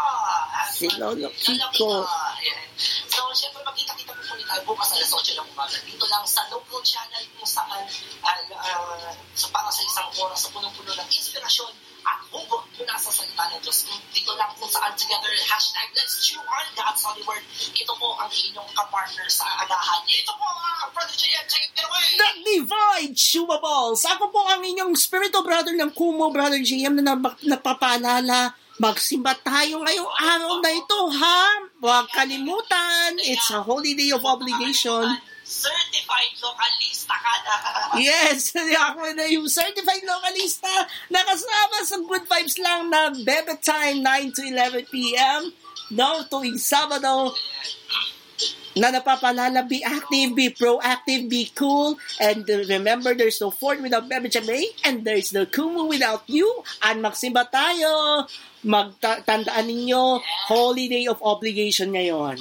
Si 0.71 0.87
Lolo 0.99 1.27
Lolo 1.29 1.67
Kiko. 1.71 2.03
Ayan. 2.03 2.59
So, 3.11 3.27
siyempre, 3.35 3.61
magkita-kita 3.63 4.11
po 4.15 4.21
po 4.23 4.33
tayo 4.47 4.61
bukas 4.67 4.89
alas 4.95 5.11
8 5.11 5.39
ng 5.39 5.47
umaga. 5.53 5.77
Dito 5.87 6.05
lang 6.11 6.23
sa 6.27 6.43
local 6.51 6.81
channel 6.83 7.23
kung 7.39 7.47
saan 7.47 7.83
uh, 8.23 8.41
uh, 8.55 9.13
so 9.35 9.47
para 9.51 9.71
sa 9.71 9.81
isang 9.83 10.07
oras 10.19 10.39
sa 10.43 10.49
punong-puno 10.51 10.91
ng 10.91 11.09
inspirasyon 11.11 11.71
at 12.05 12.19
hugot 12.33 12.63
mula 12.77 12.95
sa 12.97 13.11
salita 13.13 13.43
ng 13.51 13.61
Diyos. 13.61 13.85
Dito 14.13 14.33
lang 14.37 14.51
kung 14.57 14.69
saan 14.69 14.93
together, 14.97 15.31
hashtag 15.49 15.87
Let's 15.93 16.21
Chew 16.25 16.41
on 16.41 16.65
God's 16.73 17.01
Holy 17.05 17.23
Word. 17.25 17.43
Ito 17.77 17.93
po 17.97 18.17
ang 18.17 18.31
inyong 18.31 18.69
kapartner 18.73 19.27
sa 19.29 19.45
agahan. 19.61 20.01
Ito 20.07 20.31
po 20.33 20.45
ang 20.45 20.89
Brother 20.91 21.15
JM. 21.15 21.45
Take 21.47 21.71
it 21.71 21.81
away! 21.81 22.07
The 22.19 22.29
Divine 22.43 23.13
Chewables! 23.15 24.03
Ako 24.05 24.29
po 24.29 24.43
ang 24.49 24.61
inyong 24.61 24.93
spiritual 24.97 25.45
brother 25.45 25.73
ng 25.73 25.91
Kumo, 25.95 26.29
Brother 26.29 26.59
JM, 26.59 26.99
na 26.99 27.15
napapaalala. 27.45 28.53
Magsimba 28.81 29.37
tayo 29.45 29.85
ngayong 29.85 30.11
araw 30.17 30.57
na 30.57 30.71
ito, 30.73 30.99
ha? 31.13 31.41
Huwag 31.77 32.09
kalimutan. 32.09 33.13
It's 33.21 33.53
a 33.53 33.61
holy 33.61 33.93
day 33.93 34.09
of 34.09 34.25
obligation. 34.25 35.05
Certified 35.51 36.31
localista 36.39 37.11
ka 37.11 37.35
na. 37.43 37.55
Yes, 38.07 38.55
ako 38.55 39.11
na 39.11 39.27
yung 39.27 39.51
certified 39.51 39.99
localista 40.07 40.71
nakasama 41.11 41.83
sa 41.83 41.99
Good 41.99 42.23
Vibes 42.23 42.55
lang 42.63 42.87
na 42.87 43.11
Bebe 43.11 43.59
Time 43.59 43.99
9 43.99 44.31
to 44.31 44.41
11 44.47 44.87
p.m. 44.87 45.51
No, 45.91 46.23
tuwing 46.31 46.55
Sabado 46.55 47.35
na 48.79 48.87
napapalala, 48.95 49.67
be 49.67 49.83
active, 49.83 50.31
be 50.31 50.47
proactive, 50.55 51.27
be 51.27 51.51
cool, 51.51 51.99
and 52.23 52.47
remember 52.47 53.11
there's 53.11 53.43
no 53.43 53.51
Ford 53.51 53.83
without 53.83 54.07
Bebe 54.07 54.31
Chamay, 54.31 54.63
and 54.87 55.03
there's 55.03 55.35
no 55.35 55.43
Kumu 55.43 55.91
without 55.91 56.23
you, 56.31 56.47
and 56.87 57.03
magsimba 57.03 57.51
tayo, 57.51 58.23
magtandaan 58.63 59.67
ninyo, 59.67 60.23
Holy 60.47 60.87
Day 60.87 61.03
of 61.11 61.19
Obligation 61.19 61.91
ngayon. 61.91 62.39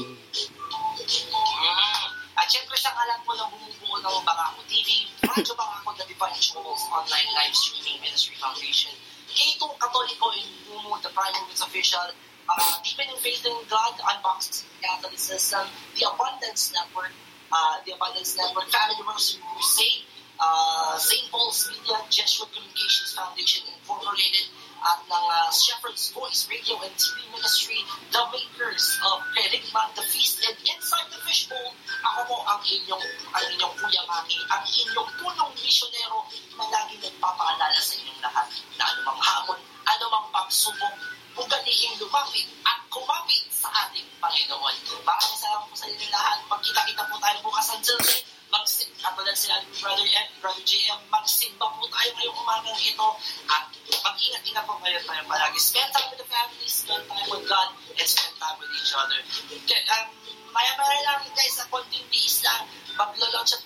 Syempre 2.51 2.75
sa 2.75 2.91
kalan 2.91 3.23
po 3.23 3.31
ng 3.39 3.47
bumubuo 3.47 4.03
ng 4.03 4.27
Bangako 4.27 4.67
TV, 4.67 5.07
Radyo 5.23 5.55
Bangako 5.55 5.95
The 5.95 6.03
Divine 6.11 6.35
Jewels 6.35 6.83
Online 6.91 7.31
Live 7.31 7.55
Streaming 7.55 8.03
Ministry 8.03 8.35
Foundation. 8.43 8.91
K2 9.31 9.63
Katoliko 9.79 10.35
in 10.35 10.51
Bumo, 10.67 10.99
the 10.99 11.15
Prime 11.15 11.31
Movements 11.39 11.63
Official, 11.63 12.11
uh, 12.51 12.75
Deepening 12.83 13.15
Faith 13.23 13.47
in 13.47 13.55
God, 13.71 13.95
Unboxing 14.03 14.67
Catholicism, 14.83 15.63
The 15.95 16.11
Abundance 16.11 16.75
Network, 16.75 17.15
uh, 17.55 17.79
The 17.87 17.95
Abundance 17.95 18.35
Network, 18.35 18.67
Family 18.67 18.99
Rosary 19.07 19.47
Crusade, 19.47 20.03
uh, 20.43 20.99
St. 20.99 21.31
Paul's 21.31 21.71
Media, 21.71 22.03
Jesuit 22.11 22.51
Communications 22.51 23.15
Foundation 23.15 23.63
Incorporated, 23.79 24.51
at 24.81 25.01
ng 25.05 25.27
uh, 25.29 25.53
Shepherd's 25.53 26.09
Voice 26.17 26.49
Radio 26.49 26.81
and 26.81 26.95
TV 26.97 27.29
Ministry, 27.29 27.85
the 28.09 28.23
makers 28.33 28.97
of 29.05 29.21
Kerigma, 29.37 29.93
The 29.93 30.05
Feast, 30.09 30.41
and 30.49 30.57
Inside 30.65 31.09
the 31.13 31.21
Fishbowl. 31.21 31.77
Ako 32.01 32.21
po 32.25 32.37
ang 32.49 32.61
inyong, 32.65 33.05
ang 33.37 33.45
inyong 33.53 33.75
Kuya 33.77 34.03
Maki, 34.09 34.41
ang 34.49 34.65
inyong 34.65 35.11
punong 35.21 35.53
misyonero 35.61 36.25
na 36.57 36.65
lagi 36.73 36.97
nagpapaalala 36.97 37.77
sa 37.77 37.95
inyong 38.01 38.21
lahat 38.25 38.49
na 38.81 38.85
anumang 38.89 39.21
hamon, 39.21 39.61
anumang 39.85 40.27
pagsubok, 40.33 40.95
bugalihing 41.37 42.01
lumapit 42.01 42.49
at 42.65 42.81
kumapit 42.89 43.45
sa 43.53 43.69
ating 43.85 44.09
Panginoon. 44.17 44.75
Maraming 45.05 45.37
salamat 45.37 45.69
po 45.69 45.77
sa 45.77 45.87
inyong 45.93 46.13
lahat. 46.13 46.39
Pagkita-kita 46.49 47.03
po 47.05 47.21
tayo 47.21 47.37
bukas 47.45 47.69
ang 47.69 47.85
Chelsea 47.85 48.40
magsin, 48.51 48.91
katulad 48.99 49.37
sila 49.39 49.63
ni 49.63 49.71
Brother 49.79 50.07
Ed, 50.11 50.29
Brother 50.43 50.65
JM, 50.67 51.01
magsimba 51.09 51.67
po 51.71 51.87
tayo 51.87 52.11
ngayong 52.19 52.39
umaga 52.43 52.73
ito 52.83 53.09
at 53.47 53.65
mag-ingat-ingat 54.03 54.65
po 54.67 54.75
kayo 54.83 54.99
tayo 55.07 55.23
palagi. 55.31 55.59
Spend 55.63 55.91
time 55.95 56.09
with 56.11 56.21
the 56.21 56.29
family, 56.29 56.67
spend 56.67 57.05
time 57.07 57.27
with 57.31 57.47
God, 57.47 57.69
and 57.95 58.09
spend 58.11 58.35
time 58.43 58.57
with 58.59 58.71
each 58.75 58.93
other. 58.95 59.19
Okay, 59.55 59.81
um, 59.95 60.07
maya-maya 60.51 61.01
lang 61.07 61.23
guys, 61.31 61.55
sa 61.55 61.65
konting 61.71 62.03
tiis 62.11 62.43
lang, 62.43 62.67
maglo-launch 62.99 63.55